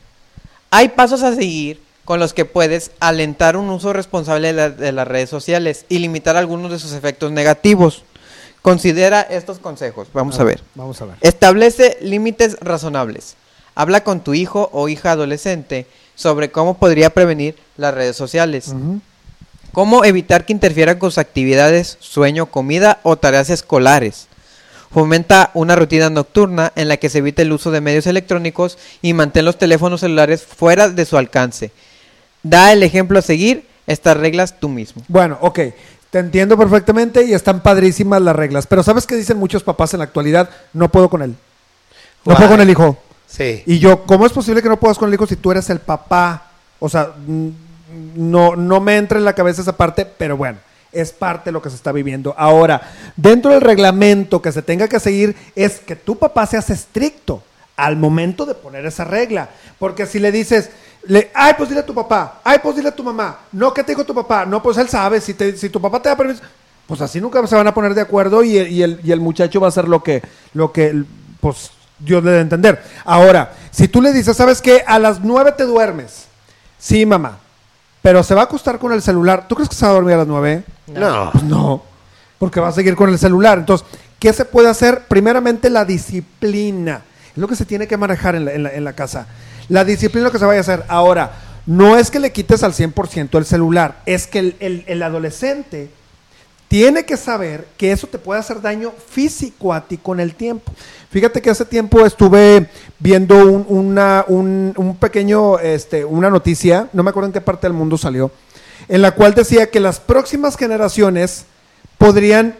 Hay 0.70 0.88
pasos 0.88 1.22
a 1.22 1.34
seguir 1.34 1.80
con 2.04 2.18
los 2.20 2.32
que 2.34 2.44
puedes 2.44 2.90
alentar 2.98 3.56
un 3.56 3.68
uso 3.70 3.92
responsable 3.92 4.48
de, 4.48 4.52
la- 4.54 4.70
de 4.70 4.92
las 4.92 5.06
redes 5.06 5.30
sociales 5.30 5.84
y 5.88 5.98
limitar 5.98 6.36
algunos 6.36 6.70
de 6.72 6.78
sus 6.78 6.92
efectos 6.92 7.30
negativos. 7.32 8.02
Considera 8.62 9.20
estos 9.20 9.58
consejos. 9.58 10.08
Vamos 10.12 10.40
a 10.40 10.44
ver. 10.44 10.60
Vamos 10.74 11.00
a 11.02 11.04
ver. 11.04 11.16
Establece 11.20 11.98
límites 12.00 12.56
razonables. 12.60 13.36
Habla 13.74 14.02
con 14.02 14.20
tu 14.20 14.34
hijo 14.34 14.70
o 14.72 14.88
hija 14.88 15.12
adolescente 15.12 15.86
sobre 16.16 16.50
cómo 16.50 16.78
podría 16.78 17.10
prevenir 17.10 17.54
las 17.76 17.94
redes 17.94 18.16
sociales. 18.16 18.74
Cómo 19.70 20.04
evitar 20.04 20.44
que 20.44 20.52
interfieran 20.52 20.98
con 20.98 21.10
sus 21.10 21.18
actividades, 21.18 21.98
sueño, 22.00 22.46
comida 22.46 22.98
o 23.04 23.16
tareas 23.16 23.50
escolares. 23.50 24.26
Fomenta 24.90 25.50
una 25.52 25.76
rutina 25.76 26.08
nocturna 26.08 26.72
en 26.74 26.88
la 26.88 26.96
que 26.96 27.10
se 27.10 27.18
evite 27.18 27.42
el 27.42 27.52
uso 27.52 27.70
de 27.70 27.82
medios 27.82 28.06
electrónicos 28.06 28.78
y 29.02 29.12
mantén 29.12 29.44
los 29.44 29.58
teléfonos 29.58 30.00
celulares 30.00 30.42
fuera 30.42 30.88
de 30.88 31.04
su 31.04 31.18
alcance. 31.18 31.70
Da 32.42 32.72
el 32.72 32.82
ejemplo 32.82 33.18
a 33.18 33.22
seguir, 33.22 33.66
estas 33.86 34.16
reglas 34.16 34.58
tú 34.58 34.68
mismo. 34.68 35.02
Bueno, 35.08 35.38
ok. 35.42 35.60
Te 36.10 36.20
entiendo 36.20 36.56
perfectamente 36.56 37.24
y 37.24 37.34
están 37.34 37.60
padrísimas 37.60 38.22
las 38.22 38.34
reglas. 38.34 38.66
Pero 38.66 38.82
¿sabes 38.82 39.06
qué 39.06 39.16
dicen 39.16 39.36
muchos 39.36 39.62
papás 39.62 39.92
en 39.92 39.98
la 39.98 40.04
actualidad? 40.04 40.48
No 40.72 40.88
puedo 40.90 41.10
con 41.10 41.20
él. 41.20 41.30
No 41.30 41.36
Guay. 42.24 42.36
puedo 42.36 42.50
con 42.50 42.60
el 42.60 42.70
hijo. 42.70 42.96
Sí. 43.26 43.62
Y 43.66 43.78
yo, 43.78 44.04
¿cómo 44.04 44.26
es 44.26 44.32
posible 44.32 44.62
que 44.62 44.68
no 44.68 44.78
puedas 44.78 44.98
con 44.98 45.08
el 45.08 45.14
hijo 45.14 45.26
si 45.26 45.36
tú 45.36 45.50
eres 45.50 45.68
el 45.70 45.80
papá? 45.80 46.50
O 46.78 46.88
sea, 46.88 47.12
mm, 47.26 47.48
no, 48.16 48.56
no 48.56 48.80
me 48.80 48.96
entra 48.96 49.18
en 49.18 49.24
la 49.24 49.34
cabeza 49.34 49.62
esa 49.62 49.76
parte, 49.76 50.06
pero 50.06 50.36
bueno, 50.36 50.58
es 50.92 51.12
parte 51.12 51.46
de 51.46 51.52
lo 51.52 51.62
que 51.62 51.70
se 51.70 51.76
está 51.76 51.92
viviendo. 51.92 52.34
Ahora, 52.36 52.80
dentro 53.16 53.50
del 53.50 53.60
reglamento 53.60 54.40
que 54.40 54.52
se 54.52 54.62
tenga 54.62 54.88
que 54.88 55.00
seguir 55.00 55.36
es 55.54 55.80
que 55.80 55.96
tu 55.96 56.16
papá 56.16 56.46
seas 56.46 56.70
estricto 56.70 57.42
al 57.76 57.96
momento 57.96 58.46
de 58.46 58.54
poner 58.54 58.86
esa 58.86 59.04
regla. 59.04 59.50
Porque 59.78 60.06
si 60.06 60.18
le 60.18 60.32
dices, 60.32 60.70
le, 61.04 61.30
ay, 61.34 61.54
pues 61.56 61.68
dile 61.68 61.80
a 61.82 61.86
tu 61.86 61.94
papá, 61.94 62.40
ay, 62.44 62.58
pues 62.62 62.76
dile 62.76 62.88
a 62.88 62.94
tu 62.94 63.04
mamá, 63.04 63.40
no, 63.52 63.72
¿qué 63.72 63.82
te 63.82 63.92
dijo 63.92 64.04
tu 64.04 64.14
papá? 64.14 64.44
No, 64.46 64.62
pues 64.62 64.76
él 64.78 64.88
sabe, 64.88 65.20
si, 65.20 65.34
te- 65.34 65.56
si 65.56 65.68
tu 65.68 65.80
papá 65.80 66.00
te 66.00 66.08
da 66.08 66.16
permiso, 66.16 66.42
pues 66.86 67.00
así 67.00 67.20
nunca 67.20 67.44
se 67.46 67.54
van 67.56 67.66
a 67.66 67.74
poner 67.74 67.94
de 67.94 68.00
acuerdo 68.00 68.42
y 68.42 68.56
el, 68.58 69.00
y 69.04 69.12
el, 69.12 69.20
muchacho 69.20 69.60
va 69.60 69.66
a 69.66 69.68
hacer 69.68 69.88
lo 69.88 70.02
que, 70.02 70.22
lo 70.54 70.72
que, 70.72 71.02
pues 71.40 71.70
Dios 71.98 72.22
le 72.22 72.30
debe 72.30 72.42
entender. 72.42 72.82
Ahora, 73.04 73.52
si 73.70 73.88
tú 73.88 74.00
le 74.02 74.12
dices, 74.12 74.36
¿sabes 74.36 74.60
qué? 74.60 74.82
A 74.86 74.98
las 74.98 75.20
nueve 75.20 75.52
te 75.52 75.64
duermes. 75.64 76.26
Sí, 76.78 77.06
mamá. 77.06 77.38
Pero 78.02 78.22
se 78.22 78.34
va 78.34 78.42
a 78.42 78.44
acostar 78.44 78.78
con 78.78 78.92
el 78.92 79.02
celular. 79.02 79.46
¿Tú 79.48 79.54
crees 79.54 79.68
que 79.68 79.74
se 79.74 79.84
va 79.84 79.90
a 79.92 79.94
dormir 79.94 80.14
a 80.14 80.18
las 80.18 80.26
nueve? 80.26 80.62
No. 80.86 81.30
Pues 81.32 81.44
no, 81.44 81.82
porque 82.38 82.60
va 82.60 82.68
a 82.68 82.72
seguir 82.72 82.94
con 82.94 83.08
el 83.10 83.18
celular. 83.18 83.58
Entonces, 83.58 83.86
¿qué 84.20 84.32
se 84.32 84.44
puede 84.44 84.68
hacer? 84.68 85.04
Primeramente, 85.08 85.70
la 85.70 85.84
disciplina. 85.84 87.02
Es 87.32 87.36
lo 87.38 87.48
que 87.48 87.56
se 87.56 87.64
tiene 87.66 87.86
que 87.86 87.96
manejar 87.96 88.34
en 88.36 88.44
la, 88.44 88.52
en 88.52 88.62
la- 88.62 88.72
en 88.72 88.84
la 88.84 88.92
casa. 88.92 89.26
La 89.68 89.84
disciplina 89.84 90.26
es 90.26 90.32
lo 90.32 90.32
que 90.32 90.38
se 90.38 90.44
vaya 90.44 90.58
a 90.58 90.62
hacer. 90.62 90.84
Ahora, 90.88 91.32
no 91.66 91.96
es 91.96 92.10
que 92.10 92.20
le 92.20 92.30
quites 92.32 92.62
al 92.62 92.72
100% 92.72 93.36
el 93.38 93.44
celular, 93.44 94.00
es 94.06 94.26
que 94.28 94.38
el, 94.38 94.56
el- 94.60 94.84
el 94.86 95.02
adolescente 95.02 95.90
tiene 96.68 97.04
que 97.04 97.16
saber 97.16 97.66
que 97.76 97.92
eso 97.92 98.06
te 98.06 98.18
puede 98.18 98.40
hacer 98.40 98.60
daño 98.60 98.92
físico 99.08 99.72
a 99.72 99.86
ti 99.86 99.98
con 99.98 100.18
el 100.20 100.34
tiempo. 100.34 100.72
Fíjate 101.10 101.40
que 101.40 101.50
hace 101.50 101.64
tiempo 101.64 102.04
estuve 102.04 102.68
viendo 102.98 103.36
un, 103.36 103.64
una- 103.68 104.24
un- 104.28 104.96
pequeño, 105.00 105.58
este, 105.60 106.04
una 106.04 106.28
noticia, 106.30 106.88
no 106.92 107.02
me 107.02 107.10
acuerdo 107.10 107.28
en 107.28 107.32
qué 107.32 107.40
parte 107.40 107.66
del 107.66 107.72
mundo 107.74 107.96
salió, 107.96 108.30
en 108.88 109.00
la 109.02 109.12
cual 109.12 109.34
decía 109.34 109.70
que 109.70 109.80
las 109.80 110.00
próximas 110.00 110.56
generaciones 110.56 111.44
podrían, 111.98 112.56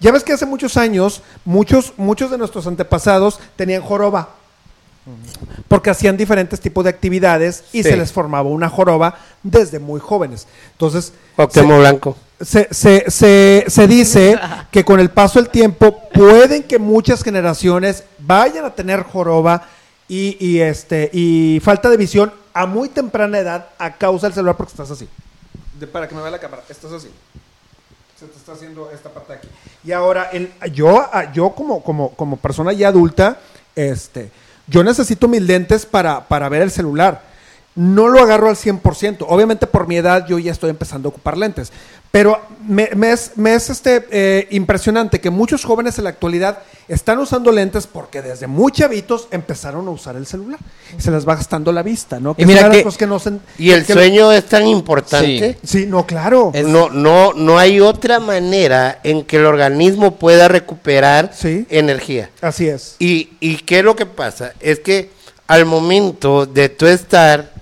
ya 0.00 0.10
ves 0.10 0.24
que 0.24 0.32
hace 0.32 0.46
muchos 0.46 0.76
años, 0.76 1.22
muchos, 1.44 1.92
muchos 1.96 2.30
de 2.30 2.38
nuestros 2.38 2.66
antepasados 2.66 3.38
tenían 3.56 3.82
joroba, 3.82 4.30
porque 5.68 5.90
hacían 5.90 6.16
diferentes 6.16 6.60
tipos 6.60 6.84
de 6.84 6.90
actividades 6.90 7.64
y 7.72 7.82
Sí. 7.82 7.90
se 7.90 7.96
les 7.96 8.12
formaba 8.12 8.48
una 8.48 8.68
joroba 8.68 9.18
desde 9.42 9.78
muy 9.78 10.00
jóvenes. 10.00 10.46
Entonces, 10.72 11.12
Cuauhtémoc 11.36 11.78
Blanco. 11.78 12.16
se, 12.40 12.68
se, 12.72 13.10
se, 13.10 13.64
se 13.68 13.86
dice 13.86 14.38
que 14.70 14.84
con 14.84 15.00
el 15.00 15.10
paso 15.10 15.38
del 15.40 15.50
tiempo 15.50 16.08
pueden 16.12 16.62
que 16.62 16.78
muchas 16.78 17.22
generaciones 17.22 18.04
vayan 18.18 18.64
a 18.64 18.74
tener 18.74 19.02
joroba 19.02 19.68
y, 20.08 20.36
y, 20.40 20.60
este, 20.60 21.10
y 21.12 21.60
falta 21.62 21.88
de 21.90 21.96
visión 21.96 22.32
a 22.54 22.66
muy 22.66 22.88
temprana 22.88 23.38
edad 23.38 23.66
a 23.78 23.94
causa 23.94 24.26
del 24.26 24.34
celular 24.34 24.56
porque 24.56 24.70
estás 24.72 24.90
así. 24.90 25.08
De- 25.78 25.86
para 25.86 26.08
que 26.08 26.14
me 26.14 26.22
vea 26.22 26.30
la 26.30 26.38
cámara, 26.38 26.62
estás 26.68 26.92
así. 26.92 27.08
Se 28.18 28.26
te 28.26 28.36
está 28.38 28.52
haciendo 28.52 28.90
esta 28.90 29.10
parte 29.10 29.32
de 29.32 29.38
aquí. 29.40 29.48
Y 29.84 29.92
ahora, 29.92 30.30
el, 30.32 30.52
yo, 30.72 31.00
a- 31.00 31.32
yo 31.32 31.50
como, 31.50 31.82
como, 31.82 32.10
como 32.14 32.36
persona 32.36 32.72
ya 32.72 32.88
adulta, 32.88 33.38
este, 33.74 34.30
yo 34.66 34.84
necesito 34.84 35.28
mis 35.28 35.42
lentes 35.42 35.86
para, 35.86 36.26
para 36.28 36.48
ver 36.48 36.62
el 36.62 36.70
celular. 36.70 37.22
no 37.74 38.08
lo 38.08 38.20
agarro 38.20 38.48
al 38.48 38.56
100%. 38.56 39.26
Obviamente 39.28 39.66
por 39.66 39.88
mi 39.88 39.96
edad 39.96 40.26
yo 40.26 40.38
ya 40.38 40.52
estoy 40.52 40.70
empezando 40.70 41.08
a 41.08 41.10
ocupar 41.10 41.36
lentes. 41.36 41.72
Pero 42.14 42.40
me, 42.68 42.90
me 42.94 43.10
es, 43.10 43.32
me 43.34 43.56
es, 43.56 43.70
este, 43.70 44.06
eh, 44.12 44.46
impresionante 44.52 45.20
que 45.20 45.30
muchos 45.30 45.64
jóvenes 45.64 45.98
en 45.98 46.04
la 46.04 46.10
actualidad 46.10 46.60
están 46.86 47.18
usando 47.18 47.50
lentes 47.50 47.88
porque 47.88 48.22
desde 48.22 48.46
muy 48.46 48.70
chavitos 48.70 49.26
empezaron 49.32 49.88
a 49.88 49.90
usar 49.90 50.14
el 50.14 50.24
celular. 50.24 50.60
Y 50.96 51.02
se 51.02 51.10
les 51.10 51.26
va 51.26 51.34
gastando 51.34 51.72
la 51.72 51.82
vista, 51.82 52.20
¿no? 52.20 52.36
Y 52.38 52.46
mira 52.46 52.70
que- 52.70 52.84
que 52.84 53.06
no 53.08 53.18
se- 53.18 53.40
Y 53.58 53.72
el 53.72 53.84
que- 53.84 53.94
sueño 53.94 54.30
es 54.30 54.44
tan 54.44 54.64
importante. 54.64 55.58
Sí, 55.64 55.86
no, 55.88 56.06
claro. 56.06 56.52
Es- 56.54 56.64
No, 56.64 56.88
no, 56.88 57.32
no 57.32 57.58
hay 57.58 57.80
otra 57.80 58.20
manera 58.20 59.00
en 59.02 59.24
que 59.24 59.38
el 59.38 59.46
organismo 59.46 60.14
pueda 60.14 60.46
recuperar 60.46 61.32
Sí. 61.36 61.66
energía. 61.68 62.30
Así 62.40 62.68
es. 62.68 62.94
¿Y, 63.00 63.30
¿Y 63.40 63.56
qué 63.56 63.80
es 63.80 63.84
lo 63.84 63.96
que 63.96 64.06
pasa? 64.06 64.52
Es 64.60 64.78
que 64.78 65.10
al 65.48 65.64
momento 65.66 66.46
de 66.46 66.68
tú 66.68 66.86
estar 66.86 67.52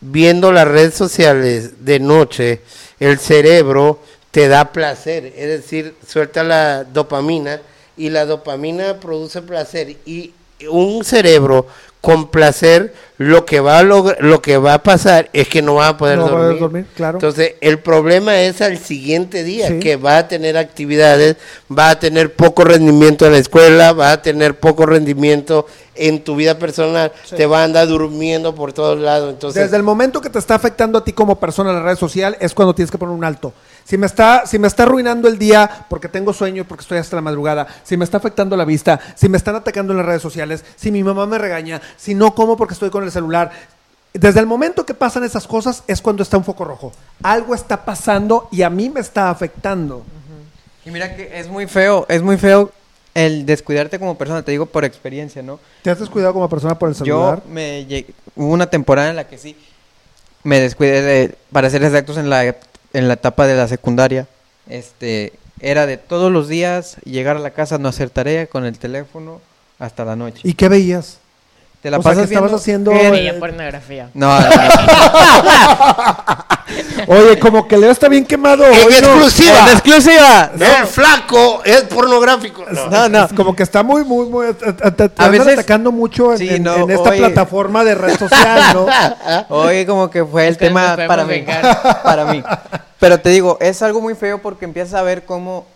viendo 0.00 0.50
las 0.50 0.66
redes 0.66 0.94
sociales 0.94 1.84
de 1.84 2.00
noche, 2.00 2.62
el 3.00 3.18
cerebro 3.18 3.98
te 4.30 4.46
da 4.46 4.72
placer, 4.72 5.32
es 5.36 5.48
decir, 5.48 5.96
suelta 6.06 6.44
la 6.44 6.84
dopamina 6.84 7.60
y 7.96 8.10
la 8.10 8.26
dopamina 8.26 9.00
produce 9.00 9.42
placer 9.42 9.96
y 10.06 10.32
un 10.70 11.04
cerebro 11.04 11.66
con 12.00 12.30
placer 12.30 12.94
lo 13.18 13.44
que 13.44 13.60
va 13.60 13.78
a 13.78 13.82
lo 13.82 14.40
que 14.40 14.56
va 14.56 14.72
a 14.74 14.82
pasar 14.82 15.28
es 15.34 15.48
que 15.48 15.60
no 15.60 15.74
va 15.74 15.88
a 15.88 15.96
poder 15.98 16.16
No 16.16 16.24
va 16.24 16.30
a 16.30 16.32
poder 16.32 16.58
dormir. 16.58 16.86
claro. 16.96 17.18
Entonces, 17.18 17.54
el 17.60 17.78
problema 17.78 18.40
es 18.40 18.62
al 18.62 18.78
siguiente 18.78 19.44
día, 19.44 19.68
Sí. 19.68 19.78
que 19.80 19.96
va 19.96 20.16
a 20.16 20.26
tener 20.28 20.56
actividades, 20.56 21.36
va 21.70 21.90
a 21.90 21.98
tener 21.98 22.32
poco 22.34 22.64
rendimiento 22.64 23.26
en 23.26 23.32
la 23.32 23.38
escuela, 23.38 23.92
va 23.92 24.12
a 24.12 24.22
tener 24.22 24.58
poco 24.58 24.86
rendimiento 24.86 25.66
en 25.94 26.24
tu 26.24 26.36
vida 26.36 26.58
personal, 26.58 27.12
te 27.36 27.44
va 27.44 27.60
a 27.60 27.64
andar 27.64 27.86
durmiendo 27.86 28.54
por 28.54 28.72
todos 28.72 28.98
lados. 28.98 29.30
Entonces, 29.34 29.64
Desde 29.64 29.76
el 29.76 29.82
momento 29.82 30.22
que 30.22 30.30
te 30.30 30.38
está 30.38 30.54
afectando 30.54 30.98
a 30.98 31.04
ti 31.04 31.12
como 31.12 31.38
persona 31.38 31.68
en 31.70 31.76
la 31.76 31.82
red 31.82 31.96
social 31.98 32.38
es 32.40 32.54
cuando 32.54 32.74
tienes 32.74 32.90
que 32.90 32.96
poner 32.96 33.14
un 33.14 33.24
alto. 33.24 33.52
Si 33.90 33.98
me 33.98 34.06
está, 34.06 34.46
si 34.46 34.56
me 34.60 34.68
está 34.68 34.84
arruinando 34.84 35.26
el 35.26 35.36
día 35.36 35.84
porque 35.88 36.06
tengo 36.06 36.32
sueño, 36.32 36.64
porque 36.64 36.82
estoy 36.82 36.98
hasta 36.98 37.16
la 37.16 37.22
madrugada, 37.22 37.66
si 37.82 37.96
me 37.96 38.04
está 38.04 38.18
afectando 38.18 38.56
la 38.56 38.64
vista, 38.64 39.00
si 39.16 39.28
me 39.28 39.36
están 39.36 39.56
atacando 39.56 39.92
en 39.92 39.96
las 39.96 40.06
redes 40.06 40.22
sociales, 40.22 40.64
si 40.76 40.92
mi 40.92 41.02
mamá 41.02 41.26
me 41.26 41.38
regaña, 41.38 41.82
si 41.96 42.14
no 42.14 42.32
como 42.32 42.56
porque 42.56 42.74
estoy 42.74 42.90
con 42.90 43.02
el 43.02 43.10
celular. 43.10 43.50
Desde 44.12 44.38
el 44.38 44.46
momento 44.46 44.86
que 44.86 44.94
pasan 44.94 45.24
esas 45.24 45.44
cosas 45.48 45.82
es 45.88 46.00
cuando 46.00 46.22
está 46.22 46.36
un 46.36 46.44
foco 46.44 46.64
rojo. 46.64 46.92
Algo 47.24 47.52
está 47.52 47.84
pasando 47.84 48.46
y 48.52 48.62
a 48.62 48.70
mí 48.70 48.90
me 48.90 49.00
está 49.00 49.28
afectando. 49.28 50.04
Y 50.86 50.92
mira 50.92 51.16
que 51.16 51.40
es 51.40 51.48
muy 51.48 51.66
feo, 51.66 52.06
es 52.08 52.22
muy 52.22 52.38
feo 52.38 52.70
el 53.12 53.44
descuidarte 53.44 53.98
como 53.98 54.16
persona, 54.16 54.44
te 54.44 54.52
digo 54.52 54.66
por 54.66 54.84
experiencia, 54.84 55.42
¿no? 55.42 55.58
¿Te 55.82 55.90
has 55.90 55.98
descuidado 55.98 56.32
como 56.32 56.48
persona 56.48 56.78
por 56.78 56.90
el 56.90 56.94
celular? 56.94 57.42
Yo 57.44 57.50
me 57.50 58.06
hubo 58.36 58.52
una 58.52 58.70
temporada 58.70 59.10
en 59.10 59.16
la 59.16 59.26
que 59.26 59.36
sí 59.36 59.56
me 60.44 60.60
descuidé 60.60 61.02
de, 61.02 61.34
para 61.50 61.68
ser 61.68 61.82
exactos 61.82 62.16
en 62.18 62.30
la 62.30 62.54
en 62.92 63.08
la 63.08 63.14
etapa 63.14 63.46
de 63.46 63.56
la 63.56 63.68
secundaria, 63.68 64.26
este 64.68 65.32
era 65.60 65.86
de 65.86 65.96
todos 65.96 66.32
los 66.32 66.48
días 66.48 66.96
llegar 67.04 67.36
a 67.36 67.40
la 67.40 67.50
casa 67.50 67.78
no 67.78 67.88
hacer 67.88 68.10
tarea 68.10 68.46
con 68.46 68.64
el 68.64 68.78
teléfono 68.78 69.40
hasta 69.78 70.04
la 70.04 70.16
noche. 70.16 70.40
¿Y 70.42 70.54
qué 70.54 70.68
veías? 70.68 71.19
Te 71.80 71.90
la 71.90 71.98
o 71.98 72.02
sea, 72.02 72.12
pasas 72.12 72.28
que 72.28 72.34
estabas 72.34 72.52
haciendo... 72.52 72.92
Eh, 72.92 73.34
pornografía. 73.40 74.10
No, 74.12 74.38
no, 74.38 74.46
no. 74.48 74.50
Oye, 77.08 77.38
como 77.38 77.66
que 77.66 77.76
Leo 77.76 77.90
está 77.90 78.08
bien 78.08 78.24
quemado. 78.24 78.64
¡En 78.64 78.72
hoy, 78.72 78.94
¿no? 79.02 79.08
exclusiva! 79.08 79.58
¡En 79.62 79.68
exclusiva! 79.72 80.50
el 80.54 80.86
flaco 80.86 81.62
es 81.64 81.82
pornográfico. 81.84 82.64
No. 82.70 82.86
No, 82.88 83.08
no. 83.08 83.24
Es 83.24 83.32
Como 83.32 83.56
que 83.56 83.62
está 83.62 83.82
muy, 83.82 84.04
muy, 84.04 84.26
muy. 84.26 84.52
Te, 84.54 84.72
te- 84.72 85.08
te 85.08 85.22
A 85.22 85.28
veces- 85.28 85.54
atacando 85.54 85.90
mucho 85.90 86.32
en, 86.32 86.38
Sí, 86.38 86.48
en- 86.50 86.62
no, 86.62 86.74
en 86.76 86.90
esta 86.90 87.10
oye. 87.10 87.18
plataforma 87.18 87.82
de 87.82 87.94
red 87.94 88.16
social, 88.18 88.62
¿no? 88.74 88.86
Oye, 89.48 89.86
como 89.86 90.10
que 90.10 90.24
fue 90.24 90.46
el 90.48 90.56
tema 90.58 90.96
para 91.08 91.24
mí. 91.24 91.44
para 92.04 92.24
mí. 92.26 92.42
Pero 92.98 93.18
te 93.18 93.30
digo, 93.30 93.56
es 93.60 93.80
algo 93.82 94.00
muy 94.00 94.14
feo 94.14 94.40
porque 94.42 94.66
empiezas 94.66 94.94
a 94.94 95.02
ver 95.02 95.24
cómo 95.24 95.66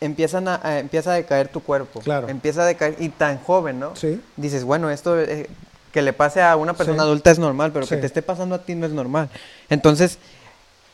empiezan 0.00 0.48
a, 0.48 0.60
a- 0.62 0.78
empieza 0.78 1.12
a 1.12 1.14
decaer 1.14 1.48
tu 1.48 1.60
cuerpo. 1.60 2.00
Claro. 2.00 2.28
Empieza 2.28 2.62
a 2.62 2.66
decaer 2.66 2.96
y 2.98 3.08
tan 3.08 3.38
joven, 3.38 3.80
¿no? 3.80 3.96
Sí. 3.96 4.20
Dices, 4.36 4.64
bueno, 4.64 4.90
esto 4.90 5.18
eh, 5.20 5.48
que 5.92 6.02
le 6.02 6.12
pase 6.12 6.42
a 6.42 6.56
una 6.56 6.74
persona 6.74 6.98
Sí. 7.02 7.06
adulta 7.06 7.30
es 7.30 7.38
normal, 7.38 7.72
pero 7.72 7.86
Sí. 7.86 7.94
que 7.94 8.00
te 8.02 8.06
esté 8.06 8.22
pasando 8.22 8.54
a 8.54 8.58
ti 8.62 8.74
no 8.74 8.86
es 8.86 8.92
normal. 8.92 9.28
Entonces, 9.68 10.18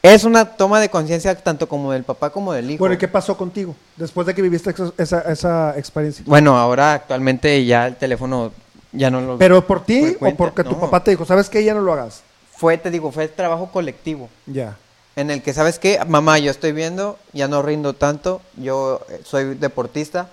es 0.03 0.25
una 0.25 0.45
toma 0.57 0.81
de 0.81 0.89
conciencia 0.91 1.35
tanto 1.35 1.69
como 1.69 1.91
del 1.93 2.05
papá 2.05 2.31
como 2.31 2.53
del 2.53 2.71
hijo. 2.71 2.79
Bueno, 2.81 2.95
¿y 2.95 2.99
qué 2.99 3.09
pasó 3.09 3.37
contigo 3.37 3.75
después 3.97 4.27
de 4.27 4.35
que 4.35 4.43
viviste 4.43 4.75
esa, 4.99 5.21
esa 5.23 5.79
experiencia? 5.79 6.23
Bueno, 6.27 6.57
ahora 6.59 6.93
actualmente 6.95 7.65
ya 7.65 7.87
el 7.87 7.97
teléfono 7.97 8.53
ya 8.93 9.11
no 9.11 9.21
lo... 9.23 9.39
¿Pero 9.39 9.67
por 9.67 9.85
ti 9.85 10.17
o 10.21 10.35
porque 10.37 10.63
tu 10.63 10.79
papá 10.79 11.03
te 11.03 11.11
dijo, 11.11 11.25
sabes 11.25 11.49
que 11.49 11.65
ya 11.65 11.75
no 11.75 11.81
lo 11.81 11.93
hagas? 11.95 12.23
Fue, 12.57 12.79
te 12.79 12.91
digo, 12.91 13.11
fue 13.11 13.27
trabajo 13.29 13.71
colectivo. 13.73 14.29
Ya. 14.47 14.77
En 15.17 15.31
el 15.31 15.43
que, 15.43 15.53
¿sabes 15.53 15.79
qué? 15.79 16.01
Mamá, 16.07 16.39
yo 16.39 16.51
estoy 16.51 16.73
viendo, 16.73 17.19
ya 17.33 17.49
no 17.49 17.63
rindo 17.63 17.93
tanto, 17.95 18.41
yo 18.57 19.01
eh, 19.11 19.21
soy 19.25 19.55
deportista, 19.55 20.29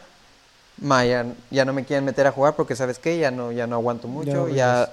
ma, 0.80 1.06
ya, 1.06 1.26
ya 1.52 1.66
no 1.66 1.74
me 1.74 1.86
quieren 1.86 2.06
meter 2.06 2.26
a 2.28 2.32
jugar 2.32 2.56
porque, 2.56 2.76
¿sabes 2.76 2.98
qué? 3.00 3.18
Ya 3.20 3.32
no, 3.32 3.52
ya 3.52 3.68
no 3.68 3.76
aguanto 3.76 4.08
mucho, 4.08 4.48
ya, 4.50 4.76
rindes. 4.86 4.90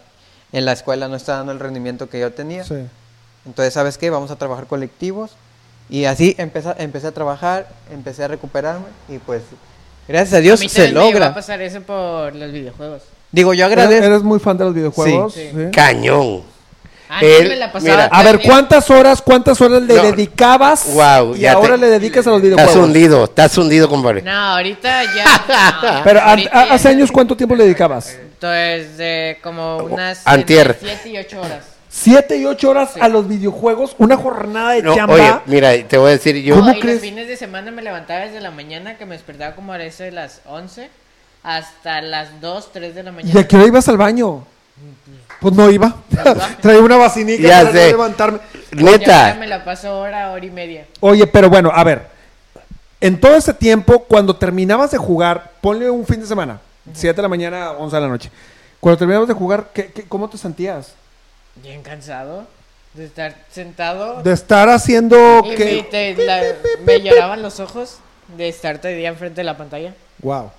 en 0.53 0.65
la 0.67 0.73
escuela 0.73 1.09
no 1.09 1.17
está 1.17 1.37
dando 1.37 1.53
el 1.53 1.61
rendimiento 1.61 2.09
que 2.09 2.21
yo 2.21 2.33
tenía. 2.33 2.65
Sí. 2.65 2.87
Entonces, 3.47 3.73
¿sabes 3.73 3.97
qué? 3.97 4.11
Vamos 4.11 4.31
a 4.31 4.37
trabajar 4.37 4.67
colectivos. 4.67 5.31
Y 5.91 6.05
así 6.05 6.35
empecé, 6.37 6.75
empecé 6.77 7.07
a 7.07 7.13
trabajar, 7.13 7.67
empecé 7.91 8.23
a 8.25 8.29
recuperarme 8.29 8.85
y 9.09 9.17
pues, 9.17 9.41
gracias 10.07 10.35
a 10.35 10.41
Dios 10.41 10.61
a 10.61 10.65
mí 10.65 10.69
se 10.69 10.77
también 10.83 10.95
me 10.95 11.01
a 11.01 11.05
logra. 11.05 11.35
pasar 11.35 11.63
eso 11.63 11.81
por 11.81 12.35
los 12.35 12.53
videojuegos. 12.53 13.05
Digo, 13.33 13.55
yo 13.55 13.65
¿Eres, 13.65 13.79
agradezco. 13.79 14.05
eres 14.07 14.23
muy 14.23 14.39
fan 14.39 14.59
de 14.59 14.65
los 14.67 14.75
videojuegos? 14.75 15.33
Sí. 15.33 15.49
Sí. 15.51 15.71
Cañón. 15.73 16.43
Antes 17.09 17.41
Él- 17.41 17.49
me 17.49 17.57
la 17.57 17.73
pasaba 17.73 17.91
mira, 17.95 18.05
A 18.13 18.23
ver, 18.23 18.41
¿cuántas 18.43 18.91
horas, 18.91 19.23
cuántas 19.23 19.61
horas 19.61 19.83
le 19.83 19.95
No. 19.95 20.03
dedicabas? 20.03 20.85
Guau, 20.93 21.35
y 21.35 21.41
ya 21.41 21.53
ahora 21.53 21.75
te- 21.77 21.81
le 21.83 21.87
dedicas 21.91 22.27
a 22.27 22.31
los 22.31 22.43
Estás 22.43 22.57
videojuegos. 22.57 22.85
hundido, 22.87 23.25
estás 23.25 23.59
hundido, 23.59 23.89
compadre. 23.89 24.23
No, 24.23 24.31
ahorita 24.31 25.05
ya. 25.05 25.25
no. 25.83 26.05
Pero 26.05 26.21
Ahorita 26.21 26.51
a- 26.61 26.67
ya 26.67 26.75
hace 26.75 26.89
no. 26.89 26.95
años, 26.97 27.13
¿cuánto 27.13 27.37
tiempo 27.37 27.55
le 27.57 27.65
dedicabas? 27.65 28.15
Entonces, 28.15 28.97
de 28.99 29.39
como 29.43 29.79
unas. 29.79 30.21
Antier. 30.27 30.77
7 30.81 31.09
y 31.09 31.19
8 31.19 31.41
horas. 31.41 31.65
Siete 31.91 32.37
y 32.37 32.45
ocho 32.45 32.69
horas 32.71 32.91
a 33.01 33.09
los 33.09 33.27
videojuegos, 33.27 33.97
una 33.99 34.17
jornada 34.17 34.73
de 34.73 34.83
No, 34.83 34.95
chamba. 34.95 35.15
oye, 35.15 35.33
mira, 35.47 35.73
te 35.89 35.97
voy 35.97 36.09
a 36.11 36.13
decir 36.13 36.37
yo. 36.37 36.55
¿Cómo 36.57 36.67
No, 36.67 36.77
y 36.77 36.81
crees? 36.81 36.97
los 36.97 37.03
fines 37.03 37.27
de 37.27 37.37
semana 37.37 37.71
me 37.73 37.83
levantaba 37.83 38.21
desde 38.21 38.41
la 38.41 38.51
mañana, 38.53 38.97
que 38.99 39.07
me 39.07 39.15
despertaba 39.17 39.57
como 39.57 39.73
a 39.73 39.83
eso 39.83 40.05
de 40.05 40.13
las 40.13 40.43
11 40.47 40.91
hasta 41.43 42.01
las 42.03 42.41
2, 42.41 42.73
3 42.73 42.95
de 42.95 43.03
la 43.03 43.11
mañana. 43.11 43.33
¿Y 43.35 43.43
a 43.43 43.49
qué 43.49 43.57
hora 43.57 43.67
ibas 43.67 43.89
al 43.89 43.97
baño? 43.97 44.45
Pues 45.41 45.55
no 45.55 45.71
iba. 45.71 45.95
Traía 46.61 46.81
una 46.81 46.97
vacinica 46.97 47.43
Ya 47.43 47.59
para 47.59 47.65
no 47.65 47.73
sé. 47.73 47.87
levantarme. 47.91 48.39
Y 48.73 48.81
ahora 48.81 48.99
Neta. 48.99 49.37
me 49.39 49.47
la 49.47 49.65
paso 49.65 49.99
hora, 49.99 50.31
hora 50.33 50.45
y 50.45 50.51
media. 50.51 50.87
Oye, 51.01 51.27
pero 51.27 51.49
bueno, 51.49 51.71
a 51.73 51.85
ver. 51.85 52.07
En 53.01 53.21
todo 53.21 53.37
ese 53.37 53.55
tiempo, 53.55 54.01
cuando 54.05 54.35
terminabas 54.35 54.91
de 54.91 54.99
jugar, 54.99 55.53
ponle 55.61 55.89
un 55.89 56.05
fin 56.05 56.21
de 56.21 56.27
semana, 56.27 56.61
7 56.93 57.15
de 57.15 57.23
la 57.23 57.29
mañana, 57.29 57.71
11 57.73 57.95
de 57.97 58.03
la 58.03 58.09
noche. 58.09 58.31
Cuando 58.81 58.99
terminabas 58.99 59.29
de 59.29 59.35
jugar, 59.35 59.69
¿qué, 59.73 59.87
qué- 59.93 60.03
cómo 60.05 60.29
te 60.29 60.37
sentías? 60.37 60.93
Bien 61.63 61.83
cansado 61.83 62.47
de 62.95 63.05
estar 63.05 63.37
sentado. 63.53 64.23
De 64.25 64.33
estar 64.33 64.69
haciendo 64.69 65.43
y 65.45 65.49
me, 65.51 65.55
que... 65.55 65.87
te- 65.91 66.25
la- 66.27 66.43
me 66.85 67.01
lloraban 67.01 67.41
los 67.43 67.61
ojos 67.61 67.99
de 68.37 68.49
estar 68.49 68.79
todo 68.79 68.89
el 68.91 68.99
día 68.99 69.09
enfrente 69.09 69.41
de 69.41 69.45
la 69.45 69.57
pantalla. 69.57 69.95
Wow. 70.21 70.51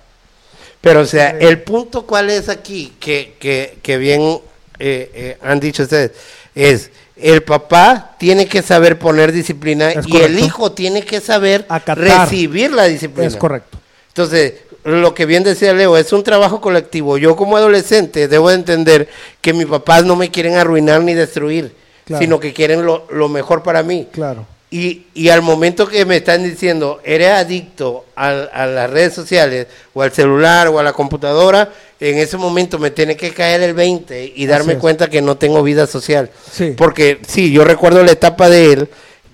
Pero, 0.80 1.00
o 1.00 1.06
sea, 1.06 1.30
el 1.30 1.60
punto 1.62 2.06
cuál 2.06 2.30
es 2.30 2.48
aquí, 2.48 2.94
que, 2.98 3.36
que, 3.38 3.78
que 3.82 3.98
bien 3.98 4.40
eh, 4.80 5.10
eh, 5.14 5.38
han 5.42 5.60
dicho 5.60 5.82
ustedes, 5.84 6.12
es 6.54 6.90
el 7.16 7.42
papá 7.42 8.16
tiene 8.18 8.46
que 8.46 8.62
saber 8.62 8.98
poner 8.98 9.30
disciplina 9.30 9.90
Es 9.90 10.06
y 10.08 10.16
el 10.16 10.38
hijo 10.38 10.72
tiene 10.72 11.02
que 11.02 11.20
saber 11.20 11.66
Acatar. 11.68 11.98
recibir 11.98 12.72
la 12.72 12.84
disciplina. 12.86 13.28
Es 13.28 13.36
correcto. 13.36 13.78
Entonces, 14.08 14.54
lo 14.84 15.14
que 15.14 15.26
bien 15.26 15.42
decía 15.44 15.74
Leo, 15.74 15.96
es 15.98 16.12
un 16.14 16.24
trabajo 16.24 16.60
colectivo. 16.62 17.18
Yo 17.18 17.36
como 17.36 17.58
adolescente 17.58 18.26
debo 18.26 18.48
de 18.48 18.54
entender 18.54 19.08
que 19.42 19.52
mis 19.52 19.66
papás 19.66 20.04
no 20.06 20.16
me 20.16 20.30
quieren 20.30 20.56
arruinar 20.56 21.02
ni 21.02 21.12
destruir, 21.14 21.74
Claro. 22.06 22.22
sino 22.22 22.40
que 22.40 22.52
quieren 22.54 22.84
lo, 22.86 23.06
lo 23.10 23.28
mejor 23.28 23.62
para 23.62 23.82
mí. 23.82 24.08
Claro. 24.10 24.46
Y, 24.72 25.06
y 25.14 25.30
al 25.30 25.42
momento 25.42 25.88
que 25.88 26.04
me 26.04 26.18
están 26.18 26.44
diciendo, 26.44 27.00
eres 27.02 27.30
adicto 27.30 28.04
a, 28.14 28.30
las 28.66 28.88
redes 28.90 29.12
sociales, 29.12 29.66
o 29.94 30.02
al 30.02 30.12
celular, 30.12 30.68
o 30.68 30.78
a 30.78 30.84
la 30.84 30.92
computadora, 30.92 31.70
en 31.98 32.18
ese 32.18 32.36
momento 32.36 32.78
me 32.78 32.92
tiene 32.92 33.16
que 33.16 33.32
caer 33.32 33.62
el 33.62 33.74
20 33.74 34.32
y 34.36 34.46
darme 34.46 34.76
cuenta 34.78 35.10
que 35.10 35.22
no 35.22 35.36
tengo 35.36 35.62
vida 35.64 35.88
social. 35.88 36.30
Sí. 36.52 36.74
Porque 36.76 37.18
sí, 37.26 37.50
yo 37.50 37.64
recuerdo 37.64 38.04
la 38.04 38.12
etapa 38.12 38.48
de 38.48 38.72
él, 38.72 38.88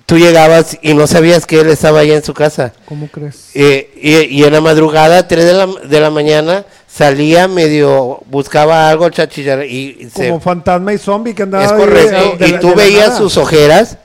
tú 0.07 0.17
llegabas 0.17 0.79
y 0.81 0.95
no 0.95 1.07
sabías 1.07 1.45
que 1.45 1.61
él 1.61 1.69
estaba 1.69 2.01
allá 2.01 2.15
en 2.15 2.25
su 2.25 2.33
casa. 2.33 2.73
¿Cómo 2.87 3.07
crees? 3.09 3.51
Eh, 3.53 3.91
y, 4.01 4.41
y 4.41 4.45
en 4.45 4.53
la 4.55 4.63
madrugada, 4.63 5.29
3 5.29 5.45
de 5.45 5.53
la, 5.53 5.67
de 5.67 6.01
la 6.01 6.11
mañana, 6.11 6.65
salía 6.89 7.47
medio, 7.47 8.23
buscaba 8.31 8.89
algo 8.89 9.11
chachillar 9.11 9.67
y, 9.67 10.09
se- 10.15 10.29
Como 10.29 10.41
fantasma 10.41 10.95
y 10.95 10.99
zombie 10.99 11.35
que 11.35 11.43
andaba 11.43 11.63
es 11.65 11.73
correcto. 11.73 12.37
de- 12.39 12.47
de 12.47 12.49
y 12.49 12.59
tú 12.59 12.75
veías 12.75 13.19
sus 13.19 13.37
ojeras. 13.37 13.99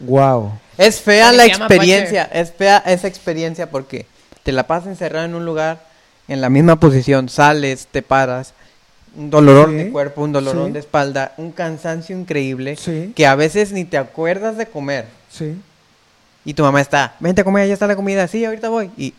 Wow. 0.00 0.52
Es 0.78 1.00
fea 1.00 1.32
la 1.32 1.44
experiencia, 1.44 2.24
es 2.32 2.52
fea 2.52 2.78
esa 2.86 3.08
experiencia 3.08 3.68
porque 3.70 4.06
te 4.44 4.52
la 4.52 4.66
pasas 4.66 4.88
encerrado 4.88 5.26
en 5.26 5.34
un 5.34 5.44
lugar, 5.44 5.80
en 6.28 6.40
la 6.40 6.48
misma 6.48 6.78
posición, 6.80 7.28
sales, 7.28 7.88
te 7.90 8.00
paras, 8.02 8.54
un 9.16 9.28
dolorón 9.30 9.70
Sí, 9.72 9.76
de 9.84 9.90
cuerpo, 9.90 10.22
un 10.22 10.32
dolorón 10.32 10.66
sí. 10.68 10.72
de 10.72 10.78
espalda, 10.78 11.32
un 11.36 11.50
cansancio 11.52 12.16
increíble, 12.16 12.76
Sí. 12.76 13.12
que 13.16 13.26
a 13.26 13.34
veces 13.34 13.72
ni 13.72 13.84
te 13.84 13.98
acuerdas 13.98 14.56
de 14.56 14.66
comer. 14.66 15.06
Sí. 15.30 15.56
Y 16.44 16.54
tu 16.54 16.62
mamá 16.62 16.80
está, 16.80 17.14
vente 17.18 17.40
a 17.40 17.44
comer, 17.44 17.66
ya 17.66 17.74
está 17.74 17.86
la 17.86 17.96
comida, 17.96 18.26
sí, 18.28 18.44
ahorita 18.44 18.68
voy. 18.68 18.90
Y, 18.96 19.12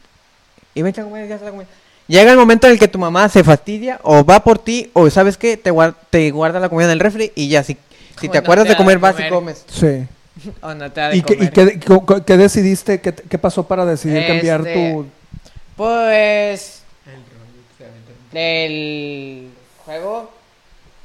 y 0.74 0.82
vente 0.82 1.02
a 1.02 1.04
comer, 1.04 1.28
ya 1.28 1.36
está 1.36 1.46
la 1.46 1.52
comida. 1.52 1.68
Llega 2.08 2.32
el 2.32 2.38
momento 2.38 2.66
en 2.68 2.74
el 2.74 2.80
que 2.80 2.88
tu 2.88 2.98
mamá 2.98 3.28
se 3.30 3.44
fastidia 3.44 4.00
o 4.02 4.24
va 4.26 4.44
por 4.44 4.58
ti 4.58 4.90
o 4.94 5.10
sabes 5.12 5.38
qué, 5.38 5.58
te, 5.58 5.72
guar- 5.72 5.94
te 6.10 6.32
guarda 6.32 6.60
la 6.60 6.70
comida 6.70 6.86
en 6.86 6.92
el 6.94 7.00
refri 7.00 7.32
y 7.36 7.50
ya, 7.50 7.62
si, 7.64 7.78
si 8.20 8.30
te 8.30 8.38
no 8.38 8.40
acuerdas 8.40 8.66
te 8.66 8.72
de 8.72 8.78
comer, 8.78 8.98
vas 8.98 9.16
y 9.20 9.30
comes. 9.30 9.64
Sí. 9.72 10.08
O 10.62 10.74
no 10.74 10.92
te 10.92 11.02
da 11.02 11.10
de 11.10 11.18
¿Y, 11.18 11.22
qué, 11.22 11.34
y 11.34 11.38
comer. 11.50 11.54
qué- 11.54 11.80
co- 11.80 12.06
co- 12.06 12.24
qué 12.26 12.38
decidiste? 12.38 13.00
¿Qué, 13.02 13.14
qué 13.14 13.38
pasó 13.38 13.68
para 13.68 13.86
decidir 13.86 14.26
cambiar 14.28 14.62
Este, 14.62 14.74
tu...? 14.74 15.06
Pues. 15.76 16.84
El 18.34 19.50
juego. 19.86 20.32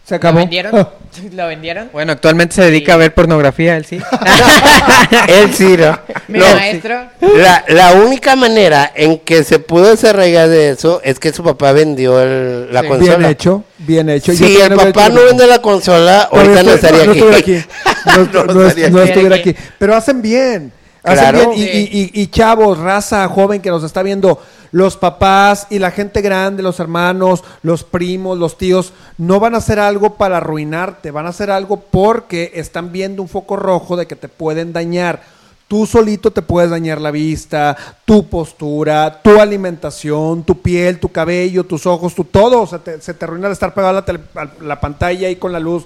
¿Se 0.07 0.15
acabó? 0.17 0.35
¿Lo 0.35 0.41
vendieron? 0.45 0.77
Ah, 0.77 0.89
¿Lo 1.33 1.47
vendieron? 1.47 1.89
Bueno, 1.93 2.13
actualmente 2.13 2.55
se 2.55 2.63
dedica 2.63 2.95
a 2.95 2.97
ver 2.99 3.15
pornografía, 3.15 3.77
él 3.77 3.85
sí. 3.87 3.99
Él 5.29 5.53
sí, 5.55 5.77
¿no? 5.79 5.99
Mi 6.29 6.39
No, 6.41 6.45
maestro. 6.55 7.07
La, 7.37 7.65
la 7.69 7.93
única 7.93 8.37
manera 8.37 8.91
en 8.95 9.19
que 9.21 9.45
se 9.45 9.59
pudo 9.59 9.91
desarraigar 9.91 10.49
de 10.49 10.71
eso 10.71 11.01
es 11.05 11.19
que 11.19 11.33
su 11.33 11.43
papá 11.43 11.73
vendió 11.73 12.21
el- 12.21 12.73
la 12.73 12.83
Sí. 12.83 12.89
consola. 12.89 13.17
bien 13.17 13.31
hecho, 13.31 13.65
bien 13.79 14.09
hecho. 14.11 14.33
Si 14.35 14.57
el 14.61 14.75
papá 14.75 15.07
hecho 15.07 15.15
no 15.15 15.25
vende 15.25 15.47
la 15.47 15.61
consola, 15.61 16.29
ahorita 16.31 16.63
no 16.63 16.73
estaría 16.73 17.05
no 17.05 17.13
aquí. 17.13 17.21
estuviera 17.21 17.39
aquí. 17.39 17.65
No, 18.53 18.67
estuviera 19.03 19.37
aquí. 19.37 19.57
Pero 19.79 19.97
hacen 19.97 20.21
bien. 20.21 20.71
Hacen 21.03 21.19
Claro. 21.31 21.51
bien. 21.51 21.53
Y, 21.53 21.63
Sí. 21.65 21.89
y- 21.93 22.21
y- 22.21 22.23
y 22.23 22.27
chavos, 22.29 22.79
raza 22.79 23.27
joven 23.29 23.61
que 23.63 23.71
nos 23.71 23.83
está 23.85 24.03
viendo, 24.03 24.43
los 24.75 24.97
papás 24.97 25.69
y 25.71 25.79
la 25.79 25.93
gente 25.93 26.21
grande, 26.21 26.61
los 26.61 26.81
hermanos, 26.81 27.45
los 27.63 27.85
primos, 27.85 28.37
los 28.39 28.59
tíos, 28.59 28.93
no 29.19 29.39
van 29.39 29.55
a 29.55 29.59
hacer 29.59 29.79
algo 29.79 30.15
para 30.17 30.39
arruinarte, 30.39 31.13
van 31.13 31.27
a 31.27 31.29
hacer 31.29 31.49
algo 31.49 31.77
porque 31.79 32.51
están 32.57 32.91
viendo 32.91 33.23
un 33.23 33.29
foco 33.29 33.55
rojo 33.55 33.97
de 33.97 34.09
que 34.09 34.17
te 34.17 34.29
pueden 34.29 34.73
dañar. 34.73 35.23
Tú 35.69 35.87
solito 35.87 36.33
te 36.33 36.43
puedes 36.43 36.71
dañar 36.71 37.01
la 37.01 37.13
vista, 37.13 37.77
tu 38.05 38.29
postura, 38.29 39.21
tu 39.23 39.41
alimentación, 39.41 40.43
tu 40.43 40.61
piel, 40.61 40.99
tu 40.99 41.09
cabello, 41.09 41.63
tus 41.63 41.87
ojos, 41.87 42.13
tu 42.13 42.25
todo. 42.25 42.67
Se 42.67 42.81
te, 42.81 43.01
se 43.01 43.15
te 43.15 43.25
arruina 43.27 43.47
al 43.47 43.53
estar 43.53 43.73
pegado 43.75 43.91
a 43.91 44.01
la, 44.01 44.05
tele- 44.05 44.25
a 44.35 44.49
la 44.65 44.81
pantalla 44.81 45.29
y 45.31 45.37
con 45.37 45.53
la 45.53 45.61
luz. 45.61 45.85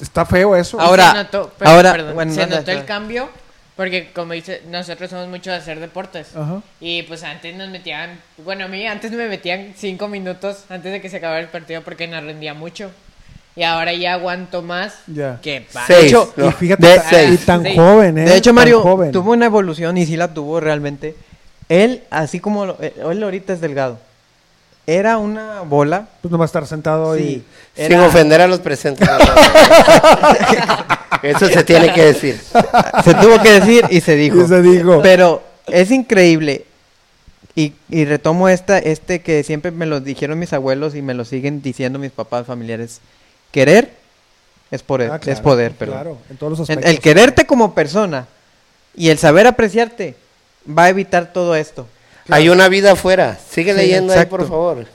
Está 0.00 0.24
feo 0.24 0.54
eso. 0.54 0.80
Ahora- 0.80 1.10
se 1.10 1.16
notó, 1.24 1.50
ahora, 1.64 1.92
perdón, 1.92 2.14
bueno, 2.14 2.32
se 2.32 2.40
no, 2.42 2.46
no, 2.46 2.56
notó 2.56 2.70
el 2.70 2.84
cambio 2.86 3.28
porque 3.80 4.10
como 4.14 4.34
dice, 4.34 4.60
nosotros 4.68 5.08
somos 5.08 5.26
mucho 5.28 5.50
de 5.50 5.56
hacer 5.56 5.80
deportes. 5.80 6.36
Ajá. 6.36 6.60
Y 6.82 7.02
pues 7.04 7.22
antes 7.24 7.56
nos 7.56 7.70
metían, 7.70 8.20
bueno, 8.44 8.66
a 8.66 8.68
mí 8.68 8.86
antes 8.86 9.10
me 9.10 9.26
metían 9.26 9.72
cinco 9.74 10.06
minutos 10.06 10.64
antes 10.68 10.92
de 10.92 11.00
que 11.00 11.08
se 11.08 11.16
acabara 11.16 11.40
el 11.40 11.48
partido 11.48 11.80
porque 11.80 12.06
nos 12.06 12.22
rendía 12.22 12.52
mucho. 12.52 12.90
Y 13.56 13.62
ahora 13.62 13.94
ya 13.94 14.12
aguanto 14.12 14.60
más 14.60 14.96
Ya. 15.06 15.40
que. 15.40 15.66
Seis, 15.70 15.88
De 15.88 16.06
hecho, 16.08 16.30
¿no? 16.36 16.48
Y 16.50 16.52
fíjate, 16.52 16.86
de- 16.86 16.96
ta- 16.98 17.08
seis. 17.08 17.40
y 17.42 17.46
tan 17.46 17.74
joven, 17.74 18.18
¿eh? 18.18 18.24
De 18.26 18.36
hecho, 18.36 18.52
Mario 18.52 18.82
joven. 18.82 19.12
tuvo 19.12 19.32
una 19.32 19.46
evolución 19.46 19.96
y 19.96 20.04
sí 20.04 20.14
la 20.14 20.28
tuvo 20.34 20.60
realmente. 20.60 21.16
Él, 21.70 22.02
así 22.10 22.38
como 22.38 22.66
lo- 22.66 22.76
eh, 22.82 22.92
él 23.10 23.22
ahorita 23.22 23.54
es 23.54 23.62
delgado, 23.62 23.98
era 24.86 25.16
una 25.16 25.62
bola. 25.62 26.06
Pues 26.20 26.30
no 26.30 26.36
va 26.36 26.44
a 26.44 26.52
estar 26.52 26.66
sentado 26.66 27.16
Sí, 27.16 27.42
y... 27.78 27.86
Sin 27.86 27.98
ofender 27.98 28.42
a 28.42 28.46
los 28.46 28.58
presentes. 28.66 29.08
Eso 31.22 31.48
se 31.48 31.64
tiene 31.64 31.92
que 31.92 32.04
decir. 32.06 32.40
Se 33.04 33.14
tuvo 33.14 33.40
que 33.42 33.60
decir 33.60 33.84
y 33.90 34.00
se 34.00 34.14
dijo. 34.16 34.42
Y 34.44 34.46
se 34.48 34.62
dijo. 34.62 35.00
Pero 35.02 35.42
es 35.66 35.90
increíble. 35.90 36.64
Y, 37.56 37.72
y 37.88 38.04
retomo 38.04 38.48
esta, 38.48 38.78
este 38.78 39.20
que 39.22 39.42
siempre 39.42 39.70
me 39.72 39.84
lo 39.86 40.00
dijeron 40.00 40.38
mis 40.38 40.52
abuelos 40.52 40.94
y 40.94 41.02
me 41.02 41.14
lo 41.14 41.24
siguen 41.24 41.62
diciendo 41.62 41.98
mis 41.98 42.12
papás 42.12 42.46
familiares. 42.46 43.00
Querer 43.50 43.92
es 44.70 44.82
poder, 44.84 45.10
Ah, 45.10 45.18
claro, 45.18 45.32
es 45.32 45.40
poder, 45.40 45.72
perdón. 45.72 45.94
Claro, 45.96 46.18
en 46.30 46.36
todos 46.36 46.58
los 46.58 46.68
El- 46.70 46.78
aspectos. 46.78 46.90
El 46.94 47.00
quererte 47.00 47.46
como 47.46 47.74
persona 47.74 48.26
y 48.94 49.08
el 49.08 49.18
saber 49.18 49.46
apreciarte 49.48 50.14
va 50.66 50.84
a 50.84 50.88
evitar 50.90 51.32
todo 51.32 51.56
esto. 51.56 51.86
Hay 52.28 52.48
una 52.48 52.68
vida 52.68 52.92
afuera. 52.92 53.36
Sigue 53.50 53.72
Sí, 53.72 53.78
leyendo 53.78 54.12
ahí, 54.12 54.26
por 54.26 54.46
favor. 54.48 54.86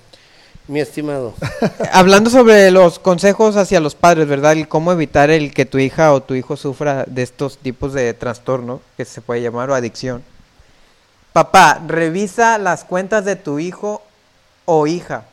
Mi 0.67 0.79
estimado. 0.79 1.33
Hablando 1.91 2.29
sobre 2.31 2.71
los 2.71 2.97
consejos 2.97 3.55
hacia 3.55 3.79
los 3.79 3.93
padres, 3.93 4.27
¿verdad? 4.27 4.53
El 4.53 4.67
cómo 4.67 4.91
evitar 4.91 5.29
el 5.29 5.53
que 5.53 5.65
tu 5.65 5.77
hija 5.77 6.11
o 6.11 6.23
tu 6.23 6.33
hijo 6.33 6.57
sufra 6.57 7.03
de 7.07 7.21
estos 7.21 7.57
tipos 7.59 7.93
de 7.93 8.13
trastorno, 8.15 8.81
que 8.97 9.05
se 9.05 9.21
puede 9.21 9.41
llamar 9.43 9.69
o 9.69 9.75
adicción. 9.75 10.23
Papá, 11.33 11.81
revisa 11.87 12.57
las 12.57 12.83
cuentas 12.83 13.25
de 13.25 13.35
tu 13.35 13.59
hijo 13.59 14.01
o 14.65 14.87
hija. 14.87 15.25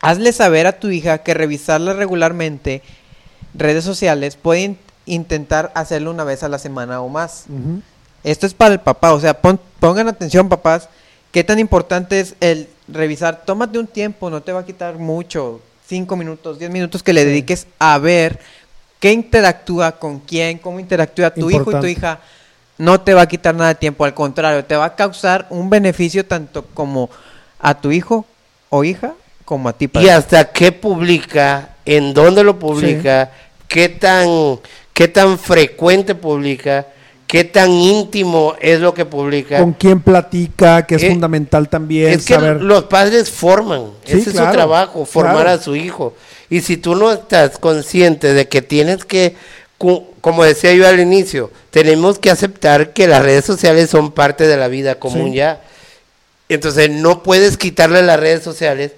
Hazle 0.00 0.32
saber 0.32 0.66
a 0.66 0.78
tu 0.78 0.88
hija 0.90 1.18
que 1.18 1.34
revisarlas 1.34 1.96
regularmente, 1.96 2.82
redes 3.54 3.84
sociales, 3.84 4.36
puede 4.36 4.60
in- 4.60 4.78
intentar 5.06 5.72
hacerlo 5.74 6.10
una 6.10 6.24
vez 6.24 6.42
a 6.42 6.48
la 6.48 6.58
semana 6.58 7.00
o 7.02 7.08
más. 7.08 7.44
Esto 8.24 8.46
es 8.46 8.54
para 8.54 8.72
el 8.74 8.80
papá, 8.80 9.12
o 9.12 9.20
sea, 9.20 9.42
pon- 9.42 9.60
pongan 9.80 10.08
atención 10.08 10.48
papás, 10.48 10.88
qué 11.32 11.44
tan 11.44 11.58
importante 11.58 12.20
es 12.20 12.34
el 12.40 12.68
revisar, 12.88 13.44
tómate 13.44 13.78
un 13.78 13.86
tiempo, 13.86 14.30
no 14.30 14.42
te 14.42 14.52
va 14.52 14.60
a 14.60 14.66
quitar 14.66 14.96
mucho, 14.96 15.60
cinco 15.86 16.16
minutos, 16.16 16.58
diez 16.58 16.70
minutos 16.70 17.02
que 17.02 17.12
le 17.12 17.24
dediques 17.24 17.66
a 17.78 17.98
ver 17.98 18.38
qué 19.00 19.12
interactúa 19.12 19.92
con 19.92 20.20
quién, 20.20 20.58
cómo 20.58 20.80
interactúa 20.80 21.30
tu 21.30 21.50
hijo 21.50 21.70
y 21.70 21.80
tu 21.80 21.86
hija, 21.86 22.20
no 22.78 23.00
te 23.00 23.14
va 23.14 23.22
a 23.22 23.28
quitar 23.28 23.54
nada 23.54 23.68
de 23.68 23.74
tiempo, 23.74 24.04
al 24.04 24.14
contrario, 24.14 24.64
te 24.64 24.76
va 24.76 24.86
a 24.86 24.96
causar 24.96 25.46
un 25.50 25.70
beneficio 25.70 26.24
tanto 26.24 26.64
como 26.74 27.10
a 27.58 27.74
tu 27.80 27.90
hijo 27.90 28.24
o 28.70 28.84
hija 28.84 29.14
como 29.44 29.68
a 29.68 29.72
ti. 29.72 29.86
Y 29.86 29.88
padre. 29.88 30.10
hasta 30.12 30.52
qué 30.52 30.72
publica, 30.72 31.76
en 31.84 32.14
dónde 32.14 32.44
lo 32.44 32.58
publica, 32.58 33.30
qué 33.66 33.88
tan 33.88 34.58
qué 34.92 35.06
tan 35.06 35.38
frecuente 35.38 36.16
publica, 36.16 36.88
qué 37.28 37.44
tan 37.44 37.70
íntimo 37.70 38.56
es 38.60 38.80
lo 38.80 38.92
que 38.94 39.04
publica. 39.04 39.58
Con 39.60 39.74
quién 39.74 40.00
platica, 40.00 40.84
que 40.86 40.96
es 40.96 41.02
Eh, 41.04 41.10
fundamental 41.10 41.68
también 41.68 42.08
es 42.10 42.24
que 42.24 42.34
saber. 42.34 42.60
los 42.62 42.84
padres 42.84 43.30
forman, 43.30 43.90
Sí, 44.04 44.18
ese 44.18 44.30
es 44.30 44.36
su 44.36 44.50
trabajo, 44.50 45.04
formar 45.04 45.42
claro. 45.44 45.50
a 45.50 45.62
su 45.62 45.76
hijo. 45.76 46.14
Y 46.50 46.62
si 46.62 46.76
tú 46.78 46.96
no 46.96 47.12
estás 47.12 47.58
consciente 47.58 48.32
de 48.34 48.48
que 48.48 48.62
tienes 48.62 49.04
que, 49.04 49.36
como 49.76 50.42
decía 50.44 50.72
yo 50.74 50.88
al 50.88 50.98
inicio, 50.98 51.50
tenemos 51.70 52.18
que 52.18 52.30
aceptar 52.30 52.92
que 52.94 53.06
las 53.06 53.22
redes 53.22 53.44
sociales 53.44 53.90
son 53.90 54.10
parte 54.12 54.46
de 54.48 54.56
la 54.56 54.66
vida 54.68 54.94
común 54.96 55.30
Sí. 55.30 55.36
ya. 55.36 55.60
Entonces 56.48 56.90
no 56.90 57.22
puedes 57.22 57.58
quitarle 57.58 58.02
las 58.02 58.18
redes 58.18 58.42
sociales, 58.42 58.92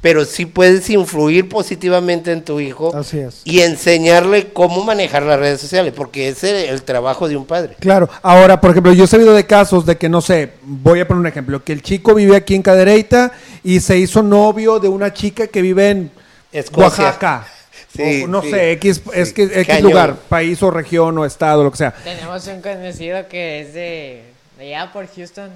pero 0.00 0.24
sí 0.24 0.46
puedes 0.46 0.88
influir 0.88 1.48
positivamente 1.48 2.32
en 2.32 2.42
tu 2.42 2.58
hijo 2.58 2.96
Así 2.96 3.18
es. 3.18 3.42
y 3.44 3.60
enseñarle 3.60 4.52
cómo 4.52 4.82
manejar 4.82 5.22
las 5.24 5.38
redes 5.38 5.60
sociales, 5.60 5.92
porque 5.94 6.28
ese 6.28 6.64
es 6.66 6.70
el 6.70 6.82
trabajo 6.82 7.28
de 7.28 7.36
un 7.36 7.44
padre. 7.44 7.76
Claro, 7.80 8.08
ahora, 8.22 8.60
por 8.60 8.70
ejemplo, 8.70 8.92
yo 8.92 9.04
he 9.04 9.06
sabido 9.08 9.34
de 9.34 9.44
casos 9.46 9.84
de 9.84 9.98
que, 9.98 10.08
no 10.08 10.20
sé, 10.20 10.52
voy 10.62 11.00
a 11.00 11.06
poner 11.08 11.20
un 11.20 11.26
ejemplo, 11.26 11.62
que 11.62 11.72
el 11.72 11.82
chico 11.82 12.14
vive 12.14 12.36
aquí 12.36 12.54
en 12.54 12.62
Cadereyta 12.62 13.32
y 13.62 13.80
se 13.80 13.98
hizo 13.98 14.22
novio 14.22 14.78
de 14.80 14.88
una 14.88 15.12
chica 15.12 15.46
que 15.48 15.60
vive 15.60 15.90
en 15.90 16.10
Escocia. 16.52 17.04
Oaxaca. 17.04 17.46
Sí, 17.92 18.22
O 18.22 18.28
no 18.28 18.40
sí, 18.40 18.50
sé, 18.52 18.70
X, 18.72 19.02
es 19.12 19.28
sí, 19.30 19.34
que, 19.34 19.42
X 19.42 19.66
cañón. 19.66 19.90
lugar, 19.90 20.14
país 20.28 20.62
o 20.62 20.70
región 20.70 21.18
o 21.18 21.24
estado, 21.24 21.64
lo 21.64 21.72
que 21.72 21.78
sea. 21.78 21.92
Tenemos 22.04 22.46
un 22.46 22.62
conocido 22.62 23.26
que 23.28 23.62
es 23.62 23.74
de, 23.74 24.22
de 24.58 24.76
allá 24.76 24.92
por 24.92 25.08
Houston. 25.12 25.50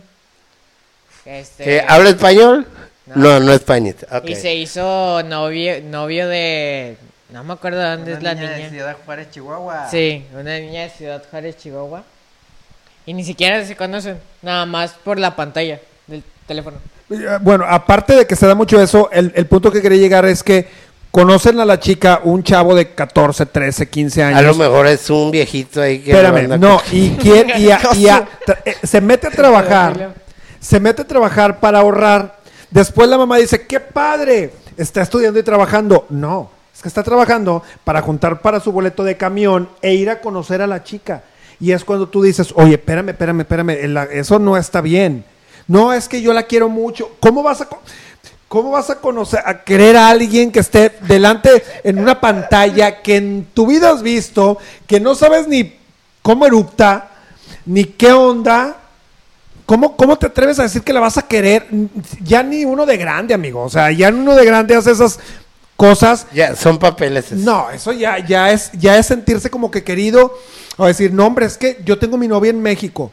Este, 1.25 1.81
¿Habla 1.87 2.11
español? 2.11 2.67
No. 3.07 3.17
No, 3.17 3.41
no, 3.41 3.53
español. 3.53 3.95
Ok. 4.11 4.31
Y 4.31 4.35
se 4.35 4.55
hizo 4.55 5.23
novio, 5.25 5.75
novio 5.85 6.27
de... 6.29 6.97
No 7.31 7.43
me 7.45 7.53
acuerdo 7.55 7.81
de 7.81 7.91
dónde 7.97 8.13
es 8.13 8.23
la 8.23 8.35
niña. 8.35 8.51
de 8.53 8.71
Ciudad 8.71 8.97
Juárez, 9.05 9.31
Chihuahua. 9.31 9.89
Sí, 9.91 10.25
una 10.33 10.59
niña 10.59 10.83
de 10.83 10.91
Ciudad 10.91 11.23
Juárez, 11.31 11.57
Chihuahua. 11.59 12.05
Y 13.07 13.13
ni 13.13 13.25
siquiera 13.25 13.63
se 13.65 13.77
conocen, 13.77 14.19
nada 14.41 14.65
más 14.67 14.93
por 15.05 15.19
la 15.19 15.35
pantalla 15.37 15.81
del 16.07 16.23
teléfono. 16.47 16.79
Eh, 17.11 17.39
Bueno, 17.43 17.65
aparte 17.69 18.15
de 18.15 18.27
que 18.27 18.37
se 18.37 18.47
da 18.47 18.55
mucho 18.55 18.81
eso, 18.81 19.11
el, 19.13 19.33
el 19.35 19.47
punto 19.47 19.71
que 19.71 19.83
quería 19.83 19.99
llegar 19.99 20.25
es 20.25 20.43
que 20.43 20.67
conocen 21.11 21.61
a 21.61 21.65
la 21.67 21.79
chica 21.79 22.21
un 22.25 22.43
chavo 22.43 22.75
de 22.75 22.95
14, 22.95 23.47
13, 23.47 23.89
15 23.91 24.23
años. 24.23 24.39
A 24.39 24.43
lo 24.43 24.55
mejor 24.55 24.87
es 24.87 25.11
un 25.11 25.31
viejito 25.31 25.83
ahí 25.83 25.99
que... 25.99 26.13
Espérame, 26.13 26.59
no, 26.59 26.81
y 26.93 27.11
quién, 27.17 27.51
y, 27.57 27.71
a- 27.71 27.81
y 27.95 28.09
a- 28.09 28.27
tra- 28.47 28.59
eh, 28.65 28.77
se 28.83 29.01
mete 29.01 29.27
a 29.27 29.31
trabajar, 29.31 30.15
se 30.61 30.81
mete 30.81 31.03
a 31.03 31.07
trabajar 31.07 31.61
para 31.61 31.81
ahorrar. 31.81 32.43
Después 32.75 33.09
la 33.09 33.17
mamá 33.17 33.37
dice, 33.37 33.69
qué 33.69 33.79
padre, 33.79 34.53
está 34.77 35.01
estudiando 35.01 35.39
y 35.39 35.45
trabajando. 35.45 36.07
No, 36.11 36.51
es 36.75 36.83
que 36.83 36.89
está 36.89 37.05
trabajando 37.05 37.63
para 37.85 38.03
juntar 38.03 38.43
para 38.43 38.59
su 38.59 38.73
boleto 38.73 39.05
de 39.05 39.17
camión 39.17 39.69
e 39.81 39.95
ir 39.95 40.11
a 40.11 40.21
conocer 40.21 40.61
a 40.61 40.67
la 40.67 40.83
chica. 40.83 41.23
Y 41.61 41.71
es 41.71 41.85
cuando 41.85 42.09
tú 42.09 42.21
dices, 42.21 42.53
oye, 42.57 42.75
espérame, 42.75 43.11
espérame, 43.11 43.43
espérame, 43.43 43.71
el- 43.71 43.97
eso 44.11 44.41
no 44.41 44.57
está 44.57 44.81
bien. 44.81 45.25
No, 45.69 45.93
es 45.93 46.09
que 46.09 46.21
yo 46.21 46.33
la 46.33 46.43
quiero 46.43 46.69
mucho. 46.69 47.13
¿Cómo 47.21 47.45
vas 47.45 47.61
a... 47.61 47.69
¿Cómo 48.49 48.73
vas 48.73 48.91
a 48.91 49.01
conocer, 49.01 49.41
a 49.45 49.63
querer 49.63 49.97
a 49.97 50.09
alguien 50.09 50.51
que 50.53 50.59
esté 50.61 50.91
delante 51.09 51.63
en 51.85 51.99
una 52.01 52.21
pantalla 52.21 53.03
que 53.03 53.17
en 53.17 53.49
tu 53.55 53.67
vida 53.69 53.91
has 53.91 54.03
visto, 54.03 54.59
que 54.87 54.99
no 55.01 55.15
sabes 55.15 55.47
ni 55.49 55.77
cómo 56.23 56.45
erupta, 56.47 57.11
ni 57.67 57.85
qué 57.85 58.13
onda? 58.13 58.77
¿Cómo, 59.67 59.97
¿Cómo 59.97 60.17
te 60.17 60.27
atreves 60.27 60.59
a 60.59 60.65
decir 60.65 60.83
que 60.83 60.93
la 60.93 61.01
vas 61.01 61.17
a 61.17 61.23
querer? 61.23 61.67
Ya 62.23 62.43
ni 62.43 62.65
uno 62.65 62.85
de 62.85 62.97
grande, 62.97 63.33
amigo. 63.35 63.63
O 63.63 63.71
sea, 63.71 63.91
ya 63.91 64.09
uno 64.11 64.35
de 64.35 64.45
grande 64.45 64.75
hace 64.77 64.91
esas 64.91 65.19
cosas. 65.77 66.27
Ya, 66.35 66.55
son 66.55 66.79
papeles. 66.79 67.27
esos. 67.27 67.39
No, 67.39 67.71
eso 67.71 67.93
ya, 67.93 68.19
ya, 68.19 68.51
es, 68.53 68.71
ya 68.73 68.99
es 68.99 69.07
sentirse 69.07 69.49
como 69.51 69.71
que 69.71 69.83
querido. 69.83 70.35
O 70.77 70.87
decir, 70.87 71.13
no, 71.13 71.27
hombre, 71.27 71.47
es 71.47 71.57
que 71.57 71.79
yo 71.85 71.99
tengo 71.99 72.19
mi 72.19 72.29
novia 72.29 72.51
en 72.51 72.61
México. 72.61 73.11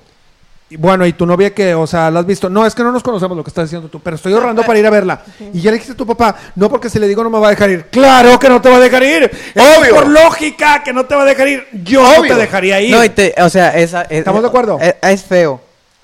Y 0.69 0.77
bueno, 0.77 1.05
¿y 1.05 1.11
tu 1.13 1.25
novia 1.25 1.53
que, 1.53 1.75
o 1.75 1.85
sea, 1.85 2.09
la 2.09 2.21
has 2.21 2.25
visto? 2.25 2.49
No, 2.49 2.65
es 2.65 2.73
que 2.73 2.81
no 2.81 2.91
nos 2.93 3.03
conocemos 3.03 3.35
lo 3.35 3.43
que 3.43 3.49
estás 3.49 3.65
diciendo 3.65 3.89
tú, 3.89 3.99
pero 3.99 4.15
estoy 4.15 4.31
ahorrando 4.33 4.63
para 4.63 4.79
ir 4.79 4.85
a 4.85 4.89
verla. 4.89 5.21
Y 5.53 5.59
ya 5.59 5.69
le 5.69 5.75
dijiste 5.75 5.93
a 5.93 5.97
tu 5.97 6.07
papá, 6.07 6.33
no, 6.55 6.69
porque 6.69 6.89
si 6.89 6.97
le 6.97 7.09
digo 7.09 7.23
no 7.23 7.29
me 7.29 7.39
va 7.39 7.47
a 7.47 7.49
dejar 7.51 7.69
ir. 7.69 7.85
¡Claro 7.87 8.39
que 8.39 8.47
no 8.47 8.61
te 8.61 8.69
va 8.69 8.77
a 8.77 8.79
dejar 8.79 9.03
ir! 9.03 9.29
Es 9.53 9.77
Obvio. 9.77 9.95
por 9.95 10.07
lógica 10.07 10.81
que 10.81 10.93
no 10.93 11.05
te 11.05 11.13
va 11.15 11.23
a 11.23 11.25
dejar 11.25 11.47
ir. 11.49 11.67
Yo 11.83 12.01
no 12.03 12.21
te 12.23 12.35
dejaría 12.35 12.79
ir. 12.81 12.91
No, 12.95 13.03
y 13.03 13.09
te- 13.09 13.35
o 13.41 13.49
sea, 13.49 13.77
esa, 13.77 14.03
es, 14.03 14.19
¿Estamos 14.19 14.41
de 14.41 14.47
acuerdo? 14.47 14.79
Es, 14.81 14.95
es 15.01 15.23
feo. 15.23 15.59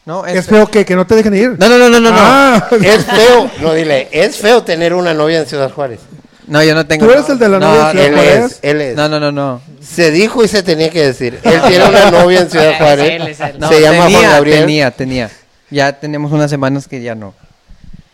¿No? 0.08 0.26
es 0.26 0.48
feo 0.48 0.66
que, 0.68 0.84
que 0.86 0.96
no 0.96 1.06
te 1.06 1.14
dejen 1.16 1.36
ir. 1.36 1.50
No, 1.60 1.70
no, 1.70 1.78
no, 1.78 1.90
no, 1.90 2.00
no. 2.00 2.10
no. 2.12 2.18
Ah, 2.20 2.68
Es 2.82 3.06
feo, 3.06 3.52
no 3.62 3.74
dile, 3.76 4.08
es 4.12 4.38
feo 4.38 4.64
tener 4.64 4.94
una 4.96 5.14
novia 5.14 5.38
en 5.40 5.46
Ciudad 5.46 5.72
Juárez. 5.72 6.00
No, 6.48 6.64
yo 6.64 6.74
no 6.74 6.88
tengo. 6.88 7.06
¿Tú 7.06 7.12
eres 7.12 7.28
el 7.30 7.38
de 7.40 7.50
la 7.50 7.60
no, 7.60 7.68
novia 7.68 7.92
en 7.92 7.92
Ciudad 7.92 8.06
Él 8.08 8.14
Juárez? 8.16 8.52
es, 8.54 8.60
él 8.64 8.82
es. 8.82 8.96
No, 8.96 9.10
no, 9.10 9.20
no, 9.20 9.32
no. 9.34 9.62
Se 9.82 10.10
dijo 10.12 10.44
y 10.44 10.48
se 10.48 10.64
tenía 10.64 10.90
que 10.90 11.06
decir. 11.08 11.40
Él 11.44 11.62
tiene 11.68 11.86
una 11.90 12.10
novia 12.10 12.40
en 12.40 12.50
Ciudad 12.50 12.72
Es 12.72 12.78
Juárez. 12.78 13.12
él, 13.22 13.28
es 13.28 13.40
él. 13.42 13.56
No, 13.60 13.68
se 13.68 13.82
llama 13.82 14.06
tenía, 14.06 14.20
Juan 14.20 14.32
Gabriel. 14.32 14.60
Tenía, 14.62 14.92
tenía. 14.92 15.30
Ya 15.70 15.92
tenemos 15.92 16.32
unas 16.32 16.50
semanas 16.50 16.88
que 16.88 17.02
ya 17.02 17.14
no. 17.16 17.34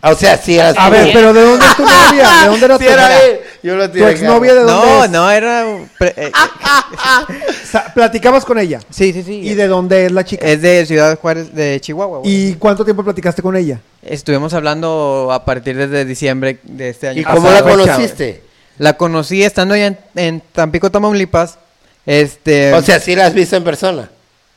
O 0.02 0.16
sea, 0.16 0.36
sí 0.38 0.58
eras 0.58 0.76
a 0.78 0.88
tú. 0.88 0.92
ver, 0.92 1.12
pero 1.14 1.32
¿de 1.32 1.42
dónde 1.46 1.66
es 1.66 1.76
tu 1.78 1.84
novia? 1.84 2.30
¿De 2.42 2.48
dónde 2.48 2.66
era 2.66 2.78
Sí 2.80 2.84
tu 2.86 2.90
era 2.92 3.04
novia? 3.04 3.40
Yo 3.64 3.76
lo 3.78 3.90
¿Tu 3.90 4.06
exnovia 4.06 4.54
de 4.54 4.60
dónde 4.64 4.74
No, 4.74 5.04
es? 5.06 5.10
no, 5.12 5.32
era. 5.32 5.66
un 5.66 5.90
pre- 5.98 6.14
eh, 6.18 6.32
Sa- 7.72 7.94
Platicabas 7.94 8.44
con 8.46 8.60
ella. 8.60 8.80
sí, 8.90 9.14
sí, 9.14 9.24
sí. 9.24 9.34
¿Y 9.40 9.54
de 9.56 9.68
dónde 9.68 10.06
es 10.06 10.12
la 10.12 10.24
chica? 10.26 10.46
Es 10.46 10.62
de 10.62 10.86
Ciudad 10.86 11.18
Juárez, 11.20 11.54
de 11.56 11.80
Chihuahua. 11.80 12.20
güey. 12.20 12.50
¿Y 12.50 12.54
cuánto 12.56 12.84
tiempo 12.84 13.04
platicaste 13.04 13.42
con 13.42 13.56
ella? 13.56 13.80
Estuvimos 14.02 14.54
hablando 14.54 15.30
a 15.32 15.46
partir 15.46 15.78
desde 15.78 16.04
diciembre 16.06 16.60
de 16.64 16.90
este 16.90 17.08
año. 17.08 17.22
¿Y 17.22 17.24
cómo 17.24 17.44
pasado. 17.48 17.66
la 17.70 17.72
conociste? 17.86 18.44
La 18.80 18.98
conocí 18.98 19.44
estando 19.44 19.76
allá 19.76 19.88
en, 19.88 19.98
en 20.16 20.42
Tampico, 20.52 20.92
Tamaulipas. 20.92 21.58
Este. 22.06 22.74
O 22.74 22.82
sea, 22.82 23.00
sí 23.00 23.16
la 23.16 23.28
has 23.28 23.34
visto 23.34 23.56
en 23.56 23.64
persona. 23.64 24.10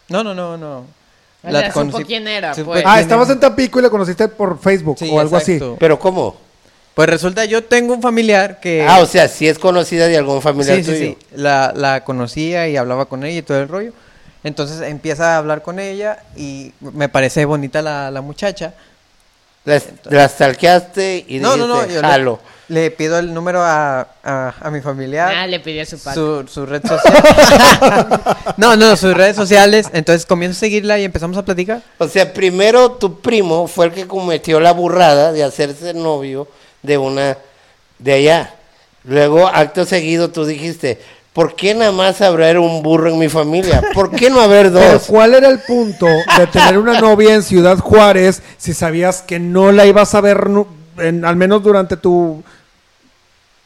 no, 0.08 0.24
no, 0.24 0.34
no, 0.34 0.56
no. 0.56 0.84
O 1.44 1.50
sea, 1.50 1.72
supo 1.72 1.98
quién 2.04 2.26
era, 2.26 2.52
pues. 2.54 2.82
Ah, 2.84 3.00
estabas 3.00 3.30
en 3.30 3.38
Tampico 3.38 3.78
y 3.78 3.82
la 3.82 3.90
conociste 3.90 4.26
por 4.26 4.58
Facebook 4.58 4.96
Sí, 4.98 5.08
o 5.12 5.20
algo 5.20 5.38
exacto. 5.38 5.76
Pero 5.78 5.96
¿cómo? 5.96 6.45
Pues 6.96 7.10
resulta, 7.10 7.44
yo 7.44 7.62
tengo 7.62 7.92
un 7.92 8.00
familiar 8.00 8.58
que. 8.58 8.86
Ah, 8.88 9.00
o 9.00 9.06
sea, 9.06 9.28
sí 9.28 9.46
es 9.46 9.58
conocida 9.58 10.08
de 10.08 10.16
algún 10.16 10.40
familiar 10.40 10.78
sí, 10.78 10.82
sí, 10.84 10.90
tuyo. 10.90 10.98
sí. 11.20 11.26
La, 11.36 11.74
la 11.76 12.02
conocía 12.04 12.68
y 12.68 12.78
hablaba 12.78 13.04
con 13.04 13.22
ella 13.22 13.38
y 13.40 13.42
todo 13.42 13.58
el 13.60 13.68
rollo. 13.68 13.92
Entonces 14.42 14.80
empieza 14.80 15.34
a 15.34 15.36
hablar 15.36 15.60
con 15.60 15.78
ella 15.78 16.20
y 16.36 16.72
me 16.80 17.10
parece 17.10 17.44
bonita 17.44 17.82
la, 17.82 18.10
la 18.10 18.22
muchacha. 18.22 18.72
La, 19.66 19.78
la 20.04 20.26
stalkeaste 20.26 21.26
y 21.28 21.38
No, 21.38 21.58
no, 21.58 21.66
no. 21.66 21.74
dijiste, 21.82 21.96
Yo 21.96 22.00
le, 22.02 22.08
jalo. 22.08 22.40
le 22.68 22.90
pido 22.90 23.18
el 23.18 23.34
número 23.34 23.60
a, 23.62 24.08
a, 24.24 24.54
a 24.58 24.70
mi 24.70 24.80
familiar. 24.80 25.34
Ah, 25.36 25.46
le 25.46 25.60
pidió 25.60 25.84
su 25.84 25.98
pack. 25.98 26.14
su, 26.14 26.46
su 26.48 26.64
red 26.64 26.80
social. 26.86 28.20
no, 28.56 28.74
no, 28.74 28.96
sus 28.96 29.12
redes 29.12 29.36
sociales. 29.36 29.88
Entonces 29.92 30.24
comienzo 30.24 30.56
a 30.56 30.60
seguirla 30.60 30.98
y 30.98 31.04
empezamos 31.04 31.36
a 31.36 31.44
platicar. 31.44 31.82
O 31.98 32.08
sea, 32.08 32.32
primero 32.32 32.92
tu 32.92 33.20
primo 33.20 33.66
fue 33.66 33.84
el 33.86 33.92
que 33.92 34.06
cometió 34.06 34.60
la 34.60 34.72
burrada 34.72 35.32
de 35.32 35.44
hacerse 35.44 35.92
novio 35.92 36.48
de 36.86 36.96
una 36.98 37.36
de 37.98 38.12
allá. 38.12 38.54
Luego, 39.04 39.46
acto 39.46 39.84
seguido, 39.84 40.30
tú 40.30 40.44
dijiste, 40.44 41.00
¿por 41.32 41.54
qué 41.54 41.74
nada 41.74 41.92
más 41.92 42.20
habrá 42.22 42.58
un 42.60 42.82
burro 42.82 43.10
en 43.10 43.18
mi 43.18 43.28
familia? 43.28 43.82
¿Por 43.94 44.10
qué 44.10 44.30
no 44.30 44.40
haber 44.40 44.70
Pero 44.72 44.92
dos? 44.92 45.04
¿cuál 45.06 45.34
era 45.34 45.48
el 45.48 45.58
punto 45.60 46.06
de 46.06 46.46
tener 46.48 46.78
una 46.78 47.00
novia 47.00 47.34
en 47.34 47.42
Ciudad 47.42 47.78
Juárez 47.78 48.42
si 48.58 48.72
sabías 48.74 49.22
que 49.22 49.38
no 49.38 49.70
la 49.72 49.86
ibas 49.86 50.14
a 50.14 50.20
ver 50.20 50.48
en- 50.98 51.24
al 51.24 51.36
menos 51.36 51.62
durante 51.62 51.96
tu 51.96 52.42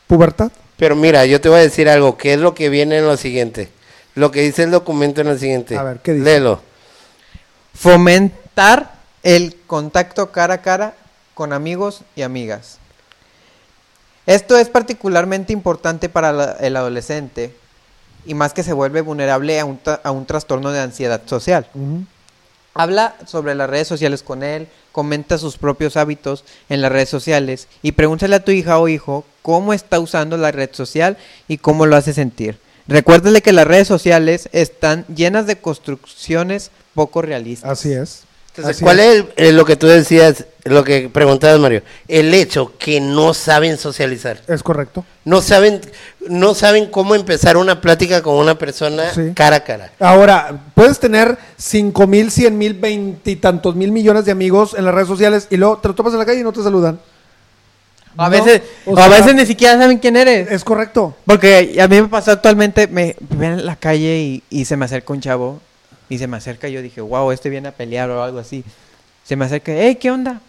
pubertad? 0.06 0.50
Pero 0.76 0.96
mira, 0.96 1.24
yo 1.26 1.40
te 1.40 1.48
voy 1.48 1.58
a 1.58 1.62
decir 1.62 1.88
algo, 1.88 2.16
que 2.16 2.34
es 2.34 2.40
lo 2.40 2.54
que 2.54 2.68
viene 2.70 2.98
en 2.98 3.06
lo 3.06 3.16
siguiente. 3.16 3.68
Lo 4.14 4.30
que 4.30 4.40
dice 4.40 4.64
el 4.64 4.70
documento 4.72 5.20
en 5.20 5.28
lo 5.28 5.38
siguiente. 5.38 5.76
A 5.76 5.82
ver, 5.82 5.98
¿qué 6.02 6.12
dice? 6.14 6.24
Léelo. 6.24 6.60
Fomentar 7.74 8.94
el 9.22 9.56
contacto 9.66 10.32
cara 10.32 10.54
a 10.54 10.62
cara 10.62 10.94
con 11.34 11.52
amigos 11.52 12.02
y 12.16 12.22
amigas. 12.22 12.79
Esto 14.30 14.56
es 14.56 14.68
particularmente 14.68 15.52
importante 15.52 16.08
para 16.08 16.32
la- 16.32 16.52
el 16.60 16.76
adolescente 16.76 17.52
y 18.24 18.34
más 18.34 18.52
que 18.52 18.62
se 18.62 18.72
vuelve 18.72 19.00
vulnerable 19.00 19.58
a 19.58 19.64
un, 19.64 19.80
a 20.04 20.10
un 20.12 20.24
trastorno 20.24 20.70
de 20.70 20.78
ansiedad 20.80 21.20
social. 21.26 21.66
Habla 22.74 23.16
sobre 23.26 23.56
las 23.56 23.68
redes 23.68 23.88
sociales 23.88 24.22
con 24.22 24.44
él, 24.44 24.68
comenta 24.92 25.36
sus 25.36 25.58
propios 25.58 25.96
hábitos 25.96 26.44
en 26.68 26.80
las 26.80 26.92
redes 26.92 27.08
sociales 27.08 27.66
y 27.82 27.92
pregúntale 27.92 28.36
a 28.36 28.44
tu 28.44 28.52
hija 28.52 28.78
o 28.78 28.86
hijo 28.88 29.24
cómo 29.42 29.72
está 29.72 29.98
usando 29.98 30.36
la 30.36 30.52
red 30.52 30.70
social 30.72 31.16
y 31.48 31.58
cómo 31.58 31.86
lo 31.86 31.96
hace 31.96 32.12
sentir. 32.14 32.58
Recuérdale 32.86 33.42
que 33.42 33.52
las 33.52 33.66
redes 33.66 33.88
sociales 33.88 34.48
están 34.52 35.04
llenas 35.12 35.46
de 35.46 35.56
construcciones 35.56 36.70
poco 36.94 37.22
realistas. 37.22 37.68
Así 37.70 37.92
es. 37.92 38.22
Entonces, 38.60 38.76
Así 38.76 38.84
¿cuál 38.84 39.00
es. 39.00 39.16
el- 39.16 39.32
eh, 39.36 39.52
lo 39.52 39.64
que 39.64 39.76
tú 39.76 39.86
decías, 39.86 40.44
lo 40.64 40.84
que 40.84 41.08
preguntabas, 41.08 41.58
Mario? 41.58 41.82
El 42.08 42.32
hecho 42.34 42.72
que 42.78 43.00
no 43.00 43.32
saben 43.34 43.78
socializar. 43.78 44.40
Es 44.46 44.62
correcto. 44.62 45.04
No 45.24 45.40
saben, 45.40 45.80
no 46.28 46.54
saben 46.54 46.86
cómo 46.90 47.14
empezar 47.14 47.56
una 47.56 47.80
plática 47.80 48.22
con 48.22 48.34
una 48.36 48.56
persona 48.56 49.12
Sí. 49.14 49.32
cara 49.34 49.56
a 49.56 49.64
cara. 49.64 49.90
Ahora, 49.98 50.58
puedes 50.74 50.98
tener 51.00 51.36
cinco 51.56 52.06
mil, 52.06 52.30
cien 52.30 52.58
mil, 52.58 52.74
veintitantos 52.74 53.74
mil 53.76 53.90
millones 53.92 54.24
de 54.24 54.32
amigos 54.32 54.74
en 54.76 54.84
las 54.84 54.94
redes 54.94 55.08
sociales 55.08 55.46
y 55.50 55.56
luego 55.56 55.78
te 55.78 55.88
lo 55.88 55.94
topas 55.94 56.12
en 56.12 56.18
la 56.18 56.26
calle 56.26 56.40
y 56.40 56.44
no 56.44 56.52
te 56.52 56.62
saludan. 56.62 57.00
A 58.16 58.24
No, 58.24 58.30
veces, 58.30 58.62
o 58.86 58.98
a 58.98 59.08
veces 59.08 59.34
ni 59.36 59.46
siquiera 59.46 59.78
saben 59.78 59.98
quién 59.98 60.16
eres. 60.16 60.50
Es 60.50 60.64
correcto. 60.64 61.14
Porque 61.24 61.78
a 61.80 61.86
mí 61.86 62.00
me 62.02 62.08
pasó 62.08 62.32
actualmente, 62.32 62.88
me 62.88 63.14
me 63.30 63.36
ven 63.36 63.52
en 63.60 63.66
la 63.66 63.76
calle 63.76 64.18
y, 64.18 64.42
y 64.50 64.64
se 64.64 64.76
me 64.76 64.84
acerca 64.84 65.12
un 65.12 65.20
chavo 65.20 65.60
y 66.10 66.18
se 66.18 66.26
me 66.26 66.36
acerca 66.36 66.68
y 66.68 66.72
yo 66.72 66.82
dije, 66.82 67.00
wow, 67.00 67.30
este 67.30 67.48
viene 67.48 67.68
a 67.68 67.72
pelear 67.72 68.10
o 68.10 68.22
algo 68.22 68.40
así. 68.40 68.64
Se 69.24 69.36
me 69.36 69.44
acerca, 69.46 69.72
hey, 69.72 69.94
¿qué 69.94 70.10
onda? 70.10 70.40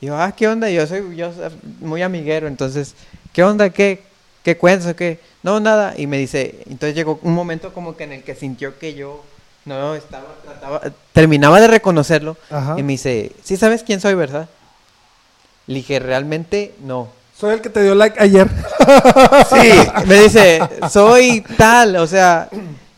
Y 0.00 0.06
yo, 0.06 0.16
ah, 0.16 0.32
¿qué 0.32 0.48
onda? 0.48 0.68
Yo 0.70 0.86
soy 0.86 1.14
yo 1.14 1.32
soy 1.32 1.52
muy 1.80 2.02
amiguero, 2.02 2.48
entonces, 2.48 2.94
¿qué 3.34 3.44
onda? 3.44 3.68
¿Qué, 3.68 4.02
qué 4.42 4.56
cuentas 4.56 4.94
qué? 4.94 5.20
No, 5.42 5.60
nada. 5.60 5.94
Y 5.96 6.06
me 6.06 6.16
dice, 6.16 6.62
entonces 6.66 6.94
llegó 6.94 7.20
un 7.22 7.34
momento 7.34 7.74
como 7.74 7.96
que 7.96 8.04
en 8.04 8.12
el 8.12 8.22
que 8.22 8.34
sintió 8.34 8.78
que 8.78 8.94
yo 8.94 9.22
no 9.66 9.94
estaba, 9.94 10.26
trataba, 10.42 10.80
terminaba 11.12 11.60
de 11.60 11.68
reconocerlo 11.68 12.38
Ajá. 12.50 12.76
y 12.78 12.82
me 12.82 12.92
dice, 12.92 13.32
sí 13.44 13.58
sabes 13.58 13.82
quién 13.82 14.00
soy, 14.00 14.14
¿verdad? 14.14 14.48
Le 15.66 15.74
dije, 15.74 15.98
realmente 15.98 16.74
no. 16.82 17.08
Soy 17.38 17.54
el 17.54 17.60
que 17.60 17.68
te 17.68 17.82
dio 17.82 17.94
like 17.94 18.18
ayer. 18.18 18.48
Sí, 19.50 19.70
me 20.06 20.22
dice, 20.22 20.60
soy 20.90 21.44
tal, 21.56 21.96
o 21.96 22.06
sea, 22.06 22.48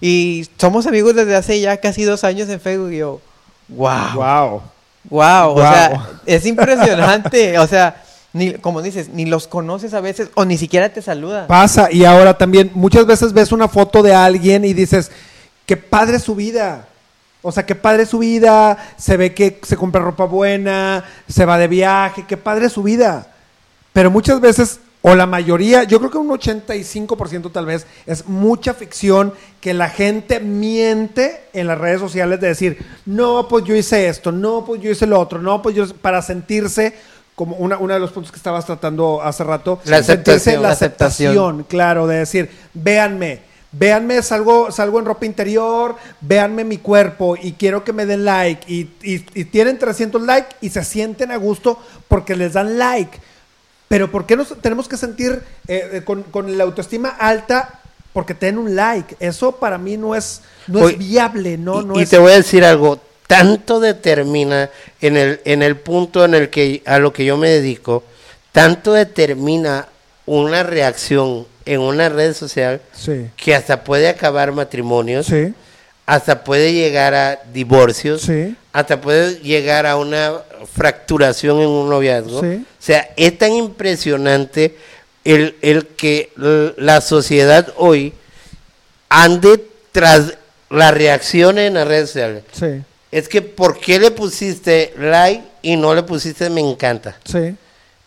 y 0.04 0.48
somos 0.58 0.88
amigos 0.88 1.14
desde 1.14 1.36
hace 1.36 1.60
ya 1.60 1.76
casi 1.76 2.02
dos 2.02 2.24
años 2.24 2.48
en 2.48 2.60
Facebook 2.60 2.90
y 2.90 2.98
yo, 2.98 3.20
wow, 3.68 4.16
wow, 4.16 4.62
wow. 5.04 5.50
o 5.52 5.60
sea, 5.60 6.10
es 6.26 6.44
impresionante, 6.44 7.56
o 7.60 7.66
sea, 7.68 8.02
ni, 8.32 8.54
como 8.54 8.82
dices, 8.82 9.10
ni 9.10 9.26
los 9.26 9.46
conoces 9.46 9.94
a 9.94 10.00
veces 10.00 10.28
o 10.34 10.44
ni 10.44 10.58
siquiera 10.58 10.88
te 10.88 11.02
saludan. 11.02 11.46
Pasa, 11.46 11.86
y 11.92 12.04
ahora 12.04 12.36
también 12.36 12.72
muchas 12.74 13.06
veces 13.06 13.32
ves 13.32 13.52
una 13.52 13.68
foto 13.68 14.02
de 14.02 14.12
alguien 14.12 14.64
y 14.64 14.72
dices, 14.72 15.12
qué 15.66 15.76
padre 15.76 16.18
su 16.18 16.34
vida. 16.34 16.88
O 17.40 17.52
sea, 17.52 17.64
qué 17.64 17.76
padre 17.76 18.04
su 18.04 18.18
vida, 18.18 18.78
se 18.96 19.16
ve 19.16 19.34
que 19.34 19.60
se 19.62 19.76
compra 19.76 20.00
ropa 20.00 20.24
buena, 20.24 21.04
se 21.28 21.44
va 21.44 21.58
de 21.58 21.68
viaje, 21.68 22.24
qué 22.26 22.36
padre 22.36 22.68
su 22.68 22.82
vida. 22.82 23.28
Pero 23.92 24.10
muchas 24.10 24.40
veces, 24.40 24.80
o 25.04 25.14
la 25.16 25.26
mayoría, 25.26 25.82
yo 25.84 25.98
creo 25.98 26.10
que 26.12 26.18
un 26.18 26.28
85% 26.28 27.50
tal 27.52 27.66
vez, 27.66 27.86
es 28.06 28.26
mucha 28.28 28.72
ficción 28.74 29.32
que 29.60 29.74
la 29.74 29.88
gente 29.88 30.38
miente 30.40 31.44
en 31.52 31.66
las 31.66 31.78
redes 31.78 32.00
sociales 32.00 32.40
de 32.40 32.48
decir, 32.48 32.78
no, 33.06 33.48
pues 33.48 33.64
yo 33.64 33.74
hice 33.74 34.08
esto, 34.08 34.30
no, 34.32 34.64
pues 34.64 34.80
yo 34.80 34.90
hice 34.90 35.06
lo 35.06 35.18
otro, 35.18 35.40
no, 35.40 35.60
pues 35.62 35.74
yo, 35.74 35.86
para 35.96 36.22
sentirse 36.22 36.94
como 37.34 37.56
una, 37.56 37.78
uno 37.78 37.94
de 37.94 38.00
los 38.00 38.12
puntos 38.12 38.30
que 38.30 38.36
estabas 38.36 38.66
tratando 38.66 39.20
hace 39.22 39.42
rato, 39.42 39.80
La 39.86 40.02
sentirse 40.02 40.10
aceptación. 40.32 40.62
la 40.62 40.68
La 40.68 40.74
aceptación. 40.74 41.30
aceptación, 41.32 41.64
claro, 41.64 42.06
de 42.06 42.18
decir, 42.18 42.50
véanme, 42.74 43.40
véanme, 43.72 44.22
salgo, 44.22 44.70
salgo 44.70 44.98
en 45.00 45.06
ropa 45.06 45.24
interior, 45.26 45.96
véanme 46.20 46.62
mi 46.62 46.76
cuerpo 46.78 47.36
y 47.40 47.52
quiero 47.54 47.82
que 47.84 47.92
me 47.92 48.04
den 48.06 48.24
like 48.24 48.70
y, 48.72 48.90
y- 49.02 49.24
y 49.34 49.44
tienen 49.46 49.78
300 49.78 50.22
likes 50.22 50.54
y 50.60 50.68
se 50.68 50.84
sienten 50.84 51.30
a 51.32 51.36
gusto 51.36 51.78
porque 52.06 52.36
les 52.36 52.52
dan 52.52 52.78
like. 52.78 53.18
Pero 53.92 54.10
¿por 54.10 54.24
qué 54.24 54.36
nos 54.36 54.58
tenemos 54.62 54.88
que 54.88 54.96
sentir 54.96 55.42
eh, 55.68 55.90
eh, 55.92 56.02
con, 56.02 56.22
con 56.22 56.56
la 56.56 56.64
autoestima 56.64 57.10
alta 57.10 57.80
porque 58.14 58.32
te 58.32 58.46
den 58.46 58.56
un 58.56 58.74
like? 58.74 59.16
Eso 59.20 59.52
para 59.56 59.76
mí 59.76 59.98
no 59.98 60.14
es, 60.14 60.40
no 60.66 60.88
es 60.88 60.96
viable, 60.96 61.58
¿no? 61.58 61.82
y, 61.82 61.84
no 61.84 62.00
y 62.00 62.04
es- 62.04 62.08
te 62.08 62.16
voy 62.16 62.32
a 62.32 62.36
decir 62.36 62.64
algo, 62.64 62.98
tanto 63.26 63.80
determina 63.80 64.70
en 65.02 65.18
el, 65.18 65.40
en 65.44 65.62
el 65.62 65.76
punto 65.76 66.24
en 66.24 66.32
el 66.32 66.48
que 66.48 66.82
a 66.86 66.98
lo 66.98 67.12
que 67.12 67.26
yo 67.26 67.36
me 67.36 67.50
dedico, 67.50 68.02
tanto 68.50 68.94
determina 68.94 69.88
una 70.24 70.62
reacción 70.62 71.46
en 71.66 71.80
una 71.80 72.08
red 72.08 72.32
social 72.32 72.80
Sí, 72.94 73.26
que 73.36 73.54
hasta 73.54 73.84
puede 73.84 74.08
acabar 74.08 74.52
matrimonios, 74.52 75.26
sí, 75.26 75.52
hasta 76.06 76.44
puede 76.44 76.72
llegar 76.72 77.12
a 77.12 77.40
divorcios, 77.52 78.22
sí. 78.22 78.56
hasta 78.72 79.02
puede 79.02 79.34
llegar 79.40 79.84
a 79.84 79.96
una 79.98 80.32
fracturación 80.66 81.60
en 81.60 81.68
un 81.68 81.88
noviazgo. 81.88 82.40
Sí. 82.40 82.56
O 82.56 82.82
sea, 82.82 83.10
es 83.16 83.36
tan 83.38 83.52
impresionante 83.52 84.76
el, 85.24 85.56
el 85.62 85.86
que 85.88 86.32
la 86.76 87.00
sociedad 87.00 87.72
hoy 87.76 88.12
ande 89.08 89.64
tras 89.92 90.34
la 90.70 90.90
reacción 90.90 91.58
en 91.58 91.74
las 91.74 91.86
redes 91.86 92.08
sociales. 92.10 92.44
Sí, 92.52 92.82
Es 93.10 93.28
que, 93.28 93.42
¿por 93.42 93.78
qué 93.78 93.98
le 93.98 94.10
pusiste 94.10 94.94
like 94.98 95.44
y 95.60 95.76
no 95.76 95.94
le 95.94 96.02
pusiste 96.02 96.48
me 96.50 96.60
encanta? 96.60 97.16
sí. 97.24 97.54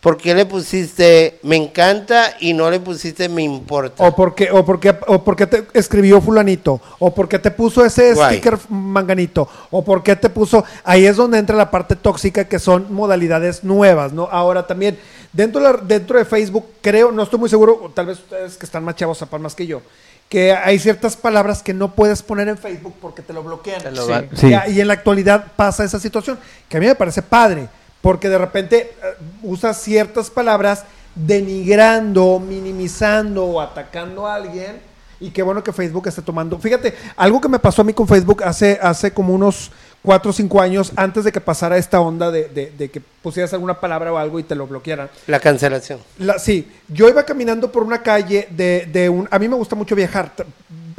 ¿Por 0.06 0.16
qué 0.18 0.36
le 0.36 0.46
pusiste 0.46 1.40
me 1.42 1.56
encanta 1.56 2.36
y 2.38 2.52
no 2.52 2.70
le 2.70 2.78
pusiste 2.78 3.28
me 3.28 3.42
importa? 3.42 4.06
O 4.06 4.14
porque, 4.14 4.48
o 4.52 4.64
porque, 4.64 4.94
o 5.08 5.24
porque 5.24 5.48
te 5.48 5.66
escribió 5.74 6.20
fulanito, 6.20 6.80
o 7.00 7.12
porque 7.12 7.40
te 7.40 7.50
puso 7.50 7.84
ese 7.84 8.14
Guay. 8.14 8.34
sticker 8.36 8.56
manganito, 8.68 9.48
o 9.72 9.84
porque 9.84 10.14
te 10.14 10.30
puso, 10.30 10.64
ahí 10.84 11.04
es 11.06 11.16
donde 11.16 11.38
entra 11.38 11.56
la 11.56 11.72
parte 11.72 11.96
tóxica 11.96 12.44
que 12.44 12.60
son 12.60 12.94
modalidades 12.94 13.64
nuevas, 13.64 14.12
¿no? 14.12 14.28
Ahora 14.30 14.64
también, 14.64 14.96
dentro 15.32 15.60
de, 15.60 15.72
la- 15.72 15.78
dentro 15.82 16.16
de 16.16 16.24
Facebook, 16.24 16.66
creo, 16.80 17.10
no 17.10 17.24
estoy 17.24 17.40
muy 17.40 17.48
seguro, 17.48 17.76
o 17.82 17.88
tal 17.90 18.06
vez 18.06 18.18
ustedes 18.20 18.56
que 18.56 18.64
están 18.64 18.84
más 18.84 18.94
chavos 18.94 19.18
sepan 19.18 19.42
más 19.42 19.56
que 19.56 19.66
yo, 19.66 19.82
que 20.28 20.52
hay 20.52 20.78
ciertas 20.78 21.16
palabras 21.16 21.64
que 21.64 21.74
no 21.74 21.96
puedes 21.96 22.22
poner 22.22 22.46
en 22.46 22.58
Facebook 22.58 22.94
porque 23.02 23.22
te 23.22 23.32
lo 23.32 23.42
bloquean. 23.42 23.82
Te 23.82 23.90
lo 23.90 24.04
Sí. 24.36 24.52
va- 24.52 24.68
Y 24.68 24.76
Y 24.76 24.80
en 24.80 24.86
la 24.86 24.94
actualidad 24.94 25.46
pasa 25.56 25.82
esa 25.82 25.98
situación, 25.98 26.38
que 26.68 26.76
a 26.76 26.80
mí 26.80 26.86
me 26.86 26.94
parece 26.94 27.22
padre, 27.22 27.66
porque 28.06 28.28
de 28.28 28.38
repente 28.38 28.92
eh, 29.02 29.14
usas 29.42 29.82
ciertas 29.82 30.30
palabras 30.30 30.84
denigrando, 31.16 32.38
minimizando 32.38 33.44
o 33.46 33.60
atacando 33.60 34.28
a 34.28 34.36
alguien. 34.36 34.76
Y 35.18 35.30
qué 35.30 35.42
bueno 35.42 35.64
que 35.64 35.72
Facebook 35.72 36.06
esté 36.06 36.22
tomando. 36.22 36.56
Fíjate, 36.56 36.94
algo 37.16 37.40
que 37.40 37.48
me 37.48 37.58
pasó 37.58 37.82
a 37.82 37.84
mí 37.84 37.92
con 37.92 38.06
Facebook 38.06 38.44
hace, 38.44 38.78
hace 38.80 39.10
como 39.10 39.34
unos 39.34 39.72
4 40.02 40.30
o 40.30 40.32
5 40.32 40.60
años, 40.60 40.92
antes 40.94 41.24
de 41.24 41.32
que 41.32 41.40
pasara 41.40 41.78
esta 41.78 41.98
onda 42.00 42.30
de, 42.30 42.44
de- 42.48 42.70
de 42.78 42.90
que 42.92 43.00
pusieras 43.00 43.52
alguna 43.54 43.80
palabra 43.80 44.12
o 44.12 44.18
algo 44.18 44.38
y 44.38 44.44
te 44.44 44.54
lo 44.54 44.68
bloquearan. 44.68 45.10
La 45.26 45.40
cancelación. 45.40 45.98
La- 46.18 46.38
sí, 46.38 46.70
yo 46.86 47.08
iba 47.08 47.24
caminando 47.24 47.72
por 47.72 47.82
una 47.82 48.02
calle 48.02 48.46
de, 48.52 48.86
de 48.92 49.08
un... 49.08 49.26
A 49.32 49.40
mí 49.40 49.48
me 49.48 49.56
gusta 49.56 49.74
mucho 49.74 49.96
viajar, 49.96 50.32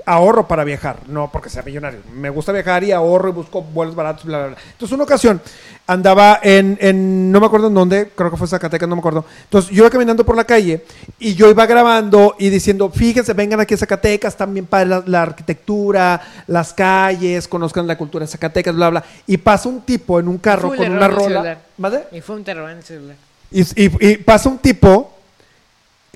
ahorro 0.07 0.47
para 0.47 0.63
viajar, 0.63 0.99
no 1.07 1.29
porque 1.31 1.49
sea 1.49 1.61
millonario. 1.63 1.99
Me 2.15 2.29
gusta 2.29 2.51
viajar 2.53 2.83
y 2.83 2.91
ahorro 2.93 3.29
y 3.29 3.33
busco 3.33 3.61
vuelos 3.61 3.93
baratos, 3.93 4.23
bla, 4.25 4.37
bla, 4.37 4.47
bla. 4.47 4.57
Entonces 4.71 4.93
una 4.95 5.03
ocasión 5.03 5.41
andaba 5.85 6.39
en, 6.41 6.77
en 6.81 7.31
no 7.31 7.39
me 7.41 7.45
acuerdo 7.45 7.67
en 7.67 7.73
dónde, 7.73 8.09
creo 8.15 8.31
que 8.31 8.37
fue 8.37 8.47
Zacatecas, 8.47 8.87
no 8.87 8.95
me 8.95 8.99
acuerdo. 9.01 9.25
Entonces 9.43 9.69
yo 9.71 9.83
iba 9.83 9.89
caminando 9.89 10.25
por 10.25 10.35
la 10.37 10.45
calle 10.45 10.83
y 11.19 11.35
yo 11.35 11.49
iba 11.49 11.65
grabando 11.65 12.35
y 12.39 12.49
diciendo, 12.49 12.89
fíjense, 12.89 13.33
vengan 13.33 13.59
aquí 13.59 13.73
a 13.73 13.77
Zacatecas, 13.77 14.35
también 14.37 14.65
para 14.65 14.85
la, 14.85 15.03
la 15.05 15.21
arquitectura, 15.23 16.21
las 16.47 16.73
calles, 16.73 17.47
conozcan 17.47 17.85
la 17.85 17.97
cultura 17.97 18.23
de 18.25 18.31
Zacatecas, 18.31 18.73
bla, 18.75 18.89
bla. 18.89 19.03
Y 19.27 19.35
pasa 19.37 19.67
un 19.67 19.81
tipo 19.81 20.19
en 20.21 20.27
un 20.29 20.37
carro 20.37 20.69
con 20.77 20.87
una 20.97 21.07
rola. 21.09 21.57
¿Madre? 21.77 22.03
Y 22.13 22.21
fue 22.21 22.35
un 22.37 22.43
terror 22.45 22.69
en 22.69 22.77
el 22.77 22.83
celular. 22.83 23.15
Y, 23.51 23.61
y- 23.61 24.07
y 24.11 24.17
pasa 24.17 24.47
un 24.49 24.57
tipo 24.59 25.13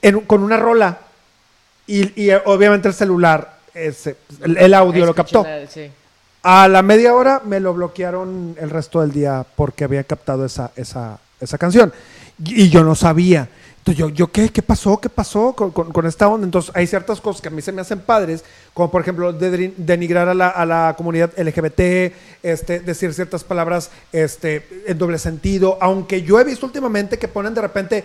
en- 0.02 0.22
con 0.22 0.44
una 0.44 0.56
rola 0.58 0.98
y, 1.88 2.22
y, 2.24 2.32
obviamente 2.46 2.88
el 2.88 2.94
celular, 2.94 3.58
ese, 3.74 4.18
el, 4.44 4.58
el 4.58 4.74
audio 4.74 5.06
lo 5.06 5.14
captó. 5.14 5.44
la- 5.44 5.68
sí. 5.68 5.90
A 6.44 6.68
la 6.68 6.82
media 6.82 7.14
hora 7.14 7.42
me 7.46 7.60
lo 7.60 7.74
bloquearon 7.74 8.56
el 8.60 8.70
resto 8.72 9.02
del 9.02 9.12
día 9.12 9.46
porque 9.56 9.84
había 9.84 10.04
captado 10.04 10.44
esa, 10.46 10.72
esa, 10.76 11.20
esa 11.40 11.58
canción. 11.60 11.94
Y, 12.44 12.64
y 12.64 12.70
yo 12.70 12.84
no 12.84 12.96
sabía. 12.96 13.48
Entonces 13.78 13.98
yo, 14.00 14.10
yo 14.10 14.32
¿qué? 14.32 14.50
¿Qué 14.50 14.62
pasó? 14.62 15.00
¿Qué 15.00 15.10
pasó 15.10 15.54
con, 15.54 15.70
con- 15.72 15.92
con 15.92 16.06
esta 16.08 16.28
onda? 16.28 16.46
Entonces 16.46 16.72
hay 16.76 16.86
ciertas 16.88 17.20
cosas 17.22 17.42
que 17.42 17.48
a 17.48 17.52
mí 17.52 17.62
se 17.62 17.72
me 17.72 17.82
hacen 17.82 18.00
padres, 18.00 18.44
como 18.74 18.90
por 18.92 19.02
ejemplo 19.02 19.34
de- 19.34 19.74
denigrar 19.78 20.30
a 20.30 20.34
la, 20.34 20.50
a 20.50 20.66
la 20.66 20.94
comunidad 20.98 21.32
LGBT, 21.38 22.14
este, 22.44 22.80
decir 22.80 23.14
ciertas 23.14 23.44
palabras 23.44 23.90
este, 24.12 24.68
en 24.88 24.98
doble 24.98 25.18
sentido, 25.20 25.78
aunque 25.82 26.22
yo 26.24 26.40
he 26.40 26.44
visto 26.44 26.66
últimamente 26.66 27.18
que 27.20 27.28
ponen 27.28 27.54
de 27.56 27.62
repente 27.62 28.04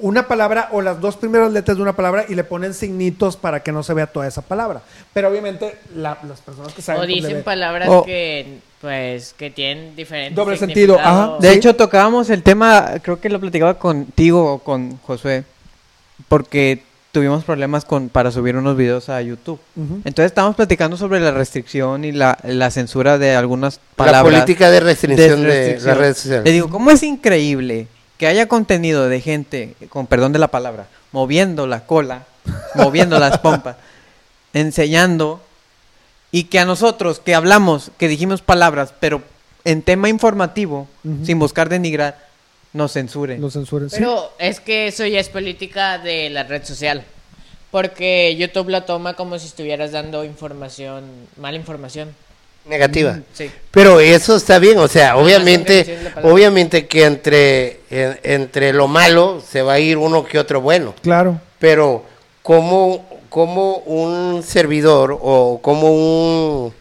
una 0.00 0.26
palabra 0.26 0.68
o 0.72 0.80
las 0.82 1.00
dos 1.00 1.16
primeras 1.16 1.52
letras 1.52 1.76
de 1.76 1.82
una 1.82 1.94
palabra 1.94 2.24
y 2.28 2.34
le 2.34 2.42
ponen 2.44 2.74
signitos 2.74 3.36
para 3.36 3.62
que 3.62 3.70
no 3.72 3.82
se 3.82 3.94
vea 3.94 4.06
toda 4.06 4.26
esa 4.26 4.42
palabra. 4.42 4.82
Pero 5.12 5.28
obviamente 5.28 5.78
la- 5.94 6.18
las 6.28 6.40
personas 6.40 6.72
que 6.72 6.82
saben... 6.82 7.02
O 7.02 7.04
pues, 7.04 7.22
le 7.22 7.28
dicen 7.28 7.44
palabras 7.44 7.88
O- 7.88 8.04
que, 8.04 8.58
pues, 8.80 9.34
que 9.34 9.50
tienen 9.50 9.94
diferentes 9.94 10.34
Doble 10.34 10.56
sentido, 10.56 10.98
ajá. 10.98 11.36
De 11.40 11.50
Sí. 11.50 11.56
hecho, 11.58 11.76
tocábamos 11.76 12.28
el 12.30 12.42
tema, 12.42 12.94
creo 13.02 13.20
que 13.20 13.28
lo 13.28 13.38
platicaba 13.40 13.74
contigo 13.78 14.54
o 14.54 14.58
con 14.58 14.98
Josué, 14.98 15.44
porque 16.28 16.82
tuvimos 17.12 17.44
problemas 17.44 17.84
con 17.84 18.08
para 18.08 18.32
subir 18.32 18.56
unos 18.56 18.76
videos 18.76 19.08
a 19.08 19.22
YouTube. 19.22 19.60
Entonces 19.76 20.26
estábamos 20.26 20.56
platicando 20.56 20.96
sobre 20.96 21.20
la 21.20 21.30
restricción 21.30 22.04
y 22.04 22.10
la, 22.10 22.36
la 22.42 22.72
censura 22.72 23.18
de 23.18 23.36
algunas 23.36 23.76
La 23.76 24.04
palabras. 24.06 24.34
política 24.42 24.70
de 24.72 24.80
restricción 24.80 25.42
de, 25.42 25.46
restricción. 25.46 25.88
las 25.90 25.98
redes 25.98 26.16
Le 26.16 26.22
sociales. 26.22 26.52
digo, 26.52 26.68
¿cómo 26.70 26.90
es 26.90 27.02
increíble 27.04 27.86
que 28.18 28.26
haya 28.26 28.46
contenido 28.46 29.08
de 29.08 29.20
gente, 29.20 29.74
con 29.88 30.06
perdón 30.06 30.32
de 30.32 30.38
la 30.38 30.48
palabra, 30.48 30.86
moviendo 31.12 31.66
la 31.66 31.86
cola, 31.86 32.24
moviendo 32.74 33.18
las 33.18 33.38
pompas, 33.38 33.76
enseñando, 34.52 35.40
y 36.30 36.44
que 36.44 36.58
a 36.58 36.64
nosotros 36.64 37.20
que 37.20 37.34
hablamos, 37.34 37.90
que 37.98 38.08
dijimos 38.08 38.42
palabras, 38.42 38.92
pero 38.98 39.22
en 39.64 39.82
tema 39.82 40.08
informativo, 40.08 40.88
sin 41.24 41.38
buscar 41.38 41.68
denigrar, 41.68 42.24
nos 42.72 42.92
censuren? 42.92 43.40
Lo 43.40 43.50
censuren. 43.50 43.88
sí. 43.88 43.96
Pero 43.98 44.32
es 44.38 44.60
que 44.60 44.88
eso 44.88 45.06
ya 45.06 45.20
es 45.20 45.28
política 45.28 45.98
de 45.98 46.28
la 46.30 46.42
red 46.42 46.64
social. 46.64 47.04
Porque 47.70 48.36
YouTube 48.36 48.68
lo 48.68 48.82
toma 48.82 49.14
como 49.14 49.38
si 49.38 49.46
estuvieras 49.46 49.92
dando 49.92 50.24
información, 50.24 51.04
mala 51.36 51.56
información. 51.56 52.14
Negativa. 52.66 53.18
Sí. 53.34 53.50
Pero 53.70 54.00
eso 54.00 54.36
está 54.36 54.58
bien, 54.58 54.78
o 54.78 54.88
sea, 54.88 55.16
obviamente, 55.16 55.98
obviamente 56.22 56.86
que 56.86 57.04
entre, 57.04 57.80
en- 57.90 58.18
entre 58.22 58.72
lo 58.72 58.88
malo 58.88 59.42
se 59.46 59.60
va 59.62 59.74
a 59.74 59.80
ir 59.80 59.98
uno 59.98 60.24
que 60.24 60.38
otro 60.38 60.60
bueno. 60.60 60.94
Claro. 61.02 61.38
Pero 61.58 62.04
como, 62.42 63.04
como 63.28 63.76
un 63.78 64.42
servidor 64.42 65.18
o 65.20 65.58
como 65.60 65.92
un 65.92 66.72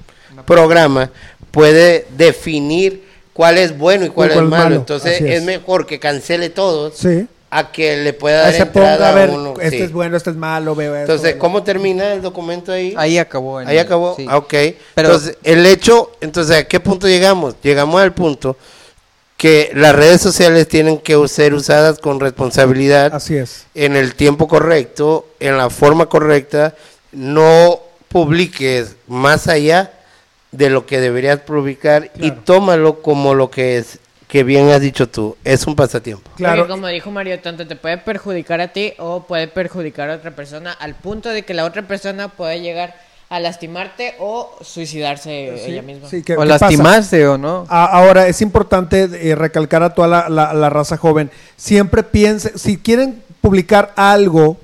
programa 0.45 1.09
puede 1.51 2.05
definir 2.15 3.03
cuál 3.33 3.57
es 3.57 3.77
bueno 3.77 4.05
y 4.05 4.09
cuál, 4.09 4.29
Y 4.31 4.33
cuál 4.33 4.45
es 4.45 4.49
malo. 4.49 4.63
malo, 4.63 4.75
Entonces 4.77 5.19
es. 5.21 5.31
es. 5.39 5.43
mejor 5.43 5.85
que 5.85 5.99
cancele 5.99 6.49
todos 6.49 6.95
Sí. 6.97 7.27
A 7.57 7.71
que 7.71 7.97
le 7.97 8.13
pueda 8.13 8.41
dar 8.43 8.53
se 8.53 8.65
ponga 8.65 8.93
entrada 8.93 9.11
a 9.11 9.15
ver, 9.15 9.29
uno. 9.29 9.53
este 9.61 9.77
sí. 9.77 9.83
es 9.83 9.91
bueno, 9.91 10.17
este 10.17 10.29
es 10.31 10.35
malo, 10.35 10.75
veo 10.75 10.95
esto. 10.95 11.11
Entonces, 11.13 11.35
¿cómo 11.37 11.63
termina 11.63 12.13
el 12.13 12.21
documento 12.21 12.71
ahí? 12.71 12.93
Ahí 12.97 13.17
acabó. 13.17 13.61
en 13.61 13.67
Ahí 13.67 13.77
el- 13.77 13.85
acabó. 13.85 14.15
sí. 14.15 14.25
Ah, 14.29 14.37
ok. 14.37 14.49
Pero- 14.49 14.75
entonces, 14.95 15.37
el 15.43 15.65
hecho, 15.65 16.11
entonces, 16.21 16.57
¿a 16.57 16.63
qué 16.65 16.79
punto 16.79 17.07
llegamos? 17.07 17.55
Llegamos 17.61 18.01
al 18.01 18.13
punto 18.13 18.57
que 19.37 19.71
las 19.73 19.93
redes 19.95 20.21
sociales 20.21 20.67
tienen 20.67 20.97
que 20.99 21.27
ser 21.27 21.53
usadas 21.53 21.99
con 21.99 22.19
responsabilidad, 22.19 23.13
Así 23.13 23.35
es. 23.35 23.65
en 23.75 23.95
el 23.95 24.15
tiempo 24.15 24.47
correcto, 24.47 25.27
en 25.39 25.57
la 25.57 25.69
forma 25.69 26.05
correcta. 26.07 26.75
No 27.11 27.79
publiques 28.07 28.95
más 29.07 29.47
allá 29.47 29.91
de 30.51 30.69
lo 30.69 30.85
que 30.85 30.99
deberías 31.01 31.39
publicar 31.39 32.11
y 32.19 32.31
tómalo 32.31 33.01
como 33.01 33.33
lo 33.33 33.49
que 33.49 33.77
es, 33.77 33.99
que 34.33 34.43
bien 34.43 34.67
has 34.71 34.81
dicho 34.81 35.07
tú, 35.07 35.37
es 35.43 35.67
un 35.67 35.75
pasatiempo. 35.75 36.27
Claro. 36.35 36.63
Porque 36.63 36.71
como 36.71 36.87
dijo 36.87 37.11
Mario, 37.11 37.39
tanto 37.39 37.67
te 37.67 37.75
puede 37.75 37.99
perjudicar 37.99 38.59
a 38.61 38.69
ti 38.69 38.93
o 38.97 39.21
puede 39.27 39.47
perjudicar 39.47 40.09
a 40.09 40.15
otra 40.15 40.31
persona 40.31 40.71
al 40.71 40.95
punto 40.95 41.29
de 41.29 41.43
que 41.43 41.53
la 41.53 41.65
otra 41.65 41.83
persona 41.83 42.29
puede 42.29 42.59
llegar 42.59 42.95
a 43.29 43.39
lastimarte 43.39 44.15
o 44.19 44.49
suicidarse 44.61 45.53
Sí, 45.63 45.71
ella 45.71 45.83
misma. 45.83 46.09
sí, 46.09 46.23
¿qué- 46.23 46.33
o 46.35 46.41
qué 46.41 46.47
pasa? 46.47 46.65
lastimarse 46.65 47.27
o 47.27 47.37
no. 47.37 47.67
A- 47.69 47.85
Ahora, 47.85 48.25
es 48.27 48.41
importante 48.41 49.07
eh, 49.29 49.35
recalcar 49.35 49.83
a 49.83 49.93
toda 49.93 50.07
la, 50.07 50.29
la- 50.29 50.53
la 50.55 50.69
raza 50.71 50.97
joven, 50.97 51.29
siempre 51.55 52.01
piense, 52.01 52.57
si 52.57 52.77
quieren 52.79 53.21
publicar 53.39 53.93
algo 53.95 54.57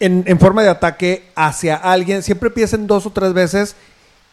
en, 0.00 0.24
en 0.26 0.38
forma 0.38 0.62
de 0.62 0.68
ataque 0.68 1.24
hacia 1.34 1.74
alguien, 1.76 2.22
siempre 2.22 2.50
piensen 2.50 2.86
dos 2.86 3.06
o 3.06 3.10
tres 3.10 3.32
veces 3.32 3.76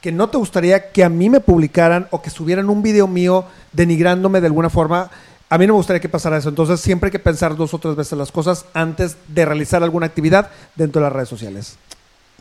que 0.05 0.11
no 0.11 0.29
te 0.29 0.37
gustaría 0.37 0.91
que 0.91 1.03
a 1.03 1.09
mí 1.09 1.31
me 1.31 1.39
publicaran 1.39 2.07
o 2.11 2.21
que 2.21 2.29
subieran 2.29 2.69
un 2.69 2.83
video 2.83 3.07
mío 3.07 3.43
denigrándome 3.73 4.39
de 4.39 4.45
alguna 4.45 4.69
forma. 4.69 5.09
A 5.49 5.57
mí 5.57 5.65
no 5.65 5.73
me 5.73 5.77
gustaría 5.77 5.99
que 5.99 6.07
pasara 6.09 6.37
eso. 6.37 6.47
Entonces 6.47 6.79
siempre 6.79 7.07
hay 7.07 7.11
que 7.11 7.17
pensar 7.17 7.55
dos 7.55 7.73
o 7.73 7.79
tres 7.79 7.95
veces 7.95 8.15
las 8.15 8.31
cosas 8.31 8.65
antes 8.75 9.17
de 9.27 9.45
realizar 9.45 9.81
alguna 9.81 10.05
actividad 10.05 10.51
dentro 10.75 11.01
de 11.01 11.05
las 11.07 11.13
redes 11.13 11.27
sociales. 11.29 11.77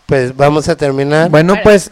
Pues 0.04 0.36
vamos 0.36 0.68
a 0.68 0.76
terminar. 0.76 1.30
Bueno, 1.30 1.54
pues 1.62 1.90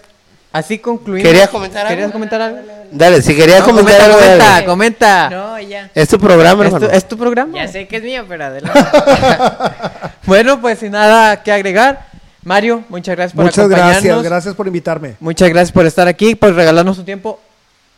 así 0.52 0.78
concluimos. 0.78 1.26
¿Querías 1.26 1.48
comentar 1.48 1.86
algo? 1.86 1.88
¿Querías 1.96 2.12
comentar 2.12 2.42
algo? 2.42 2.58
Dale, 2.90 3.22
si 3.22 3.34
querías 3.34 3.60
No, 3.60 3.64
comentar 3.68 3.94
comenta, 3.94 4.04
algo, 4.04 4.18
comenta, 4.18 4.44
dale. 4.44 4.66
comenta. 4.66 5.30
No, 5.30 5.58
ya. 5.58 5.90
Es 5.94 6.06
tu 6.06 6.18
programa, 6.18 6.64
¿Es 6.64 6.70
tu, 6.70 6.76
hermano. 6.76 6.92
es 6.92 7.08
tu 7.08 7.16
programa? 7.16 7.54
Ya 7.54 7.66
sé 7.66 7.88
que 7.88 7.96
es 7.96 8.02
mío, 8.02 8.26
pero 8.28 8.44
adelante. 8.44 8.78
Bueno, 10.26 10.60
pues 10.60 10.80
sin 10.80 10.92
nada 10.92 11.42
que 11.42 11.50
agregar. 11.50 12.11
Mario, 12.45 12.84
muchas 12.88 13.14
gracias 13.16 13.34
por 13.34 13.45
Muchas 13.45 13.59
acompañarnos. 13.59 14.03
gracias, 14.03 14.22
gracias 14.24 14.55
por 14.55 14.66
invitarme. 14.66 15.16
Muchas 15.20 15.49
gracias 15.49 15.72
por 15.72 15.86
estar 15.86 16.09
aquí, 16.09 16.34
por 16.34 16.53
regalarnos 16.55 16.97
su 16.97 17.05
tiempo. 17.05 17.40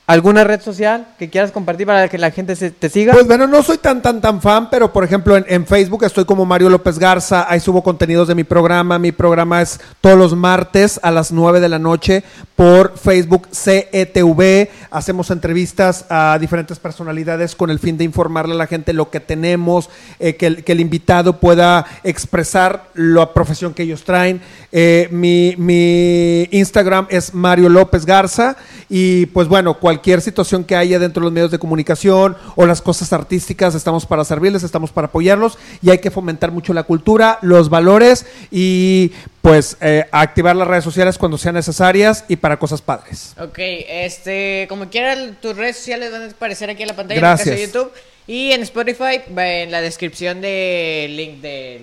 ¿Alguna 0.06 0.44
red 0.44 0.60
social 0.60 1.06
que 1.18 1.30
quieras 1.30 1.50
compartir 1.50 1.86
para 1.86 2.10
que 2.10 2.18
la 2.18 2.30
gente 2.30 2.56
se- 2.56 2.70
te 2.70 2.90
siga? 2.90 3.14
Pues 3.14 3.26
bueno, 3.26 3.46
no 3.46 3.62
soy 3.62 3.78
tan, 3.78 4.02
tan, 4.02 4.20
tan 4.20 4.42
fan, 4.42 4.68
pero 4.68 4.92
por 4.92 5.02
ejemplo 5.02 5.34
en, 5.34 5.64
Facebook 5.66 6.04
estoy 6.04 6.26
como 6.26 6.44
Mario 6.44 6.68
López 6.68 6.98
Garza, 6.98 7.46
ahí 7.50 7.58
subo 7.58 7.82
contenidos 7.82 8.28
de 8.28 8.34
mi 8.34 8.44
programa, 8.44 8.98
mi 8.98 9.12
programa 9.12 9.62
es 9.62 9.80
todos 10.02 10.18
los 10.18 10.36
martes 10.36 11.00
a 11.02 11.10
las 11.10 11.32
9 11.32 11.58
de 11.58 11.70
la 11.70 11.78
noche 11.78 12.22
por 12.54 12.98
Facebook 12.98 13.48
CETV, 13.50 14.68
hacemos 14.90 15.30
entrevistas 15.30 16.04
a 16.10 16.36
diferentes 16.38 16.78
personalidades 16.78 17.54
con 17.54 17.70
el 17.70 17.78
fin 17.78 17.96
de 17.96 18.04
informarle 18.04 18.52
a 18.54 18.58
la 18.58 18.66
gente 18.66 18.92
lo 18.92 19.08
que 19.08 19.20
tenemos, 19.20 19.88
eh, 20.18 20.36
que, 20.36 20.46
el, 20.48 20.64
que 20.64 20.72
el 20.72 20.80
invitado 20.80 21.40
pueda 21.40 21.86
expresar 22.04 22.90
la 22.92 23.32
profesión 23.32 23.72
que 23.72 23.84
ellos 23.84 24.04
traen. 24.04 24.42
Eh, 24.70 25.08
mi, 25.12 25.54
mi 25.56 26.46
Instagram 26.50 27.06
es 27.08 27.32
Mario 27.32 27.70
López 27.70 28.04
Garza 28.04 28.56
y 28.90 29.24
pues 29.26 29.48
bueno, 29.48 29.78
cualquier 29.78 29.93
situación 30.20 30.64
que 30.64 30.76
haya 30.76 30.98
dentro 30.98 31.20
de 31.20 31.24
los 31.24 31.32
medios 31.32 31.50
de 31.50 31.58
comunicación 31.58 32.36
o 32.56 32.66
las 32.66 32.82
cosas 32.82 33.12
artísticas, 33.12 33.74
estamos 33.74 34.06
para 34.06 34.24
servirles, 34.24 34.62
estamos 34.62 34.92
para 34.92 35.08
apoyarlos 35.08 35.58
y 35.82 35.90
hay 35.90 35.98
que 35.98 36.10
fomentar 36.10 36.52
mucho 36.52 36.72
la 36.72 36.84
cultura, 36.84 37.38
los 37.42 37.68
valores 37.68 38.26
y 38.50 39.12
pues 39.42 39.76
eh, 39.80 40.06
activar 40.10 40.56
las 40.56 40.66
redes 40.66 40.84
sociales 40.84 41.18
cuando 41.18 41.36
sean 41.36 41.54
necesarias 41.54 42.24
y 42.28 42.36
para 42.36 42.58
cosas 42.58 42.80
padres. 42.80 43.34
Ok, 43.38 43.58
este, 43.58 44.66
como 44.68 44.88
quieran, 44.88 45.36
tus 45.40 45.56
redes 45.56 45.76
sociales 45.76 46.10
van 46.10 46.22
a 46.22 46.26
aparecer 46.26 46.70
aquí 46.70 46.82
en 46.82 46.88
la 46.88 46.96
pantalla 46.96 47.20
Gracias. 47.20 47.48
en 47.48 47.52
el 47.52 47.60
caso 47.60 47.78
de 47.78 47.80
YouTube. 47.80 47.92
Y 48.26 48.52
en 48.52 48.62
Spotify, 48.62 49.20
en 49.36 49.70
la 49.70 49.82
descripción 49.82 50.40
del 50.40 51.14
link 51.14 51.40
del, 51.42 51.82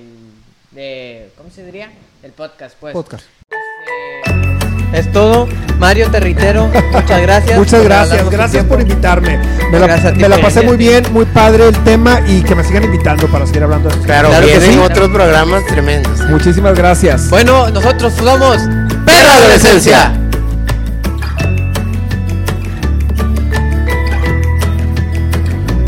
de, 0.72 1.30
¿cómo 1.38 1.51
se 1.51 1.64
diría? 1.64 1.91
Del 2.22 2.32
podcast, 2.32 2.76
pues. 2.80 2.93
Podcast. 2.93 3.26
Este, 3.49 4.51
Es 4.93 5.11
todo. 5.11 5.47
Mario 5.79 6.09
Territero, 6.11 6.69
muchas 6.91 7.21
gracias. 7.23 7.57
Muchas 7.57 7.83
gracias, 7.83 8.29
gracias 8.29 8.65
por 8.65 8.81
invitarme. 8.81 9.39
Me 9.71 9.79
la, 9.79 9.87
Gracias 9.87 10.11
a 10.11 10.13
ti 10.13 10.19
me 10.21 10.29
la 10.29 10.37
pasé 10.39 10.61
muy 10.61 10.77
bien, 10.77 11.03
muy 11.11 11.25
padre 11.25 11.67
el 11.69 11.77
tema 11.83 12.19
y 12.27 12.41
que 12.41 12.53
me 12.53 12.63
sigan 12.63 12.83
invitando 12.83 13.27
para 13.27 13.47
seguir 13.47 13.63
hablando 13.63 13.89
de 13.89 13.95
esto. 13.95 14.05
Claro, 14.05 14.29
Claro 14.29 14.45
que 14.45 14.57
vienen 14.59 14.73
sí. 14.73 14.79
otros 14.79 15.09
programas 15.09 15.65
tremendos. 15.65 16.19
Muchísimas 16.29 16.75
gracias. 16.75 17.29
Bueno, 17.29 17.69
nosotros 17.71 18.13
somos 18.13 18.57
Perra 19.05 19.37
Adolescencia. 19.37 20.11